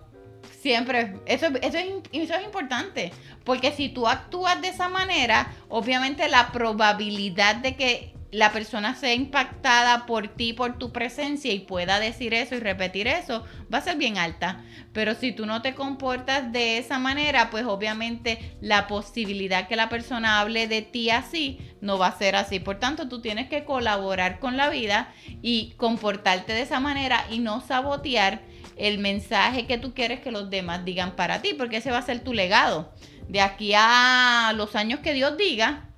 Siempre, 0.62 1.14
eso, 1.28 1.48
eso, 1.62 1.78
es, 1.78 1.88
eso 2.12 2.34
es 2.34 2.44
importante, 2.44 3.12
porque 3.44 3.72
si 3.72 3.90
tú 3.90 4.08
actúas 4.08 4.60
de 4.62 4.70
esa 4.70 4.90
manera, 4.90 5.54
obviamente 5.70 6.28
la 6.30 6.52
probabilidad 6.52 7.58
de 7.58 7.76
que 7.76 8.14
la 8.32 8.52
persona 8.52 8.96
sea 8.96 9.14
impactada 9.14 10.06
por 10.06 10.28
ti, 10.28 10.54
por 10.54 10.78
tu 10.78 10.92
presencia 10.92 11.54
y 11.54 11.60
pueda 11.60 12.00
decir 12.00 12.34
eso 12.34 12.56
y 12.56 12.60
repetir 12.60 13.08
eso, 13.08 13.46
va 13.74 13.78
a 13.78 13.82
ser 13.82 13.98
bien 13.98 14.18
alta. 14.18 14.64
Pero 14.94 15.16
si 15.16 15.32
tú 15.32 15.46
no 15.46 15.62
te 15.62 15.76
comportas 15.76 16.52
de 16.52 16.78
esa 16.78 17.00
manera, 17.00 17.50
pues 17.50 17.66
obviamente 17.66 18.58
la 18.60 18.88
posibilidad 18.88 19.68
que 19.68 19.76
la 19.76 19.90
persona 19.90 20.42
hable 20.42 20.68
de 20.68 20.82
ti 20.82 21.10
así 21.10 21.60
no 21.80 21.98
va 21.98 22.08
a 22.08 22.18
ser 22.18 22.36
así. 22.36 22.60
Por 22.60 22.80
tanto, 22.80 23.08
tú 23.08 23.22
tienes 23.22 23.48
que 23.48 23.64
colaborar 23.64 24.40
con 24.40 24.58
la 24.58 24.70
vida 24.70 25.14
y 25.42 25.74
comportarte 25.78 26.54
de 26.54 26.62
esa 26.62 26.80
manera 26.80 27.26
y 27.30 27.40
no 27.40 27.62
sabotear 27.62 28.42
el 28.78 29.00
mensaje 29.00 29.66
que 29.66 29.78
tú 29.78 29.94
quieres 29.94 30.20
que 30.20 30.32
los 30.32 30.50
demás 30.50 30.86
digan 30.86 31.16
para 31.16 31.42
ti, 31.42 31.54
porque 31.54 31.78
ese 31.78 31.92
va 31.92 32.00
a 32.00 32.04
ser 32.04 32.24
tu 32.24 32.34
legado. 32.34 32.94
De 33.28 33.42
aquí 33.42 33.74
a 33.76 34.54
los 34.56 34.76
años 34.76 35.02
que 35.02 35.14
Dios 35.14 35.38
diga, 35.38 35.90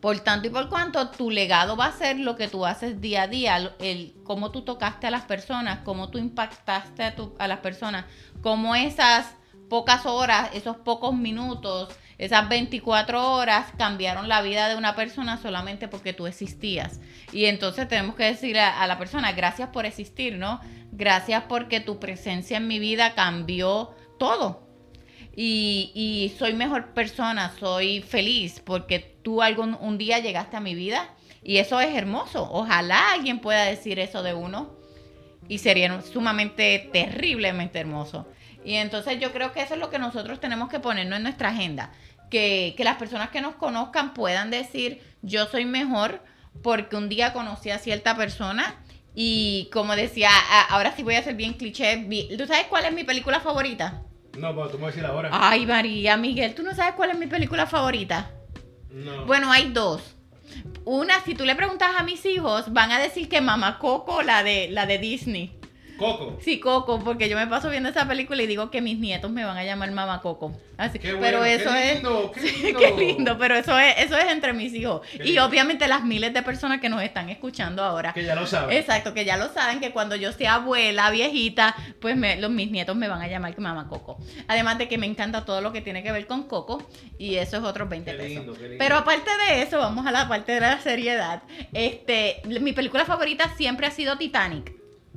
por 0.00 0.20
tanto 0.20 0.48
y 0.48 0.50
por 0.50 0.68
cuanto, 0.68 1.08
tu 1.08 1.30
legado 1.30 1.76
va 1.76 1.86
a 1.86 1.92
ser 1.92 2.18
lo 2.18 2.36
que 2.36 2.48
tú 2.48 2.66
haces 2.66 3.00
día 3.00 3.22
a 3.22 3.28
día, 3.28 3.74
el, 3.78 4.14
cómo 4.24 4.50
tú 4.50 4.62
tocaste 4.62 5.06
a 5.06 5.10
las 5.10 5.24
personas, 5.24 5.78
cómo 5.84 6.10
tú 6.10 6.18
impactaste 6.18 7.02
a, 7.04 7.14
a 7.38 7.48
las 7.48 7.60
personas, 7.60 8.04
cómo 8.42 8.74
esas 8.74 9.36
pocas 9.70 10.04
horas, 10.04 10.50
esos 10.52 10.76
pocos 10.76 11.14
minutos, 11.14 11.88
esas 12.18 12.48
24 12.48 13.32
horas 13.32 13.66
cambiaron 13.76 14.28
la 14.28 14.40
vida 14.42 14.68
de 14.68 14.76
una 14.76 14.94
persona 14.94 15.36
solamente 15.36 15.88
porque 15.88 16.12
tú 16.12 16.26
existías. 16.26 17.00
Y 17.32 17.46
entonces 17.46 17.88
tenemos 17.88 18.14
que 18.14 18.24
decirle 18.24 18.60
a, 18.60 18.86
la 18.86 18.98
persona, 18.98 19.32
gracias 19.32 19.70
por 19.70 19.86
existir, 19.86 20.36
¿no? 20.36 20.60
Gracias 20.92 21.44
porque 21.48 21.80
tu 21.80 21.98
presencia 21.98 22.58
en 22.58 22.68
mi 22.68 22.78
vida 22.78 23.14
cambió 23.14 23.94
todo. 24.18 24.62
Y, 25.36 26.32
soy 26.38 26.52
mejor 26.52 26.94
persona, 26.94 27.52
soy 27.58 28.02
feliz 28.02 28.62
porque 28.64 29.00
tú 29.00 29.42
algún 29.42 29.76
un 29.80 29.98
día 29.98 30.20
llegaste 30.20 30.56
a 30.56 30.60
mi 30.60 30.76
vida 30.76 31.10
y 31.42 31.56
eso 31.56 31.80
es 31.80 31.92
hermoso. 31.96 32.48
Ojalá 32.52 33.12
alguien 33.12 33.40
pueda 33.40 33.64
decir 33.64 33.98
eso 33.98 34.22
de 34.22 34.34
uno. 34.34 34.82
y 35.46 35.58
sería 35.58 36.00
sumamente 36.00 36.88
terriblemente 36.90 37.78
hermoso. 37.78 38.26
Y 38.64 38.74
entonces 38.74 39.20
yo 39.20 39.32
creo 39.32 39.52
que 39.52 39.62
eso 39.62 39.74
es 39.74 39.80
lo 39.80 39.90
que 39.90 39.98
nosotros 39.98 40.40
tenemos 40.40 40.68
que 40.68 40.80
ponernos 40.80 41.18
en 41.18 41.22
nuestra 41.22 41.50
agenda. 41.50 41.92
Que, 42.30 42.74
que 42.76 42.84
las 42.84 42.96
personas 42.96 43.30
que 43.30 43.40
nos 43.40 43.54
conozcan 43.56 44.14
puedan 44.14 44.50
decir, 44.50 45.02
yo 45.22 45.46
soy 45.46 45.64
mejor 45.66 46.22
porque 46.62 46.96
un 46.96 47.08
día 47.08 47.32
conocí 47.32 47.70
a 47.70 47.78
cierta 47.78 48.16
persona 48.16 48.74
y 49.14 49.68
como 49.72 49.94
decía, 49.94 50.30
ahora 50.70 50.92
sí 50.96 51.02
voy 51.02 51.14
a 51.14 51.22
ser 51.22 51.36
bien 51.36 51.52
cliché. 51.52 52.08
¿Tú 52.36 52.46
sabes 52.46 52.66
cuál 52.68 52.84
es 52.86 52.92
mi 52.92 53.04
película 53.04 53.40
favorita? 53.40 54.02
No, 54.36 54.54
pero 54.54 54.68
tú 54.68 54.78
me 54.78 54.86
decir 54.86 55.04
ahora. 55.04 55.30
Ay, 55.32 55.66
María, 55.66 56.16
Miguel, 56.16 56.54
¿tú 56.54 56.62
no 56.62 56.74
sabes 56.74 56.94
cuál 56.94 57.10
es 57.10 57.18
mi 57.18 57.26
película 57.26 57.66
favorita? 57.66 58.30
No. 58.90 59.26
Bueno, 59.26 59.52
hay 59.52 59.70
dos. 59.70 60.16
Una, 60.84 61.20
si 61.24 61.34
tú 61.34 61.44
le 61.44 61.54
preguntas 61.54 61.94
a 61.96 62.02
mis 62.02 62.24
hijos, 62.26 62.72
van 62.72 62.90
a 62.90 62.98
decir 62.98 63.28
que 63.28 63.40
Mamá 63.40 63.78
Coco, 63.78 64.22
la 64.22 64.42
de, 64.42 64.68
la 64.70 64.86
de 64.86 64.98
Disney. 64.98 65.56
Coco. 65.96 66.38
Sí, 66.42 66.60
Coco, 66.60 66.98
porque 67.02 67.28
yo 67.28 67.36
me 67.36 67.46
paso 67.46 67.70
viendo 67.70 67.88
esa 67.88 68.06
película 68.06 68.42
y 68.42 68.46
digo 68.46 68.70
que 68.70 68.80
mis 68.80 68.98
nietos 68.98 69.30
me 69.30 69.44
van 69.44 69.56
a 69.56 69.64
llamar 69.64 69.90
Mamá 69.92 70.20
Coco. 70.20 70.56
Así, 70.76 70.98
Qué 70.98 71.12
bueno, 71.14 71.38
pero 71.40 71.44
eso 71.44 71.70
qué 71.72 71.94
lindo, 71.94 72.32
es 72.34 72.42
qué 72.42 72.52
lindo. 72.64 72.78
qué 72.80 72.90
lindo, 72.96 73.38
pero 73.38 73.54
eso 73.54 73.78
es 73.78 73.94
eso 73.98 74.16
es 74.18 74.24
entre 74.32 74.52
mis 74.52 74.74
hijos 74.74 75.02
Qué 75.12 75.18
y 75.18 75.26
lindo. 75.26 75.44
obviamente 75.44 75.86
las 75.86 76.02
miles 76.04 76.34
de 76.34 76.42
personas 76.42 76.80
que 76.80 76.88
nos 76.88 77.00
están 77.02 77.30
escuchando 77.30 77.84
ahora. 77.84 78.12
Que 78.12 78.24
ya 78.24 78.34
lo 78.34 78.44
sabes. 78.46 78.76
Exacto, 78.76 79.14
que 79.14 79.24
ya 79.24 79.36
lo 79.36 79.48
saben 79.52 79.78
que 79.80 79.92
cuando 79.92 80.16
yo 80.16 80.32
sea 80.32 80.54
abuela, 80.54 81.10
viejita, 81.10 81.76
pues 82.00 82.16
me- 82.16 82.36
los, 82.40 82.50
mis 82.50 82.70
nietos 82.72 82.96
me 82.96 83.06
van 83.08 83.22
a 83.22 83.28
llamar 83.28 83.56
mamá 83.60 83.88
Coco. 83.88 84.18
Además 84.48 84.78
de 84.78 84.88
que 84.88 84.98
me 84.98 85.06
encanta 85.06 85.44
todo 85.44 85.60
lo 85.60 85.72
que 85.72 85.80
tiene 85.80 86.02
que 86.02 86.10
ver 86.10 86.26
con 86.26 86.42
Coco 86.44 86.82
y 87.18 87.36
eso 87.36 87.56
es 87.58 87.62
otros 87.62 87.88
20 87.88 88.10
Qué 88.10 88.16
pesos. 88.16 88.58
lindo. 88.58 88.76
Pero 88.78 88.96
aparte 88.96 89.30
de 89.48 89.62
eso, 89.62 89.78
vamos 89.78 90.06
a 90.06 90.10
la 90.10 90.26
parte 90.28 90.52
de 90.52 90.60
la 90.60 90.80
seriedad. 90.80 91.42
Este, 91.72 92.42
mi 92.60 92.72
película 92.72 93.04
favorita 93.04 93.54
siempre 93.56 93.86
ha 93.86 93.90
sido 93.92 94.16
Titanic. 94.18 94.72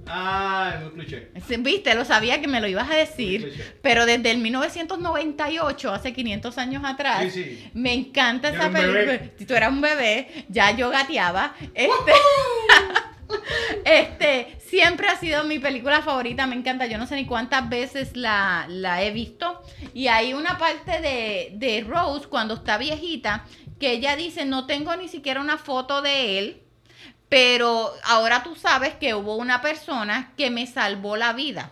Muy 0.08 1.06
cliché. 1.06 1.32
Viste, 1.60 1.96
lo 1.96 2.06
sabía 2.06 2.40
que 2.42 2.48
me 2.48 2.62
lo 2.62 2.68
ibas 2.68 2.90
a 2.90 2.96
decir, 2.96 3.54
pero 3.82 4.06
desde 4.06 4.32
el 4.32 4.38
1998, 4.40 5.92
hace 5.94 6.14
500 6.14 6.58
años 6.58 6.84
atrás, 6.86 7.32
Sí, 7.34 7.44
sí. 7.44 7.70
me 7.74 7.94
encanta 7.94 8.50
Yo 8.50 8.56
esa 8.56 8.70
película. 8.70 9.20
Si 9.38 9.46
tú 9.46 9.54
eras 9.54 9.72
un 9.72 9.82
bebé, 9.82 10.46
ya 10.50 10.72
yo 10.72 10.90
gateaba. 10.90 11.56
Este, 11.74 12.12
este, 13.86 14.58
siempre 14.60 15.08
ha 15.08 15.18
sido 15.18 15.44
mi 15.44 15.60
película 15.60 16.02
favorita, 16.02 16.48
me 16.48 16.56
encanta. 16.56 16.86
Yo 16.86 16.98
no 16.98 17.08
sé 17.08 17.16
ni 17.16 17.26
cuántas 17.26 17.68
veces 17.70 18.16
la, 18.16 18.66
la 18.70 19.04
he 19.04 19.12
visto. 19.12 19.62
Y 19.94 20.08
hay 20.08 20.34
una 20.34 20.58
parte 20.58 21.02
de, 21.02 21.52
de 21.54 21.86
Rose 21.88 22.28
cuando 22.28 22.56
está 22.56 22.78
viejita 22.78 23.46
que 23.80 23.92
ella 23.92 24.16
dice, 24.16 24.46
no 24.46 24.66
tengo 24.66 24.96
ni 24.96 25.08
siquiera 25.08 25.42
una 25.42 25.58
foto 25.58 26.02
de 26.02 26.40
él. 26.40 26.62
Pero 27.30 27.92
ahora 28.04 28.44
tú 28.44 28.56
sabes 28.56 28.96
que 28.96 29.14
hubo 29.14 29.36
una 29.36 29.62
persona 29.62 30.34
que 30.38 30.50
me 30.50 30.66
salvó 30.68 31.18
la 31.18 31.34
vida. 31.34 31.72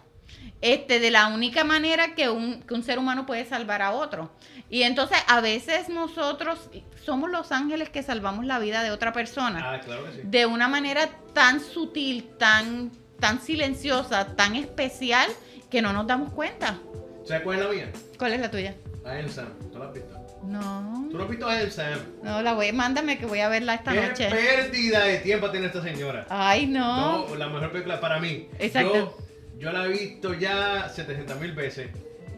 Este, 0.61 0.99
de 0.99 1.11
la 1.11 1.27
única 1.27 1.63
manera 1.63 2.15
que 2.15 2.29
un, 2.29 2.61
que 2.63 2.73
un 2.73 2.81
ser 2.81 2.97
humano 2.97 3.25
puede 3.25 3.45
salvar 3.45 3.81
a 3.81 3.91
otro. 3.91 4.31
Y 4.69 4.83
entonces 4.83 5.17
a 5.27 5.39
veces 5.41 5.89
nosotros 5.89 6.69
somos 7.03 7.29
los 7.29 7.51
ángeles 7.51 7.89
que 7.89 8.01
salvamos 8.01 8.45
la 8.45 8.57
vida 8.57 8.81
de 8.81 8.91
otra 8.91 9.13
persona. 9.13 9.73
Ah, 9.73 9.79
claro 9.79 10.05
que 10.05 10.13
sí. 10.13 10.21
De 10.23 10.45
una 10.45 10.67
manera 10.67 11.09
tan 11.33 11.59
sutil, 11.59 12.29
tan, 12.39 12.91
tan 13.19 13.41
silenciosa, 13.41 14.35
tan 14.35 14.55
especial, 14.55 15.29
que 15.69 15.81
no 15.81 15.93
nos 15.93 16.07
damos 16.07 16.33
cuenta. 16.33 16.79
¿Sabes 17.25 17.43
cuál 17.43 17.59
es 17.59 17.65
la 17.65 17.71
mía? 17.71 17.91
¿Cuál 18.17 18.33
es 18.33 18.39
la 18.39 18.49
tuya? 18.51 18.75
A 19.05 19.19
Ellen 19.19 19.29
Sam. 19.29 19.49
¿Tú 19.71 19.77
la 19.77 19.85
has 19.85 19.93
visto? 19.93 20.24
No. 20.47 21.07
¿Tú 21.11 21.17
no 21.17 21.23
has 21.23 21.29
visto 21.29 21.47
a 21.47 21.69
Sam? 21.69 21.99
No, 22.23 22.41
la 22.41 22.53
voy, 22.53 22.71
mándame 22.71 23.17
que 23.17 23.25
voy 23.25 23.39
a 23.39 23.49
verla 23.49 23.75
esta 23.75 23.93
Qué 23.93 24.01
noche. 24.07 24.29
pérdida 24.29 25.03
de 25.05 25.17
tiempo 25.19 25.49
tiene 25.51 25.67
esta 25.67 25.81
señora. 25.81 26.25
Ay, 26.29 26.67
no. 26.67 27.27
No, 27.27 27.35
la 27.35 27.47
mejor 27.49 27.71
película 27.71 27.99
para 27.99 28.19
mí. 28.19 28.47
Exacto. 28.59 28.93
Yo, 28.93 29.17
yo 29.59 29.71
la 29.71 29.85
he 29.85 29.89
visto 29.89 30.33
ya 30.33 30.89
700 30.89 31.39
mil 31.39 31.53
veces. 31.53 31.89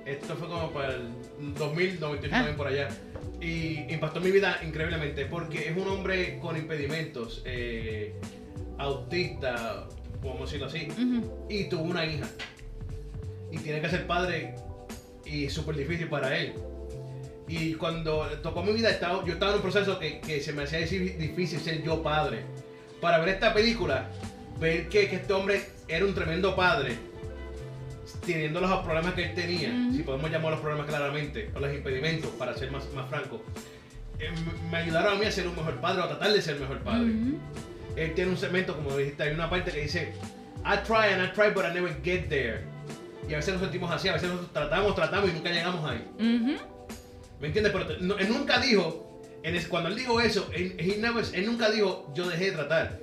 Esto 0.05 0.35
fue 0.35 0.47
como 0.47 0.71
para 0.71 0.93
el 0.93 1.09
2000, 1.57 1.99
98 1.99 2.35
Ah. 2.51 2.53
por 2.55 2.67
allá. 2.67 2.87
Y 3.41 3.91
impactó 3.93 4.19
mi 4.21 4.31
vida 4.31 4.59
increíblemente 4.65 5.25
porque 5.25 5.67
es 5.69 5.77
un 5.77 5.87
hombre 5.87 6.39
con 6.39 6.55
impedimentos, 6.57 7.41
eh, 7.45 8.13
autista, 8.77 9.87
podemos 10.21 10.49
decirlo 10.49 10.67
así, 10.67 10.87
y 11.49 11.65
tuvo 11.65 11.83
una 11.83 12.05
hija. 12.05 12.25
Y 13.51 13.57
tiene 13.59 13.81
que 13.81 13.89
ser 13.89 14.07
padre 14.07 14.55
y 15.25 15.45
es 15.45 15.53
súper 15.53 15.75
difícil 15.75 16.07
para 16.09 16.35
él. 16.37 16.53
Y 17.47 17.75
cuando 17.75 18.25
tocó 18.43 18.61
mi 18.63 18.73
vida, 18.73 18.89
estaba, 18.89 19.23
yo 19.25 19.33
estaba 19.33 19.51
en 19.51 19.57
un 19.57 19.61
proceso 19.63 19.97
que, 19.99 20.19
que 20.19 20.41
se 20.41 20.51
me 20.53 20.63
hacía 20.63 20.79
difícil 20.79 21.59
ser 21.59 21.81
yo 21.83 22.03
padre. 22.03 22.41
Para 22.99 23.19
ver 23.19 23.29
esta 23.29 23.53
película, 23.53 24.09
ver 24.59 24.89
que, 24.89 25.07
que 25.07 25.15
este 25.17 25.31
hombre 25.33 25.61
era 25.87 26.03
un 26.05 26.13
tremendo 26.13 26.55
padre, 26.55 26.95
teniendo 28.25 28.59
los 28.59 28.71
problemas 28.83 29.13
que 29.13 29.23
él 29.25 29.33
tenía, 29.35 29.69
si 29.95 30.03
podemos 30.03 30.29
llamar 30.31 30.51
los 30.51 30.59
problemas 30.61 30.87
claramente, 30.87 31.49
o 31.55 31.59
los 31.59 31.73
impedimentos, 31.73 32.29
para 32.31 32.53
ser 32.55 32.71
más, 32.71 32.91
más 32.93 33.09
franco, 33.09 33.41
eh, 34.19 34.29
me- 34.71 34.77
ayudaron 34.79 35.13
a 35.15 35.19
mí 35.19 35.25
a 35.25 35.31
ser 35.31 35.47
un 35.47 35.55
mejor 35.55 35.75
padre, 35.75 36.01
o 36.01 36.05
a 36.05 36.07
tratar 36.09 36.33
de 36.33 36.41
ser 36.41 36.59
mejor 36.59 36.79
padre. 36.79 37.11
Ujú. 37.11 37.37
Él 37.95 38.13
tiene 38.13 38.31
un 38.31 38.37
segmento, 38.37 38.75
como 38.75 38.95
dijiste, 38.97 39.23
hay 39.23 39.33
una 39.33 39.49
parte 39.49 39.71
que 39.71 39.81
dice, 39.81 40.13
I 40.65 40.83
try 40.85 41.13
and 41.13 41.23
I 41.23 41.31
try, 41.33 41.49
but 41.53 41.63
I 41.65 41.73
never 41.73 41.95
get 42.03 42.27
there. 42.29 42.61
Y 43.29 43.33
a 43.33 43.37
veces 43.37 43.53
nos 43.53 43.63
sentimos 43.63 43.89
así, 43.91 44.07
a 44.09 44.13
veces 44.13 44.29
nosotros 44.29 44.53
tratamos, 44.53 44.95
tratamos 44.95 45.29
y 45.29 45.33
nunca 45.33 45.49
llegamos 45.51 45.89
ahí. 45.89 46.05
¿Me 47.39 47.47
entiendes? 47.47 47.73
Pero 47.73 48.17
él 48.17 48.29
nunca 48.29 48.59
dijo, 48.59 49.21
cuando 49.69 49.89
él 49.89 49.95
dijo 49.95 50.19
eso, 50.19 50.49
él, 50.53 50.75
él 50.77 51.45
nunca 51.45 51.69
dijo, 51.69 52.11
yo 52.13 52.27
dejé 52.27 52.45
de 52.45 52.51
tratar. 52.51 52.99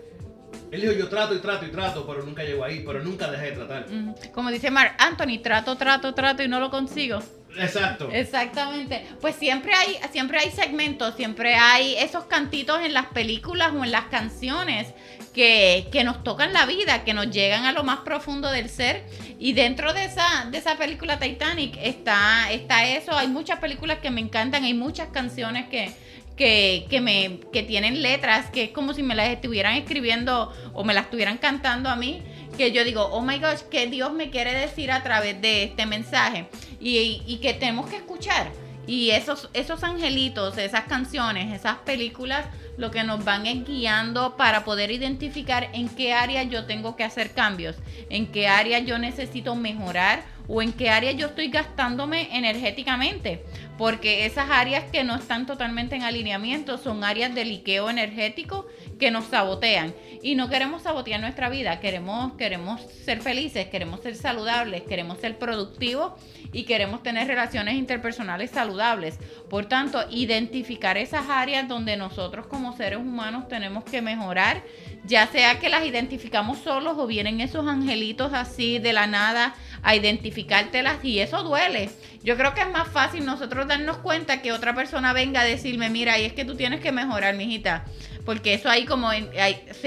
Él 0.70 0.80
dijo, 0.80 0.92
yo 0.92 1.08
trato 1.08 1.34
y 1.34 1.38
trato 1.38 1.66
y 1.66 1.70
trato, 1.70 2.06
pero 2.06 2.22
nunca 2.22 2.42
llego 2.42 2.64
ahí, 2.64 2.82
pero 2.84 3.02
nunca 3.02 3.30
dejé 3.30 3.50
de 3.50 3.52
tratar. 3.52 3.86
Como 4.32 4.50
dice 4.50 4.70
Mark 4.70 4.94
Anthony, 4.98 5.40
trato, 5.42 5.76
trato, 5.76 6.14
trato 6.14 6.42
y 6.42 6.48
no 6.48 6.60
lo 6.60 6.70
consigo. 6.70 7.20
Exacto. 7.58 8.10
Exactamente. 8.12 9.06
Pues 9.20 9.36
siempre 9.36 9.72
hay, 9.74 9.98
siempre 10.12 10.38
hay 10.38 10.50
segmentos, 10.50 11.14
siempre 11.16 11.54
hay 11.54 11.94
esos 11.96 12.24
cantitos 12.24 12.82
en 12.82 12.94
las 12.94 13.06
películas 13.06 13.72
o 13.74 13.84
en 13.84 13.92
las 13.92 14.06
canciones 14.06 14.92
que, 15.34 15.88
que 15.92 16.04
nos 16.04 16.22
tocan 16.22 16.52
la 16.52 16.64
vida, 16.66 17.04
que 17.04 17.12
nos 17.12 17.30
llegan 17.30 17.64
a 17.66 17.72
lo 17.72 17.84
más 17.84 18.00
profundo 18.00 18.50
del 18.50 18.68
ser. 18.68 19.04
Y 19.38 19.52
dentro 19.52 19.92
de 19.92 20.04
esa, 20.04 20.46
de 20.50 20.58
esa 20.58 20.76
película 20.76 21.18
Titanic 21.18 21.76
está, 21.82 22.50
está 22.52 22.86
eso. 22.86 23.16
Hay 23.16 23.28
muchas 23.28 23.58
películas 23.58 23.98
que 23.98 24.10
me 24.10 24.20
encantan, 24.20 24.64
hay 24.64 24.74
muchas 24.74 25.08
canciones 25.08 25.68
que, 25.68 25.92
que, 26.36 26.86
que 26.88 27.00
me, 27.00 27.40
que 27.52 27.62
tienen 27.62 28.02
letras, 28.02 28.50
que 28.50 28.64
es 28.64 28.70
como 28.70 28.94
si 28.94 29.02
me 29.02 29.14
las 29.14 29.28
estuvieran 29.28 29.74
escribiendo 29.74 30.52
o 30.72 30.84
me 30.84 30.94
las 30.94 31.04
estuvieran 31.04 31.38
cantando 31.38 31.88
a 31.88 31.96
mí. 31.96 32.22
Que 32.56 32.70
yo 32.70 32.84
digo, 32.84 33.02
oh 33.10 33.20
my 33.20 33.38
gosh, 33.38 33.62
¿qué 33.70 33.88
Dios 33.88 34.12
me 34.12 34.30
quiere 34.30 34.54
decir 34.54 34.92
a 34.92 35.02
través 35.02 35.40
de 35.40 35.64
este 35.64 35.86
mensaje? 35.86 36.46
Y, 36.84 37.38
que 37.40 37.54
tenemos 37.54 37.86
que 37.86 37.96
escuchar. 37.96 38.50
Y 38.86 39.10
esos, 39.10 39.48
esos 39.54 39.82
angelitos, 39.82 40.58
esas 40.58 40.84
canciones, 40.84 41.54
esas 41.54 41.78
películas, 41.78 42.44
lo 42.76 42.90
que 42.90 43.02
nos 43.02 43.24
van 43.24 43.46
es 43.46 43.64
guiando 43.64 44.36
para 44.36 44.64
poder 44.64 44.90
identificar 44.90 45.70
en 45.72 45.88
qué 45.88 46.12
área 46.12 46.42
yo 46.42 46.66
tengo 46.66 46.94
que 46.96 47.04
hacer 47.04 47.32
cambios, 47.32 47.76
en 48.10 48.26
qué 48.26 48.48
área 48.48 48.80
yo 48.80 48.98
necesito 48.98 49.54
mejorar 49.54 50.24
o 50.48 50.60
en 50.60 50.72
qué 50.72 50.90
área 50.90 51.12
yo 51.12 51.28
estoy 51.28 51.48
gastándome 51.48 52.36
energéticamente. 52.36 53.42
Porque 53.78 54.26
esas 54.26 54.50
áreas 54.50 54.84
que 54.92 55.02
no 55.02 55.16
están 55.16 55.46
totalmente 55.46 55.96
en 55.96 56.02
alineamiento 56.02 56.76
son 56.76 57.04
áreas 57.04 57.34
de 57.34 57.44
liqueo 57.46 57.88
energético 57.88 58.66
que 58.98 59.10
nos 59.10 59.26
sabotean. 59.26 59.94
Y 60.22 60.34
no 60.34 60.48
queremos 60.48 60.82
sabotear 60.82 61.20
nuestra 61.20 61.48
vida, 61.48 61.80
queremos, 61.80 62.34
queremos 62.34 62.80
ser 63.04 63.20
felices, 63.20 63.66
queremos 63.66 64.00
ser 64.00 64.14
saludables, 64.14 64.82
queremos 64.82 65.18
ser 65.18 65.38
productivos 65.38 66.12
y 66.52 66.64
queremos 66.64 67.02
tener 67.02 67.26
relaciones 67.26 67.74
interpersonales 67.74 68.50
saludables. 68.50 69.18
Por 69.50 69.66
tanto, 69.66 70.04
identificar 70.10 70.96
esas 70.96 71.28
áreas 71.28 71.68
donde 71.68 71.96
nosotros 71.96 72.46
como 72.46 72.76
seres 72.76 72.98
humanos 72.98 73.48
tenemos 73.48 73.84
que 73.84 74.00
mejorar, 74.00 74.62
ya 75.04 75.26
sea 75.26 75.58
que 75.58 75.68
las 75.68 75.84
identificamos 75.84 76.58
solos 76.58 76.96
o 76.96 77.06
vienen 77.06 77.40
esos 77.40 77.66
angelitos 77.66 78.32
así 78.32 78.78
de 78.78 78.92
la 78.92 79.06
nada 79.06 79.54
a 79.82 79.94
identificártelas 79.94 81.04
y 81.04 81.18
eso 81.20 81.42
duele. 81.42 81.90
Yo 82.22 82.38
creo 82.38 82.54
que 82.54 82.62
es 82.62 82.70
más 82.70 82.88
fácil 82.88 83.26
nosotros 83.26 83.68
darnos 83.68 83.98
cuenta 83.98 84.40
que 84.40 84.52
otra 84.52 84.74
persona 84.74 85.12
venga 85.12 85.42
a 85.42 85.44
decirme, 85.44 85.90
mira, 85.90 86.18
y 86.18 86.24
es 86.24 86.32
que 86.32 86.46
tú 86.46 86.56
tienes 86.56 86.80
que 86.80 86.90
mejorar, 86.90 87.34
mijita, 87.34 87.84
porque 88.24 88.54
eso 88.54 88.68
ahí 88.68 88.84
como 88.84 89.12
en- 89.12 89.30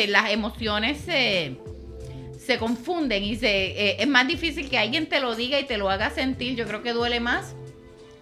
las 0.07 0.31
emociones 0.31 0.99
se 0.99 1.57
se 2.47 2.57
confunden 2.57 3.25
y 3.25 3.35
se 3.35 3.49
eh, 3.49 3.95
es 3.99 4.07
más 4.07 4.25
difícil 4.25 4.69
que 4.69 4.77
alguien 4.77 5.09
te 5.09 5.19
lo 5.19 5.35
diga 5.35 5.59
y 5.59 5.65
te 5.65 5.77
lo 5.77 5.89
haga 5.89 6.09
sentir. 6.11 6.55
Yo 6.55 6.65
creo 6.65 6.81
que 6.81 6.93
duele 6.93 7.19
más 7.19 7.55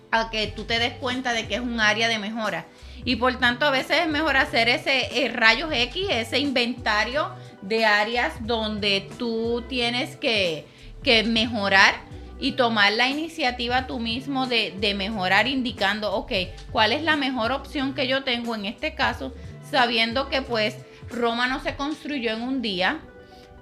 a 0.09 0.31
que 0.31 0.47
tú 0.47 0.63
te 0.63 0.79
des 0.79 0.93
cuenta 0.93 1.31
de 1.33 1.47
que 1.47 1.55
es 1.55 1.61
un 1.61 1.79
área 1.79 2.07
de 2.07 2.17
mejora. 2.17 2.65
Y 3.03 3.17
por 3.17 3.37
tanto, 3.37 3.67
a 3.67 3.69
veces 3.69 3.99
es 4.01 4.07
mejor 4.07 4.35
hacer 4.35 4.67
ese 4.67 5.25
eh, 5.25 5.27
rayos 5.29 5.69
X, 5.71 6.07
ese 6.09 6.39
inventario 6.39 7.29
de 7.61 7.85
áreas 7.85 8.33
donde 8.47 9.07
tú 9.19 9.63
tienes 9.69 10.15
que, 10.15 10.65
que 11.03 11.23
mejorar 11.23 11.93
y 12.39 12.53
tomar 12.53 12.93
la 12.93 13.07
iniciativa 13.09 13.85
tú 13.85 13.99
mismo 13.99 14.47
de, 14.47 14.73
de 14.79 14.95
mejorar 14.95 15.47
indicando, 15.47 16.13
ok, 16.13 16.31
¿cuál 16.71 16.93
es 16.93 17.03
la 17.03 17.15
mejor 17.15 17.51
opción 17.51 17.93
que 17.93 18.07
yo 18.07 18.23
tengo 18.23 18.55
en 18.55 18.65
este 18.65 18.95
caso? 18.95 19.35
Sabiendo 19.69 20.29
que 20.29 20.41
pues 20.41 20.77
Roma 21.09 21.47
no 21.47 21.59
se 21.61 21.75
construyó 21.75 22.31
en 22.31 22.41
un 22.41 22.61
día, 22.61 22.99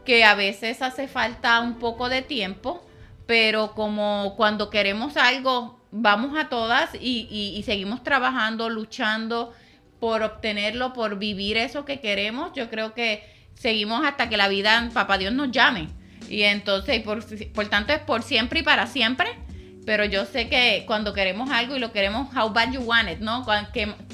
que 0.06 0.24
a 0.26 0.36
veces 0.36 0.82
hace 0.82 1.08
falta 1.08 1.60
un 1.62 1.76
poco 1.80 2.10
de 2.10 2.22
tiempo, 2.22 2.86
pero 3.26 3.74
como 3.74 4.34
cuando 4.36 4.70
queremos 4.70 5.16
algo, 5.18 5.80
vamos 5.92 6.38
a 6.38 6.50
todas 6.50 6.90
y, 6.96 7.28
y- 7.32 7.56
y 7.58 7.64
seguimos 7.64 8.04
trabajando, 8.04 8.70
luchando 8.70 9.54
por 10.00 10.22
obtenerlo, 10.24 10.92
por 10.92 11.18
vivir 11.18 11.56
eso 11.56 11.86
que 11.86 12.02
queremos, 12.02 12.52
yo 12.54 12.70
creo 12.70 12.94
que 12.94 13.24
seguimos 13.54 14.06
hasta 14.06 14.28
que 14.28 14.36
la 14.36 14.50
vida, 14.50 14.90
papá 14.94 15.18
Dios 15.18 15.32
nos 15.34 15.52
llame. 15.52 15.88
Y 16.30 16.44
entonces, 16.44 17.02
por, 17.04 17.24
por 17.54 17.68
tanto, 17.68 17.94
es 17.94 18.00
por 18.00 18.24
siempre 18.24 18.60
y 18.62 18.64
para 18.64 18.88
siempre. 18.88 19.30
Pero 19.86 20.06
yo 20.06 20.26
sé 20.26 20.48
que 20.48 20.84
cuando 20.88 21.14
queremos 21.14 21.50
algo 21.52 21.76
y 21.76 21.80
lo 21.80 21.92
queremos, 21.92 22.34
how 22.36 22.50
bad 22.50 22.72
you 22.72 22.82
want 22.82 23.10
it, 23.10 23.20
¿no? 23.20 23.46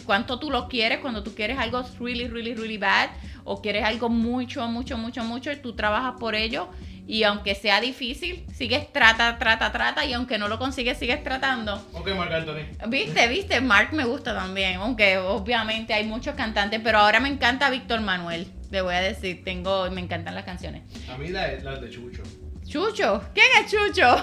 Cuánto 0.05 0.39
tú 0.39 0.49
lo 0.49 0.67
quieres, 0.67 0.99
cuando 0.99 1.24
tú 1.24 1.36
quieres 1.36 1.59
algo 1.59 1.84
really, 1.99 2.28
really, 2.28 2.55
really 2.55 2.78
bad, 2.78 3.09
o 3.43 3.61
quieres 3.61 3.84
algo 3.84 4.09
mucho, 4.09 4.67
mucho, 4.67 4.97
mucho, 4.97 5.24
mucho, 5.24 5.51
y 5.51 5.57
tú 5.57 5.76
trabajas 5.76 6.15
por 6.20 6.36
ello. 6.36 6.70
Y 7.07 7.24
aunque 7.24 7.55
sea 7.55 7.82
difícil, 7.82 8.45
sigues, 8.53 8.93
trata, 8.93 9.39
trata, 9.39 9.72
trata, 9.72 10.05
y 10.05 10.13
aunque 10.13 10.38
no 10.38 10.47
lo 10.47 10.59
consigues, 10.59 10.97
sigues 10.97 11.24
tratando. 11.24 11.84
Ok, 11.93 12.09
Marc 12.15 12.32
Anthony. 12.32 12.88
Viste, 12.88 13.28
viste, 13.28 13.61
Mark 13.61 13.93
me 13.93 14.05
gusta 14.05 14.36
también, 14.36 14.76
aunque 14.76 15.17
obviamente 15.17 15.93
hay 15.93 16.05
muchos 16.05 16.36
cantantes, 16.36 16.80
pero 16.84 16.99
ahora 16.99 17.20
me 17.20 17.30
encanta 17.30 17.72
Víctor 17.72 18.01
Manuel, 18.01 18.47
le 18.70 18.82
voy 18.82 18.93
a 18.93 19.01
decir, 19.01 19.43
tengo, 19.43 19.89
me 19.89 20.01
encantan 20.01 20.36
las 20.36 20.45
canciones. 20.45 20.84
A 21.09 21.17
mí 21.17 21.30
la, 21.30 21.51
la 21.63 21.78
de 21.78 21.89
Chucho. 21.89 22.22
Chucho, 22.70 23.24
¿quién 23.34 23.47
es 23.59 23.72
Chucho? 23.72 24.15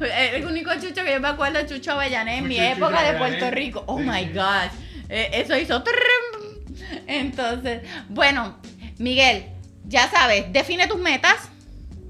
El 0.00 0.44
único 0.46 0.70
Chucho 0.74 1.04
que 1.04 1.12
yo 1.12 1.20
me 1.20 1.28
acuerdo 1.28 1.58
es 1.58 1.66
Chucho 1.70 1.92
Avellané 1.92 2.38
en 2.38 2.48
mi 2.48 2.58
época 2.58 2.88
Chucho 2.90 3.02
de 3.02 3.08
Avellané. 3.08 3.18
Puerto 3.38 3.50
Rico. 3.54 3.84
Oh 3.86 3.98
Sí, 3.98 4.04
my 4.04 4.24
gosh, 4.32 4.70
Eh, 5.10 5.30
eso 5.34 5.56
hizo. 5.56 5.82
Entonces, 7.06 7.82
bueno, 8.08 8.58
Miguel, 8.98 9.46
ya 9.84 10.08
sabes, 10.10 10.52
define 10.52 10.86
tus 10.86 10.98
metas, 10.98 11.48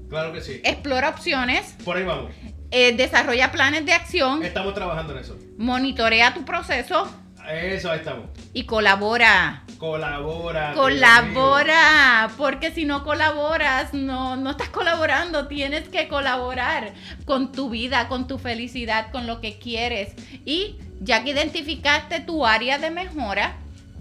Claro 0.09 0.33
que 0.33 0.41
sí. 0.41 0.61
explora 0.63 1.09
opciones, 1.09 1.75
Por 1.83 1.97
ahí 1.97 2.03
vamos. 2.03 2.31
eh, 2.71 2.93
desarrolla 2.95 3.51
planes 3.51 3.85
de 3.85 3.93
acción, 3.93 4.43
Estamos 4.43 4.73
trabajando 4.73 5.13
en 5.13 5.19
eso. 5.19 5.37
monitorea 5.57 6.33
tu 6.33 6.45
proceso 6.45 7.09
Eso, 7.51 7.91
ahí 7.91 7.99
estamos. 7.99 8.27
y 8.53 8.63
colabora. 8.65 9.63
Colabora. 9.77 10.73
Colabora, 10.73 12.29
porque 12.37 12.71
si 12.71 12.85
no 12.85 13.03
colaboras, 13.03 13.93
no, 13.93 14.35
no 14.35 14.51
estás 14.51 14.69
colaborando, 14.69 15.47
tienes 15.47 15.87
que 15.89 16.07
colaborar 16.07 16.93
con 17.25 17.51
tu 17.51 17.69
vida, 17.69 18.07
con 18.07 18.27
tu 18.27 18.37
felicidad, 18.37 19.11
con 19.11 19.25
lo 19.25 19.41
que 19.41 19.57
quieres. 19.57 20.13
Y 20.45 20.77
ya 20.99 21.23
que 21.23 21.31
identificaste 21.31 22.19
tu 22.19 22.45
área 22.45 22.77
de 22.77 22.91
mejora, 22.91 23.55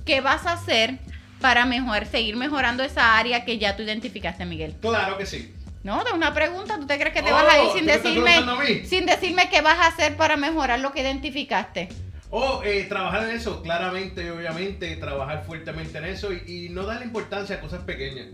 ¿qué 0.04 0.20
vas 0.20 0.46
a 0.46 0.52
hacer 0.52 0.98
para 1.40 1.64
mejor, 1.64 2.06
seguir 2.06 2.36
mejorando 2.36 2.82
esa 2.82 3.16
área 3.16 3.44
que 3.44 3.58
ya 3.58 3.76
tú 3.76 3.82
identificaste, 3.82 4.44
Miguel? 4.44 4.74
Claro 4.80 5.16
que 5.16 5.26
sí. 5.26 5.54
No, 5.84 6.02
de 6.04 6.12
una 6.12 6.34
pregunta, 6.34 6.76
¿tú 6.78 6.86
te 6.86 6.98
crees 6.98 7.14
que 7.14 7.22
te 7.22 7.30
Oh, 7.32 7.34
vas 7.34 7.54
a 7.54 7.62
ir 7.62 7.70
sin 7.70 7.80
¿tú 7.80 7.86
me 7.86 7.92
estás 7.92 8.02
decirme, 8.02 8.34
a 8.36 8.86
sin 8.86 9.06
decirme 9.06 9.48
qué 9.48 9.60
vas 9.60 9.78
a 9.78 9.86
hacer 9.86 10.16
para 10.16 10.36
mejorar 10.36 10.80
lo 10.80 10.92
que 10.92 11.02
identificaste? 11.02 11.88
O 12.30 12.62
eh, 12.62 12.84
trabajar 12.88 13.28
en 13.28 13.36
eso, 13.36 13.62
claramente 13.62 14.30
obviamente, 14.30 14.94
trabajar 14.96 15.44
fuertemente 15.44 15.96
en 15.98 16.04
eso 16.04 16.32
y, 16.32 16.68
no 16.70 16.84
darle 16.84 17.06
importancia 17.06 17.56
a 17.56 17.60
cosas 17.60 17.82
pequeñas. 17.84 18.28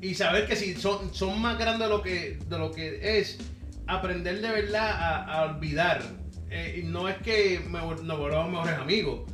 Y 0.00 0.14
saber 0.14 0.46
que 0.46 0.56
si 0.56 0.74
son, 0.74 1.12
son 1.12 1.40
más 1.40 1.58
grandes 1.58 1.88
de 1.88 1.94
lo 1.94 2.02
que, 2.02 2.38
de 2.48 2.58
lo 2.58 2.70
que 2.72 3.18
es, 3.18 3.38
aprender 3.86 4.40
de 4.40 4.50
verdad 4.50 4.90
a, 4.90 5.24
a 5.24 5.44
olvidar. 5.44 6.02
Eh, 6.50 6.82
no 6.86 7.08
es 7.08 7.18
que 7.18 7.60
me, 7.68 7.80
nos 7.80 8.18
volvamos 8.18 8.50
mejores 8.50 8.78
amigos, 8.78 9.30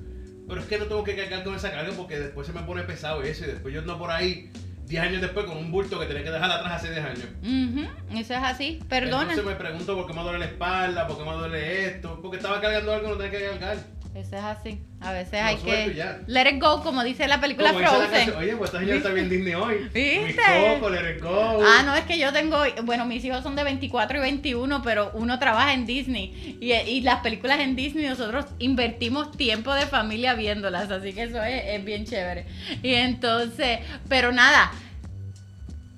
pero 0.49 0.61
es 0.61 0.67
que 0.67 0.79
no 0.79 0.87
tengo 0.87 1.05
que 1.05 1.15
cargar 1.15 1.45
con 1.45 1.55
esa 1.55 1.71
carga 1.71 1.93
porque 1.97 2.19
después 2.19 2.47
se 2.47 2.53
me 2.53 2.63
pone 2.63 2.83
pesado 2.83 3.23
eso 3.23 3.45
y 3.45 3.49
después 3.49 3.73
yo 3.73 3.81
ando 3.81 3.97
por 3.99 4.11
ahí 4.11 4.51
10 4.87 5.03
años 5.03 5.21
después 5.21 5.47
con 5.47 5.57
un 5.57 5.71
bulto 5.71 5.99
que 5.99 6.07
tenía 6.07 6.25
que 6.25 6.31
dejar 6.31 6.51
atrás 6.51 6.73
hace 6.75 6.91
10 6.91 7.05
años. 7.05 7.27
Ujú, 7.43 8.19
eso 8.19 8.35
es 8.35 8.43
así, 8.43 8.81
perdona. 8.89 9.33
Entonces 9.33 9.45
me 9.45 9.55
pregunto 9.55 9.97
por 9.97 10.07
qué 10.07 10.13
me 10.13 10.23
duele 10.23 10.39
la 10.39 10.45
espalda, 10.47 11.07
por 11.07 11.19
qué 11.19 11.25
me 11.25 11.33
duele 11.33 11.87
esto, 11.87 12.19
porque 12.21 12.37
estaba 12.37 12.61
cargando 12.61 12.93
algo 12.93 13.05
que 13.05 13.11
no 13.11 13.17
tenía 13.23 13.39
que 13.39 13.59
cargar. 13.59 13.77
Eso 14.15 14.37
es 14.37 14.43
así. 14.45 14.79
A 15.01 15.13
veces 15.13 15.35
hay 15.43 15.57
que 15.57 15.93
ya. 15.95 16.21
let 16.29 16.49
it 16.49 16.63
go, 16.63 16.83
como 16.85 17.03
dice 17.03 17.27
la 17.27 17.41
película 17.41 17.71
Como 17.73 17.81
la 17.81 17.89
Frozen. 17.89 18.11
canción, 18.13 18.37
Oye, 18.37 18.57
pues 18.57 18.73
está 18.73 19.11
bien 19.11 19.29
Disney 19.29 19.55
hoy. 19.55 19.75
¿Viste? 19.93 20.25
Mis 20.25 20.37
coco, 20.37 20.89
let 20.89 21.17
it 21.17 21.21
go. 21.23 21.61
Ah, 21.65 21.83
no, 21.85 21.97
es 21.97 22.05
que 22.05 22.17
yo 22.17 22.33
tengo, 22.33 22.59
bueno, 22.85 23.05
mis 23.07 23.25
hijos 23.25 23.43
son 23.43 23.57
de 23.57 23.65
24 23.65 24.19
y 24.19 24.21
21, 24.21 24.83
pero 24.83 25.11
uno 25.15 25.39
trabaja 25.41 25.73
en 25.75 25.85
Disney 25.85 26.57
y, 26.61 26.73
y 26.73 27.01
las 27.01 27.21
películas 27.23 27.59
en 27.59 27.75
Disney 27.75 28.07
nosotros 28.07 28.47
invertimos 28.61 29.33
tiempo 29.37 29.75
de 29.75 29.87
familia 29.87 30.35
viéndolas, 30.35 30.91
así 30.93 31.13
que 31.13 31.25
eso 31.25 31.43
es, 31.43 31.63
es 31.67 31.85
bien 31.85 32.05
chévere. 32.07 32.47
Y 32.85 32.95
entonces, 32.95 33.81
pero 34.09 34.31
nada, 34.31 34.71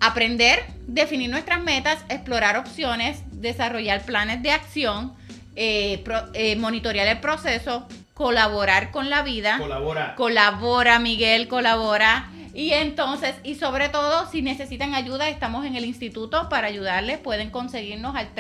aprender, 0.01 0.65
definir 0.87 1.31
nuestras 1.31 1.63
metas, 1.63 1.99
explorar 2.09 2.57
opciones, 2.57 3.23
desarrollar 3.33 4.03
planes 4.05 4.43
de 4.43 4.51
acción, 4.51 5.13
eh, 5.55 6.01
pro- 6.05 6.29
eh, 6.35 6.57
monitorear 6.57 7.07
el 7.09 7.19
proceso, 7.19 7.87
colaborar 8.17 8.91
con 8.93 9.11
la 9.11 9.23
vida. 9.23 9.59
Colabora. 9.59 10.15
Colabora, 10.17 10.99
Miguel, 10.99 11.49
colabora. 11.49 12.31
Y 12.55 12.73
entonces, 12.73 13.35
y 13.45 13.57
sobre 13.57 13.91
todo, 13.91 14.27
si 14.31 14.41
necesitan 14.41 14.95
ayuda, 14.95 15.29
estamos 15.29 15.67
en 15.67 15.77
el 15.77 15.85
instituto 15.85 16.49
para 16.49 16.69
ayudarles. 16.69 17.19
Pueden 17.19 17.51
conseguirnos 17.51 18.17
al 18.17 18.35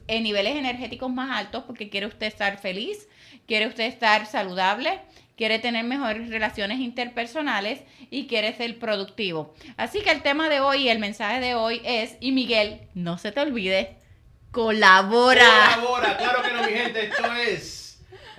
eh, 0.07 0.21
niveles 0.21 0.57
energéticos 0.57 1.13
más 1.13 1.37
altos 1.37 1.65
porque 1.65 1.91
quiere 1.91 2.07
usted 2.07 2.27
estar 2.27 2.59
feliz, 2.59 3.09
quiere 3.47 3.67
usted 3.67 3.85
estar 3.85 4.25
saludable, 4.25 5.01
quiere 5.37 5.59
tener 5.59 5.85
mejores 5.85 6.31
relaciones 6.31 6.81
interpersonales 6.81 7.81
y 8.11 8.27
quiere 8.27 8.55
ser 8.57 8.79
productivo. 8.79 9.55
Así 9.77 10.01
que 10.01 10.11
el 10.11 10.23
tema 10.23 10.49
de 10.49 10.61
hoy, 10.61 10.89
el 10.89 10.99
mensaje 10.99 11.41
de 11.41 11.55
hoy 11.55 11.83
es, 11.85 12.17
y 12.21 12.33
Miguel, 12.33 12.81
no 12.95 13.19
se 13.19 13.33
te 13.33 13.41
olvide, 13.41 13.97
colabora. 14.51 15.75
Colabora, 15.75 16.17
claro 16.17 16.43
que 16.43 16.53
no, 16.53 16.63
mi 16.63 16.73
gente. 16.73 17.07
Esto 17.07 17.33
es 17.35 17.88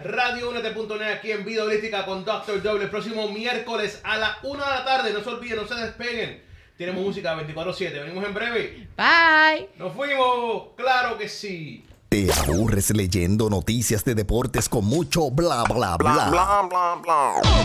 RadioUnete.net 0.04 1.18
aquí 1.18 1.32
en 1.32 1.46
Vida 1.46 1.64
Holística 1.64 2.06
con 2.06 2.24
Dr. 2.26 2.62
Doble. 2.62 2.86
El 2.86 2.90
próximo 2.90 3.28
miércoles 3.30 4.00
a 4.04 4.18
la 4.18 4.38
1 4.44 4.54
de 4.54 4.70
la 4.72 4.86
tarde. 4.86 5.14
No 5.14 5.24
se 5.24 5.30
olviden, 5.30 5.58
no 5.58 5.68
se 5.68 5.76
despeguen. 5.76 6.42
Tenemos 6.78 7.04
música 7.04 7.36
24-7. 7.36 7.92
Venimos 7.92 8.26
en 8.26 8.34
breve. 8.34 8.88
Bye. 8.96 9.70
¡Nos 9.78 9.94
fuimos! 9.94 10.70
¡Claro 10.78 11.18
que 11.18 11.28
sí! 11.28 11.86
¿Te 12.10 12.28
aburres 12.34 12.90
leyendo 12.90 13.52
noticias 13.52 14.04
de 14.04 14.16
deportes 14.16 14.68
con 14.68 14.84
mucho 14.84 15.30
bla 15.30 15.64
bla 15.66 15.96
bla? 15.96 16.32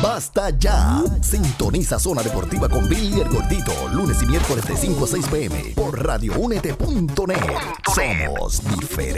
Basta 0.02 0.50
ya. 0.50 1.02
Sintoniza 1.22 1.98
Zona 1.98 2.22
Deportiva 2.22 2.68
con 2.68 2.86
Billy 2.86 3.22
el 3.22 3.28
Gordito, 3.30 3.72
lunes 3.94 4.22
y 4.22 4.26
miércoles 4.26 4.66
de 4.68 4.76
5 4.76 5.02
a 5.02 5.08
6 5.08 5.28
pm 5.28 5.72
por 5.74 6.04
radioúnete.net. 6.04 7.38
Somos 7.94 8.62
diferentes. 8.78 9.04